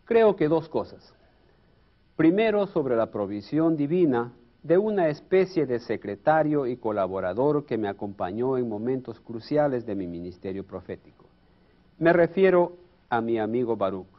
Creo 0.04 0.36
que 0.36 0.50
dos 0.50 0.68
cosas. 0.68 1.14
Primero, 2.20 2.68
sobre 2.68 2.98
la 2.98 3.06
provisión 3.06 3.78
divina 3.78 4.34
de 4.62 4.78
una 4.78 5.08
especie 5.08 5.66
de 5.66 5.80
secretario 5.80 6.68
y 6.68 6.76
colaborador 6.76 7.66
que 7.66 7.78
me 7.78 7.88
acompañó 7.88 8.58
en 8.58 8.68
momentos 8.68 9.22
cruciales 9.22 9.86
de 9.86 9.96
mi 9.96 10.06
ministerio 10.06 10.66
profético. 10.66 11.24
Me 11.98 12.12
refiero 12.12 12.74
a 13.08 13.22
mi 13.22 13.40
amigo 13.40 13.78
Baruch. 13.78 14.10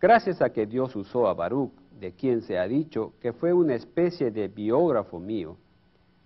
Gracias 0.00 0.42
a 0.42 0.50
que 0.50 0.66
Dios 0.66 0.96
usó 0.96 1.28
a 1.28 1.34
Baruch, 1.34 1.70
de 2.00 2.14
quien 2.14 2.42
se 2.42 2.58
ha 2.58 2.66
dicho 2.66 3.12
que 3.20 3.32
fue 3.32 3.52
una 3.52 3.76
especie 3.76 4.32
de 4.32 4.48
biógrafo 4.48 5.20
mío, 5.20 5.58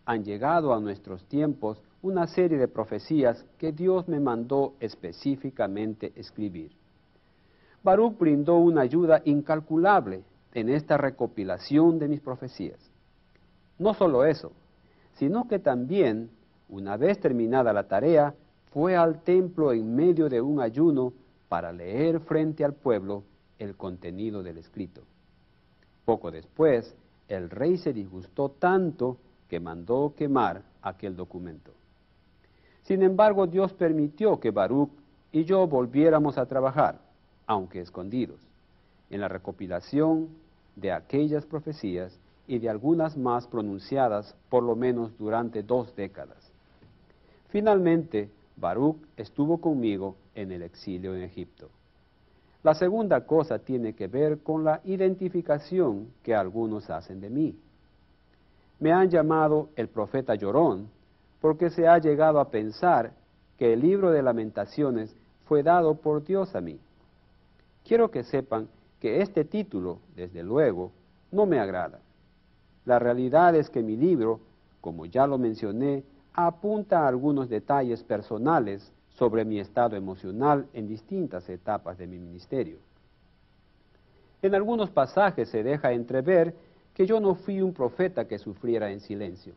han 0.07 0.24
llegado 0.24 0.72
a 0.72 0.80
nuestros 0.80 1.22
tiempos 1.26 1.82
una 2.00 2.26
serie 2.28 2.57
de 2.57 2.68
profecías 2.68 3.44
que 3.59 3.72
Dios 3.72 4.09
me 4.09 4.20
mandó 4.20 4.72
específicamente 4.80 6.14
escribir. 6.16 6.72
Baruch 7.82 8.16
brindó 8.16 8.57
una 8.57 8.80
ayuda 8.80 9.20
incalculable 9.26 10.24
en 10.57 10.70
esta 10.70 10.96
recopilación 10.96 11.98
de 11.98 12.09
mis 12.09 12.22
profecías. 12.22 12.78
No 13.78 13.92
solo 13.92 14.24
eso, 14.24 14.52
sino 15.18 15.46
que 15.48 15.59
también, 15.59 16.30
una 16.70 16.96
vez 16.96 17.20
terminada 17.20 17.74
la 17.74 17.88
tarea, 17.88 18.34
fue 18.72 18.96
al 18.96 19.22
templo 19.22 19.74
en 19.74 19.94
medio 19.94 20.30
de 20.30 20.40
un 20.40 20.62
ayuno 20.62 21.12
para 21.50 21.72
leer 21.72 22.20
frente 22.20 22.64
al 22.64 22.72
pueblo 22.72 23.22
el 23.59 23.76
contenido 23.76 24.42
del 24.42 24.57
escrito. 24.57 25.02
Poco 26.07 26.30
después, 26.30 26.96
el 27.28 27.50
rey 27.50 27.76
se 27.76 27.92
disgustó 27.92 28.48
tanto 28.48 29.18
que 29.50 29.61
mandó 29.61 30.14
quemar 30.16 30.62
aquel 30.80 31.16
documento. 31.16 31.72
Sin 32.84 33.02
embargo, 33.02 33.46
Dios 33.46 33.74
permitió 33.74 34.40
que 34.40 34.52
Baruch 34.52 34.88
y 35.32 35.44
yo 35.44 35.66
volviéramos 35.66 36.38
a 36.38 36.46
trabajar, 36.46 36.98
aunque 37.46 37.82
escondidos, 37.82 38.40
en 39.11 39.20
la 39.20 39.28
recopilación 39.28 40.45
de 40.76 40.92
aquellas 40.92 41.44
profecías 41.44 42.16
y 42.46 42.58
de 42.58 42.68
algunas 42.68 43.16
más 43.16 43.46
pronunciadas 43.46 44.34
por 44.48 44.62
lo 44.62 44.76
menos 44.76 45.16
durante 45.18 45.62
dos 45.62 45.94
décadas. 45.96 46.52
Finalmente, 47.48 48.30
Baruch 48.56 48.98
estuvo 49.16 49.58
conmigo 49.58 50.16
en 50.34 50.52
el 50.52 50.62
exilio 50.62 51.14
en 51.14 51.22
Egipto. 51.22 51.68
La 52.62 52.74
segunda 52.74 53.26
cosa 53.26 53.58
tiene 53.58 53.94
que 53.94 54.08
ver 54.08 54.40
con 54.40 54.64
la 54.64 54.80
identificación 54.84 56.08
que 56.22 56.34
algunos 56.34 56.90
hacen 56.90 57.20
de 57.20 57.30
mí. 57.30 57.58
Me 58.80 58.92
han 58.92 59.08
llamado 59.08 59.70
el 59.76 59.88
profeta 59.88 60.34
llorón 60.34 60.88
porque 61.40 61.70
se 61.70 61.86
ha 61.86 61.98
llegado 61.98 62.40
a 62.40 62.50
pensar 62.50 63.12
que 63.58 63.72
el 63.72 63.80
libro 63.80 64.10
de 64.10 64.22
lamentaciones 64.22 65.14
fue 65.46 65.62
dado 65.62 65.94
por 65.94 66.24
Dios 66.24 66.54
a 66.54 66.60
mí. 66.60 66.78
Quiero 67.84 68.10
que 68.10 68.24
sepan 68.24 68.68
que 69.01 69.20
este 69.20 69.44
título, 69.44 69.99
desde 70.14 70.42
luego, 70.42 70.92
no 71.32 71.47
me 71.47 71.59
agrada. 71.59 72.01
La 72.84 72.99
realidad 72.99 73.55
es 73.55 73.68
que 73.68 73.82
mi 73.82 73.97
libro, 73.97 74.40
como 74.80 75.07
ya 75.07 75.26
lo 75.26 75.38
mencioné, 75.38 76.05
apunta 76.32 77.01
a 77.01 77.09
algunos 77.09 77.49
detalles 77.49 78.03
personales 78.03 78.92
sobre 79.11 79.44
mi 79.44 79.59
estado 79.59 79.97
emocional 79.97 80.66
en 80.74 80.86
distintas 80.86 81.49
etapas 81.49 81.99
de 81.99 82.07
mi 82.07 82.18
ministerio. 82.18 82.78
En 84.42 84.55
algunos 84.55 84.90
pasajes 84.90 85.49
se 85.49 85.62
deja 85.62 85.92
entrever 85.92 86.55
que 86.94 87.07
yo 87.07 87.20
no 87.20 87.34
fui 87.34 87.61
un 87.61 87.72
profeta 87.72 88.26
que 88.26 88.38
sufriera 88.38 88.90
en 88.90 89.01
silencio, 89.01 89.55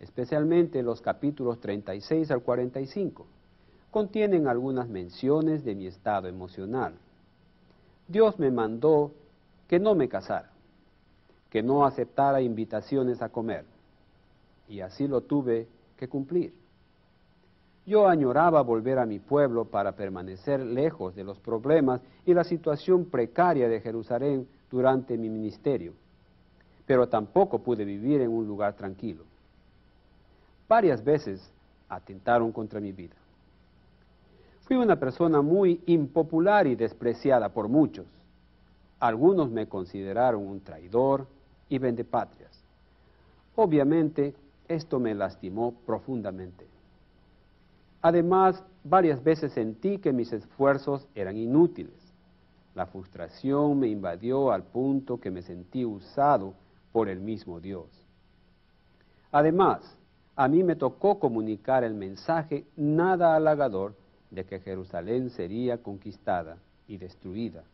especialmente 0.00 0.82
los 0.82 1.00
capítulos 1.00 1.60
36 1.60 2.30
al 2.30 2.42
45. 2.42 3.26
Contienen 3.90 4.46
algunas 4.46 4.88
menciones 4.88 5.64
de 5.64 5.74
mi 5.74 5.86
estado 5.86 6.28
emocional. 6.28 6.94
Dios 8.08 8.38
me 8.38 8.50
mandó 8.50 9.12
que 9.68 9.78
no 9.78 9.94
me 9.94 10.08
casara, 10.08 10.50
que 11.50 11.62
no 11.62 11.84
aceptara 11.84 12.40
invitaciones 12.40 13.20
a 13.20 13.28
comer, 13.28 13.64
y 14.68 14.80
así 14.80 15.08
lo 15.08 15.22
tuve 15.22 15.66
que 15.96 16.08
cumplir. 16.08 16.52
Yo 17.84 18.08
añoraba 18.08 18.62
volver 18.62 18.98
a 18.98 19.06
mi 19.06 19.20
pueblo 19.20 19.64
para 19.64 19.92
permanecer 19.92 20.60
lejos 20.60 21.14
de 21.14 21.24
los 21.24 21.38
problemas 21.38 22.00
y 22.24 22.34
la 22.34 22.42
situación 22.42 23.04
precaria 23.06 23.68
de 23.68 23.80
Jerusalén 23.80 24.48
durante 24.70 25.16
mi 25.16 25.28
ministerio, 25.28 25.92
pero 26.84 27.08
tampoco 27.08 27.60
pude 27.60 27.84
vivir 27.84 28.20
en 28.20 28.30
un 28.30 28.46
lugar 28.46 28.74
tranquilo. 28.74 29.24
Varias 30.68 31.04
veces 31.04 31.48
atentaron 31.88 32.50
contra 32.50 32.80
mi 32.80 32.90
vida. 32.90 33.14
Fui 34.66 34.76
una 34.76 34.96
persona 34.96 35.42
muy 35.42 35.80
impopular 35.86 36.66
y 36.66 36.74
despreciada 36.74 37.50
por 37.50 37.68
muchos. 37.68 38.06
Algunos 38.98 39.48
me 39.48 39.68
consideraron 39.68 40.44
un 40.44 40.60
traidor 40.60 41.28
y 41.68 41.78
vendepatrias. 41.78 42.64
Obviamente, 43.54 44.34
esto 44.66 44.98
me 44.98 45.14
lastimó 45.14 45.72
profundamente. 45.86 46.66
Además, 48.02 48.64
varias 48.82 49.22
veces 49.22 49.52
sentí 49.52 49.98
que 49.98 50.12
mis 50.12 50.32
esfuerzos 50.32 51.06
eran 51.14 51.36
inútiles. 51.36 51.94
La 52.74 52.86
frustración 52.86 53.78
me 53.78 53.86
invadió 53.86 54.50
al 54.50 54.64
punto 54.64 55.20
que 55.20 55.30
me 55.30 55.42
sentí 55.42 55.84
usado 55.84 56.54
por 56.90 57.08
el 57.08 57.20
mismo 57.20 57.60
Dios. 57.60 57.86
Además, 59.30 59.96
a 60.34 60.48
mí 60.48 60.64
me 60.64 60.74
tocó 60.74 61.20
comunicar 61.20 61.84
el 61.84 61.94
mensaje 61.94 62.66
nada 62.76 63.36
halagador 63.36 63.94
de 64.36 64.44
que 64.44 64.60
Jerusalén 64.60 65.30
sería 65.30 65.78
conquistada 65.78 66.58
y 66.86 66.98
destruida, 66.98 67.64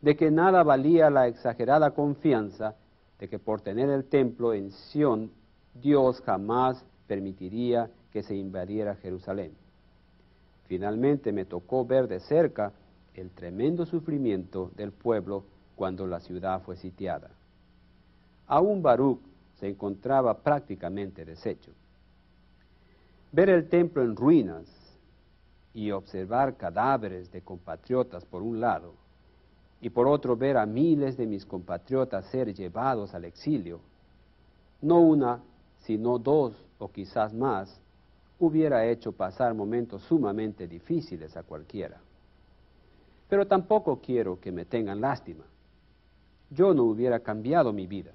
de 0.00 0.16
que 0.16 0.30
nada 0.30 0.62
valía 0.62 1.10
la 1.10 1.28
exagerada 1.28 1.90
confianza 1.90 2.74
de 3.20 3.28
que 3.28 3.38
por 3.38 3.60
tener 3.60 3.90
el 3.90 4.04
templo 4.04 4.54
en 4.54 4.72
Sión 4.72 5.30
Dios 5.74 6.22
jamás 6.22 6.82
permitiría 7.06 7.90
que 8.12 8.22
se 8.22 8.34
invadiera 8.34 8.96
Jerusalén. 8.96 9.52
Finalmente 10.68 11.32
me 11.32 11.44
tocó 11.44 11.84
ver 11.84 12.08
de 12.08 12.20
cerca 12.20 12.72
el 13.14 13.30
tremendo 13.30 13.84
sufrimiento 13.84 14.70
del 14.76 14.90
pueblo 14.90 15.44
cuando 15.76 16.06
la 16.06 16.20
ciudad 16.20 16.62
fue 16.62 16.76
sitiada. 16.76 17.28
Aún 18.46 18.82
Baruch 18.82 19.20
se 19.60 19.68
encontraba 19.68 20.38
prácticamente 20.38 21.26
deshecho. 21.26 21.72
Ver 23.32 23.50
el 23.50 23.68
templo 23.68 24.02
en 24.02 24.16
ruinas 24.16 24.83
y 25.74 25.90
observar 25.90 26.56
cadáveres 26.56 27.30
de 27.32 27.42
compatriotas 27.42 28.24
por 28.24 28.42
un 28.42 28.60
lado, 28.60 28.94
y 29.80 29.90
por 29.90 30.06
otro 30.06 30.36
ver 30.36 30.56
a 30.56 30.64
miles 30.64 31.16
de 31.16 31.26
mis 31.26 31.44
compatriotas 31.44 32.24
ser 32.26 32.54
llevados 32.54 33.12
al 33.14 33.24
exilio, 33.24 33.80
no 34.80 35.00
una 35.00 35.42
sino 35.80 36.18
dos 36.18 36.54
o 36.78 36.90
quizás 36.90 37.34
más, 37.34 37.80
hubiera 38.38 38.86
hecho 38.86 39.12
pasar 39.12 39.54
momentos 39.54 40.02
sumamente 40.02 40.66
difíciles 40.66 41.36
a 41.36 41.42
cualquiera. 41.42 42.00
Pero 43.28 43.46
tampoco 43.46 44.00
quiero 44.00 44.40
que 44.40 44.52
me 44.52 44.64
tengan 44.64 45.00
lástima. 45.00 45.44
Yo 46.50 46.72
no 46.72 46.84
hubiera 46.84 47.20
cambiado 47.20 47.72
mi 47.72 47.86
vida. 47.86 48.12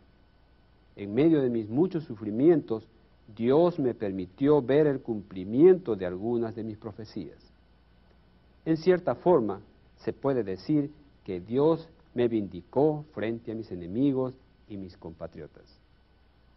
En 0.95 1.14
medio 1.14 1.41
de 1.41 1.49
mis 1.49 1.70
muchos 1.70 2.03
sufrimientos, 2.03 2.88
Dios 3.36 3.80
me 3.80 3.93
permitió 3.93 4.62
ver 4.62 4.88
el 4.88 5.01
cumplimiento 5.01 5.95
de 5.95 6.05
algunas 6.05 6.55
de 6.55 6.64
mis 6.64 6.78
profecías. 6.78 7.49
En 8.66 8.78
cierta 8.78 9.16
forma, 9.16 9.62
se 9.97 10.14
puede 10.14 10.43
decir 10.43 10.91
que 11.24 11.39
Dios 11.39 11.88
me 12.14 12.28
vindicó 12.28 13.05
frente 13.14 13.51
a 13.51 13.55
mis 13.55 13.72
enemigos 13.72 14.34
y 14.68 14.78
mis 14.78 14.97
compatriotas. 14.97 15.66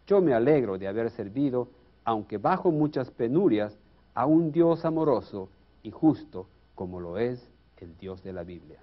Yo 0.07 0.21
me 0.21 0.35
alegro 0.35 0.79
de 0.79 0.89
haber 0.89 1.11
servido, 1.11 1.69
aunque 2.05 2.39
bajo 2.39 2.71
muchas 2.71 3.11
penurias, 3.11 3.77
a 4.15 4.27
un 4.27 4.53
Dios 4.53 4.85
amoroso 4.85 5.49
y 5.83 5.91
justo 5.91 6.47
como 6.75 7.01
lo 7.01 7.19
es 7.19 7.47
el 7.79 7.97
Dios 7.97 8.23
de 8.23 8.33
la 8.33 8.43
Biblia. 8.43 8.79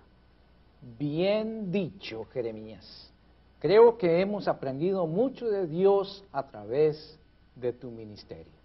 Bien 0.97 1.71
dicho, 1.71 2.25
Jeremías. 2.25 3.11
Creo 3.59 3.97
que 3.97 4.21
hemos 4.21 4.47
aprendido 4.47 5.05
mucho 5.05 5.49
de 5.49 5.67
Dios 5.67 6.23
a 6.31 6.47
través 6.47 7.19
de 7.55 7.73
tu 7.73 7.91
ministerio. 7.91 8.58